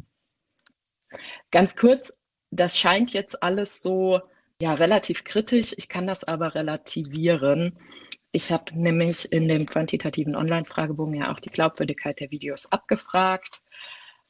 Ganz 1.50 1.76
kurz, 1.76 2.12
das 2.50 2.78
scheint 2.78 3.12
jetzt 3.12 3.42
alles 3.42 3.82
so 3.82 4.20
ja 4.60 4.74
relativ 4.74 5.24
kritisch. 5.24 5.74
Ich 5.76 5.88
kann 5.88 6.06
das 6.06 6.24
aber 6.24 6.54
relativieren. 6.54 7.78
Ich 8.30 8.52
habe 8.52 8.78
nämlich 8.78 9.32
in 9.32 9.48
dem 9.48 9.66
quantitativen 9.66 10.36
Online-Fragebogen 10.36 11.14
ja 11.14 11.32
auch 11.32 11.40
die 11.40 11.50
Glaubwürdigkeit 11.50 12.20
der 12.20 12.30
Videos 12.30 12.70
abgefragt. 12.70 13.62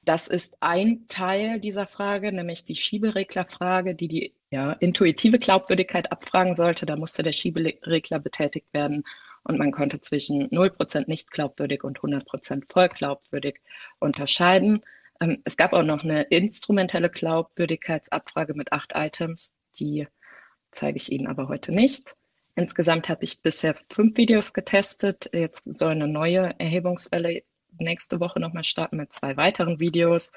Das 0.03 0.29
ist 0.29 0.57
ein 0.61 1.07
Teil 1.09 1.61
dieser 1.61 1.87
Frage, 1.87 2.33
nämlich 2.33 2.65
die 2.65 2.77
Schiebereglerfrage, 2.77 3.95
die 3.95 4.09
die 4.09 4.35
ja, 4.51 4.73
intuitive 4.73 5.39
Glaubwürdigkeit 5.39 6.13
abfragen 6.13 6.55
sollte. 6.55 6.87
Da 6.87 6.97
musste 6.97 7.23
der 7.23 7.33
Schieberegler 7.33 8.19
betätigt 8.21 8.73
werden 8.73 9.05
und 9.43 9.59
man 9.59 9.73
konnte 9.73 10.01
zwischen 10.01 10.49
0% 10.51 11.09
nicht 11.09 11.31
glaubwürdig 11.31 11.83
und 11.85 11.99
100% 12.01 12.65
voll 12.73 12.89
glaubwürdig 12.89 13.61
unterscheiden. 13.99 14.85
Ähm, 15.21 15.43
es 15.45 15.57
gab 15.57 15.73
auch 15.73 15.83
noch 15.83 16.05
eine 16.05 16.23
instrumentelle 16.23 17.11
Glaubwürdigkeitsabfrage 17.11 18.55
mit 18.55 18.73
acht 18.73 18.93
Items, 18.95 19.57
die 19.79 20.07
zeige 20.71 20.99
ich 20.99 21.11
Ihnen 21.11 21.27
aber 21.27 21.49
heute 21.49 21.73
nicht. 21.73 22.15
Insgesamt 22.59 23.09
habe 23.09 23.23
ich 23.23 23.41
bisher 23.41 23.77
fünf 23.89 24.17
Videos 24.17 24.53
getestet. 24.53 25.31
Jetzt 25.33 25.73
soll 25.73 25.93
eine 25.93 26.09
neue 26.09 26.59
Erhebungswelle 26.59 27.45
nächste 27.79 28.19
Woche 28.19 28.41
nochmal 28.41 28.65
starten 28.65 28.97
mit 28.97 29.13
zwei 29.13 29.37
weiteren 29.37 29.79
Videos. 29.79 30.33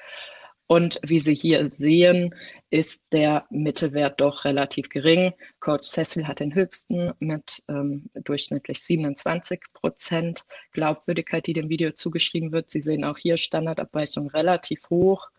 Und 0.67 0.99
wie 1.01 1.19
Sie 1.19 1.33
hier 1.33 1.67
sehen, 1.67 2.35
ist 2.69 3.11
der 3.11 3.47
Mittelwert 3.49 4.21
doch 4.21 4.45
relativ 4.45 4.89
gering. 4.89 5.33
Coach 5.59 5.87
Cecil 5.87 6.27
hat 6.27 6.41
den 6.41 6.53
höchsten 6.53 7.11
mit 7.17 7.63
ähm, 7.67 8.11
durchschnittlich 8.13 8.83
27 8.83 9.59
Prozent 9.73 10.45
Glaubwürdigkeit, 10.73 11.47
die 11.47 11.53
dem 11.53 11.69
Video 11.69 11.91
zugeschrieben 11.91 12.51
wird. 12.51 12.69
Sie 12.69 12.81
sehen 12.81 13.03
auch 13.03 13.17
hier 13.17 13.35
Standardabweichung 13.35 14.29
relativ 14.29 14.91
hoch. 14.91 15.31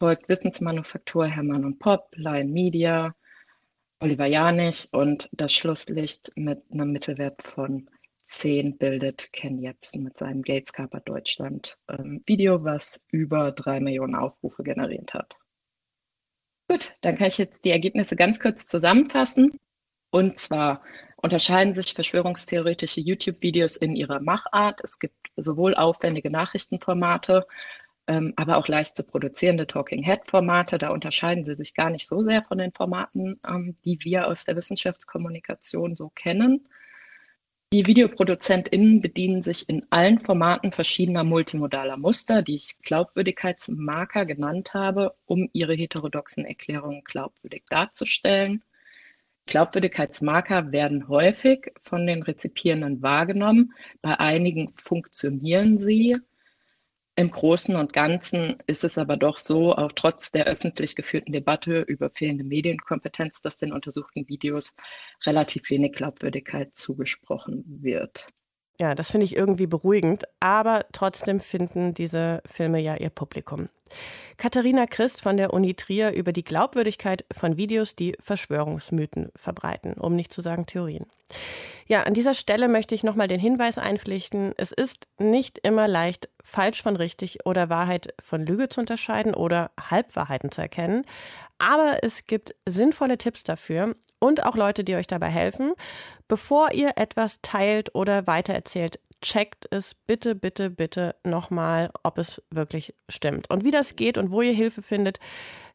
Folgt 0.00 0.30
Wissensmanufaktur, 0.30 1.26
Hermann 1.26 1.66
und 1.66 1.78
Pop, 1.78 2.08
Lion 2.14 2.50
Media, 2.50 3.14
Oliver 4.02 4.26
Janich 4.26 4.88
und 4.90 5.28
das 5.30 5.52
Schlusslicht 5.52 6.32
mit 6.34 6.60
einem 6.72 6.90
Mittelwert 6.90 7.40
von 7.40 7.88
10 8.24 8.76
bildet 8.76 9.32
Ken 9.32 9.60
Jebsen 9.60 10.02
mit 10.02 10.18
seinem 10.18 10.42
Gates 10.42 10.72
Carper 10.72 10.98
Deutschland 10.98 11.78
ähm, 11.88 12.20
Video, 12.26 12.64
was 12.64 13.00
über 13.12 13.52
drei 13.52 13.78
Millionen 13.78 14.16
Aufrufe 14.16 14.64
generiert 14.64 15.14
hat. 15.14 15.36
Gut, 16.68 16.96
dann 17.02 17.16
kann 17.16 17.28
ich 17.28 17.38
jetzt 17.38 17.64
die 17.64 17.70
Ergebnisse 17.70 18.16
ganz 18.16 18.40
kurz 18.40 18.66
zusammenfassen. 18.66 19.52
Und 20.10 20.36
zwar 20.36 20.82
unterscheiden 21.14 21.72
sich 21.72 21.94
verschwörungstheoretische 21.94 23.00
YouTube-Videos 23.00 23.76
in 23.76 23.94
ihrer 23.94 24.18
Machart. 24.18 24.80
Es 24.82 24.98
gibt 24.98 25.28
sowohl 25.36 25.76
aufwendige 25.76 26.28
Nachrichtenformate, 26.28 27.46
aber 28.06 28.56
auch 28.56 28.68
leicht 28.68 28.96
zu 28.96 29.04
produzierende 29.04 29.66
Talking 29.66 30.02
Head-Formate. 30.02 30.78
Da 30.78 30.90
unterscheiden 30.90 31.44
sie 31.44 31.54
sich 31.54 31.74
gar 31.74 31.90
nicht 31.90 32.08
so 32.08 32.22
sehr 32.22 32.42
von 32.42 32.58
den 32.58 32.72
Formaten, 32.72 33.40
ähm, 33.48 33.76
die 33.84 33.98
wir 34.02 34.26
aus 34.26 34.44
der 34.44 34.56
Wissenschaftskommunikation 34.56 35.96
so 35.96 36.10
kennen. 36.10 36.66
Die 37.72 37.86
VideoproduzentInnen 37.86 39.00
bedienen 39.00 39.40
sich 39.40 39.66
in 39.68 39.86
allen 39.88 40.18
Formaten 40.18 40.72
verschiedener 40.72 41.24
multimodaler 41.24 41.96
Muster, 41.96 42.42
die 42.42 42.56
ich 42.56 42.76
Glaubwürdigkeitsmarker 42.82 44.26
genannt 44.26 44.74
habe, 44.74 45.14
um 45.24 45.48
ihre 45.54 45.72
heterodoxen 45.72 46.44
Erklärungen 46.44 47.02
glaubwürdig 47.02 47.62
darzustellen. 47.70 48.62
Glaubwürdigkeitsmarker 49.46 50.70
werden 50.70 51.08
häufig 51.08 51.72
von 51.82 52.06
den 52.06 52.22
Rezipierenden 52.22 53.00
wahrgenommen. 53.00 53.72
Bei 54.02 54.20
einigen 54.20 54.74
funktionieren 54.76 55.78
sie, 55.78 56.16
im 57.16 57.30
Großen 57.30 57.76
und 57.76 57.92
Ganzen 57.92 58.58
ist 58.66 58.84
es 58.84 58.98
aber 58.98 59.16
doch 59.16 59.38
so, 59.38 59.74
auch 59.74 59.92
trotz 59.92 60.30
der 60.32 60.46
öffentlich 60.46 60.96
geführten 60.96 61.32
Debatte 61.32 61.80
über 61.82 62.10
fehlende 62.10 62.44
Medienkompetenz, 62.44 63.40
dass 63.42 63.58
den 63.58 63.72
untersuchten 63.72 64.28
Videos 64.28 64.74
relativ 65.26 65.68
wenig 65.70 65.92
Glaubwürdigkeit 65.92 66.74
zugesprochen 66.74 67.64
wird. 67.66 68.28
Ja, 68.82 68.96
das 68.96 69.12
finde 69.12 69.26
ich 69.26 69.36
irgendwie 69.36 69.68
beruhigend, 69.68 70.24
aber 70.40 70.86
trotzdem 70.90 71.38
finden 71.38 71.94
diese 71.94 72.42
Filme 72.44 72.80
ja 72.80 72.96
ihr 72.96 73.10
Publikum. 73.10 73.68
Katharina 74.38 74.86
Christ 74.86 75.22
von 75.22 75.36
der 75.36 75.52
Uni 75.52 75.74
Trier 75.74 76.10
über 76.10 76.32
die 76.32 76.42
Glaubwürdigkeit 76.42 77.24
von 77.30 77.56
Videos, 77.56 77.94
die 77.94 78.16
Verschwörungsmythen 78.18 79.30
verbreiten, 79.36 79.92
um 79.92 80.16
nicht 80.16 80.32
zu 80.32 80.40
sagen 80.40 80.66
Theorien. 80.66 81.06
Ja, 81.86 82.02
an 82.02 82.14
dieser 82.14 82.34
Stelle 82.34 82.66
möchte 82.66 82.96
ich 82.96 83.04
nochmal 83.04 83.28
den 83.28 83.38
Hinweis 83.38 83.78
einpflichten, 83.78 84.52
es 84.56 84.72
ist 84.72 85.06
nicht 85.16 85.58
immer 85.58 85.86
leicht, 85.86 86.28
falsch 86.42 86.82
von 86.82 86.96
richtig 86.96 87.46
oder 87.46 87.70
Wahrheit 87.70 88.14
von 88.20 88.44
Lüge 88.44 88.68
zu 88.68 88.80
unterscheiden 88.80 89.32
oder 89.32 89.70
Halbwahrheiten 89.78 90.50
zu 90.50 90.60
erkennen. 90.60 91.04
Aber 91.62 91.98
es 92.02 92.26
gibt 92.26 92.56
sinnvolle 92.66 93.18
Tipps 93.18 93.44
dafür 93.44 93.94
und 94.18 94.44
auch 94.44 94.56
Leute, 94.56 94.82
die 94.82 94.96
euch 94.96 95.06
dabei 95.06 95.28
helfen. 95.28 95.74
Bevor 96.26 96.72
ihr 96.72 96.94
etwas 96.96 97.40
teilt 97.40 97.94
oder 97.94 98.26
weitererzählt, 98.26 98.98
checkt 99.20 99.68
es 99.70 99.94
bitte, 99.94 100.34
bitte, 100.34 100.70
bitte 100.70 101.14
nochmal, 101.22 101.92
ob 102.02 102.18
es 102.18 102.42
wirklich 102.50 102.94
stimmt. 103.08 103.48
Und 103.48 103.62
wie 103.62 103.70
das 103.70 103.94
geht 103.94 104.18
und 104.18 104.32
wo 104.32 104.42
ihr 104.42 104.52
Hilfe 104.52 104.82
findet, 104.82 105.20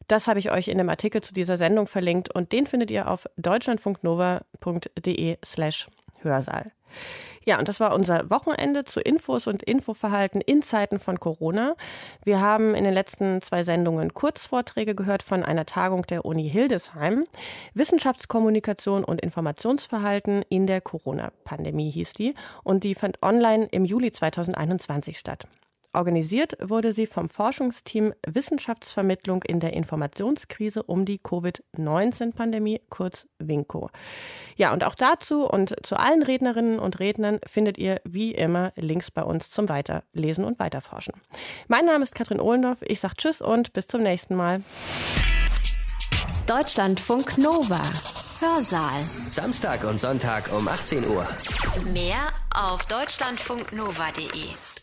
das 0.08 0.28
habe 0.28 0.40
ich 0.40 0.50
euch 0.50 0.68
in 0.68 0.76
dem 0.76 0.90
Artikel 0.90 1.22
zu 1.22 1.32
dieser 1.32 1.56
Sendung 1.56 1.86
verlinkt 1.86 2.34
und 2.34 2.52
den 2.52 2.66
findet 2.66 2.90
ihr 2.90 3.10
auf 3.10 3.26
deutschlandfunknova.de 3.38 5.38
slash 5.42 5.88
Hörsaal. 6.20 6.70
Ja, 7.44 7.58
und 7.58 7.66
das 7.66 7.80
war 7.80 7.94
unser 7.94 8.28
Wochenende 8.28 8.84
zu 8.84 9.00
Infos 9.00 9.46
und 9.46 9.62
Infoverhalten 9.62 10.42
in 10.42 10.60
Zeiten 10.60 10.98
von 10.98 11.18
Corona. 11.18 11.76
Wir 12.22 12.40
haben 12.40 12.74
in 12.74 12.84
den 12.84 12.92
letzten 12.92 13.40
zwei 13.40 13.62
Sendungen 13.62 14.12
Kurzvorträge 14.12 14.94
gehört 14.94 15.22
von 15.22 15.42
einer 15.42 15.64
Tagung 15.64 16.06
der 16.06 16.26
Uni 16.26 16.50
Hildesheim. 16.50 17.24
Wissenschaftskommunikation 17.72 19.02
und 19.02 19.22
Informationsverhalten 19.22 20.42
in 20.50 20.66
der 20.66 20.82
Corona-Pandemie 20.82 21.90
hieß 21.90 22.12
die. 22.12 22.34
Und 22.64 22.84
die 22.84 22.94
fand 22.94 23.22
online 23.22 23.66
im 23.70 23.86
Juli 23.86 24.12
2021 24.12 25.18
statt. 25.18 25.48
Organisiert 25.94 26.56
wurde 26.60 26.92
sie 26.92 27.06
vom 27.06 27.28
Forschungsteam 27.28 28.12
Wissenschaftsvermittlung 28.26 29.42
in 29.42 29.58
der 29.58 29.72
Informationskrise 29.72 30.82
um 30.82 31.06
die 31.06 31.18
Covid-19-Pandemie, 31.18 32.82
kurz 32.90 33.26
WINCO. 33.38 33.90
Ja, 34.56 34.72
und 34.74 34.84
auch 34.84 34.94
dazu 34.94 35.48
und 35.48 35.74
zu 35.86 35.98
allen 35.98 36.22
Rednerinnen 36.22 36.78
und 36.78 37.00
Rednern 37.00 37.40
findet 37.46 37.78
ihr 37.78 38.00
wie 38.04 38.32
immer 38.32 38.72
Links 38.76 39.10
bei 39.10 39.22
uns 39.22 39.50
zum 39.50 39.70
Weiterlesen 39.70 40.44
und 40.44 40.58
Weiterforschen. 40.58 41.14
Mein 41.68 41.86
Name 41.86 42.04
ist 42.04 42.14
Katrin 42.14 42.40
Ohlendorf. 42.40 42.82
Ich 42.82 43.00
sage 43.00 43.14
Tschüss 43.16 43.40
und 43.40 43.72
bis 43.72 43.86
zum 43.86 44.02
nächsten 44.02 44.34
Mal. 44.34 44.62
Deutschlandfunk 46.46 47.38
Nova. 47.38 47.82
Hörsaal. 48.40 49.00
Samstag 49.30 49.84
und 49.84 49.98
Sonntag 49.98 50.52
um 50.52 50.68
18 50.68 51.08
Uhr. 51.08 51.26
Mehr 51.92 52.32
auf 52.54 52.84
deutschlandfunknova.de. 52.86 54.77